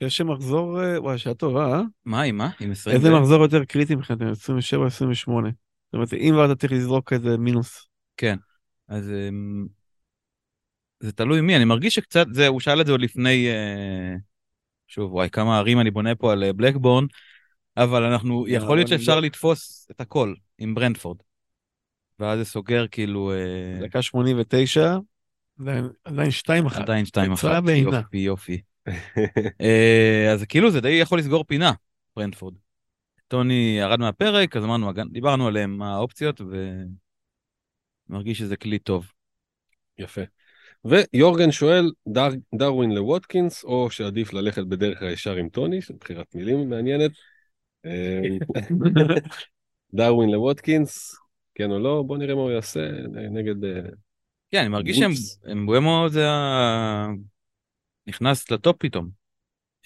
יש 0.00 0.20
מחזור, 0.20 0.82
אה, 0.82 1.02
וואי, 1.02 1.18
שעה 1.18 1.34
טובה, 1.34 1.72
אה? 1.72 1.82
מה, 2.04 2.22
עם 2.22 2.36
מה? 2.36 2.50
עם 2.60 2.70
20? 2.70 2.96
איזה 2.96 3.10
מחזור 3.10 3.42
יותר 3.42 3.64
קריטי 3.64 3.94
מבחינתם? 3.94 4.26
27 4.26 4.80
או 4.80 4.86
28? 4.86 5.48
זאת 5.48 5.94
אומרת, 5.94 6.12
אם 6.12 6.30
כבר 6.32 6.44
אתה 6.44 6.54
צריך 6.54 6.72
לזרוק 6.72 7.12
איזה 7.12 7.38
מינוס. 7.38 7.88
כן. 8.16 8.36
אז 8.88 9.12
זה 11.00 11.12
תלוי 11.12 11.40
מי, 11.40 11.56
אני 11.56 11.64
מרגיש 11.64 11.94
שקצת, 11.94 12.26
זה, 12.32 12.46
הוא 12.46 12.60
שאל 12.60 12.80
את 12.80 12.86
זה 12.86 12.92
עוד 12.92 13.00
לפני, 13.00 13.48
אה, 13.48 14.14
שוב, 14.88 15.12
וואי, 15.12 15.30
כמה 15.30 15.58
ערים 15.58 15.80
אני 15.80 15.90
בונה 15.90 16.14
פה 16.14 16.32
על 16.32 16.44
אה, 16.44 16.52
בלקבורן, 16.52 17.04
אבל 17.76 18.02
אנחנו, 18.02 18.48
יכול 18.48 18.76
להיות 18.76 18.88
שאפשר 18.88 19.14
זה- 19.14 19.20
לתפוס 19.20 19.88
את 19.90 20.00
הכל 20.00 20.34
עם 20.58 20.74
ברנדפורד. 20.74 21.16
ואז 22.18 22.38
זה 22.38 22.44
סוגר 22.44 22.86
כאילו, 22.90 23.32
אה, 23.32 23.86
דקה 23.86 24.02
89, 24.02 24.96
עדיין- 25.60 25.88
עדיין 26.04 26.30
2-1. 26.30 26.82
עדיין 26.82 27.04
2-1. 27.04 27.40
תוצאה 27.40 27.60
בעינה. 27.60 27.96
יופי, 27.96 28.18
יופי. 28.18 28.60
אה, 29.60 30.32
אז 30.32 30.44
כאילו 30.48 30.70
זה 30.70 30.80
די 30.80 30.88
יכול 30.88 31.18
לסגור 31.18 31.44
פינה, 31.44 31.72
ברנדפורד. 32.16 32.54
טוני 33.28 33.76
ירד 33.80 34.00
מהפרק, 34.00 34.56
אז 34.56 34.64
אמרנו, 34.64 34.92
דיברנו 35.12 35.46
עליהם, 35.46 35.78
מה 35.78 35.94
האופציות, 35.94 36.40
ומרגיש 38.08 38.38
שזה 38.38 38.56
כלי 38.56 38.78
טוב. 38.78 39.06
יפה. 39.98 40.20
ויורגן 40.84 41.52
שואל, 41.52 41.90
דר, 42.08 42.28
דרווין 42.54 42.90
לווטקינס, 42.94 43.64
או 43.64 43.90
שעדיף 43.90 44.32
ללכת 44.32 44.62
בדרך 44.64 45.02
הישר 45.02 45.34
עם 45.36 45.48
טוני, 45.48 45.80
בחירת 46.00 46.34
מילים 46.34 46.70
מעניינת. 46.70 47.10
אה, 47.86 48.20
דרווין 49.94 50.30
לווטקינס, 50.30 51.16
כן 51.54 51.70
או 51.70 51.78
לא, 51.78 52.02
בוא 52.06 52.18
נראה 52.18 52.34
מה 52.34 52.40
הוא 52.40 52.50
יעשה 52.50 52.80
נגד... 53.30 53.64
אה, 53.64 53.80
כן, 54.50 54.60
אני 54.60 54.68
מרגיש 54.68 54.98
וולפס. 54.98 55.40
שאמבואמו 55.46 56.06
זה 56.08 56.30
ה... 56.30 57.06
נכנס 58.06 58.50
לטופ 58.50 58.76
פתאום, 58.78 59.08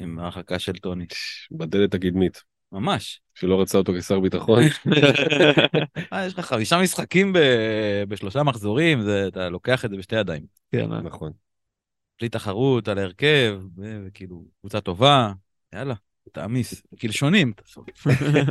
עם 0.00 0.18
ההרחקה 0.18 0.58
של 0.58 0.72
טוני. 0.72 1.06
בדלת 1.50 1.94
הקדמית, 1.94 2.42
ממש. 2.72 3.20
שלא 3.34 3.60
רצה 3.60 3.78
אותו 3.78 3.92
כשר 3.98 4.20
ביטחון. 4.20 4.62
אה, 6.12 6.26
יש 6.26 6.38
לך 6.38 6.46
חמישה 6.46 6.82
משחקים. 6.82 7.32
בשלושה 8.08 8.42
מחזורים. 8.42 8.98
אתה 9.28 9.48
לוקח 9.48 9.84
את 9.84 9.90
זה 9.90 9.96
בשתי 9.96 10.16
ידיים. 10.16 10.42
כן, 10.72 10.92
אה? 10.92 11.00
נכון. 11.00 11.32
בלי 12.20 12.28
תחרות 12.28 12.88
על 12.88 12.98
ההרכב, 12.98 13.60
וכאילו, 14.06 14.44
קבוצה 14.60 14.80
טובה, 14.80 15.32
יאללה, 15.72 15.94
תעמיס. 16.32 16.82
קלשונים, 16.98 17.52
תעשו 17.52 17.84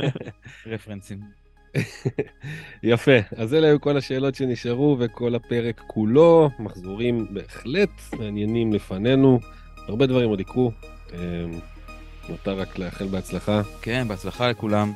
רפרנסים. 0.72 1.20
יפה, 2.82 3.18
אז 3.36 3.54
אלה 3.54 3.66
היו 3.66 3.80
כל 3.80 3.96
השאלות 3.96 4.34
שנשארו 4.34 4.96
וכל 5.00 5.34
הפרק 5.34 5.82
כולו, 5.86 6.50
מחזורים 6.58 7.26
בהחלט 7.30 7.90
מעניינים 8.18 8.72
לפנינו. 8.72 9.40
הרבה 9.88 10.06
דברים 10.06 10.30
עוד 10.30 10.40
יקרו. 10.40 10.72
אה, 11.12 11.18
נותר 12.28 12.58
רק 12.58 12.78
לאחל 12.78 13.06
בהצלחה. 13.06 13.62
כן, 13.82 14.08
בהצלחה 14.08 14.50
לכולם. 14.50 14.92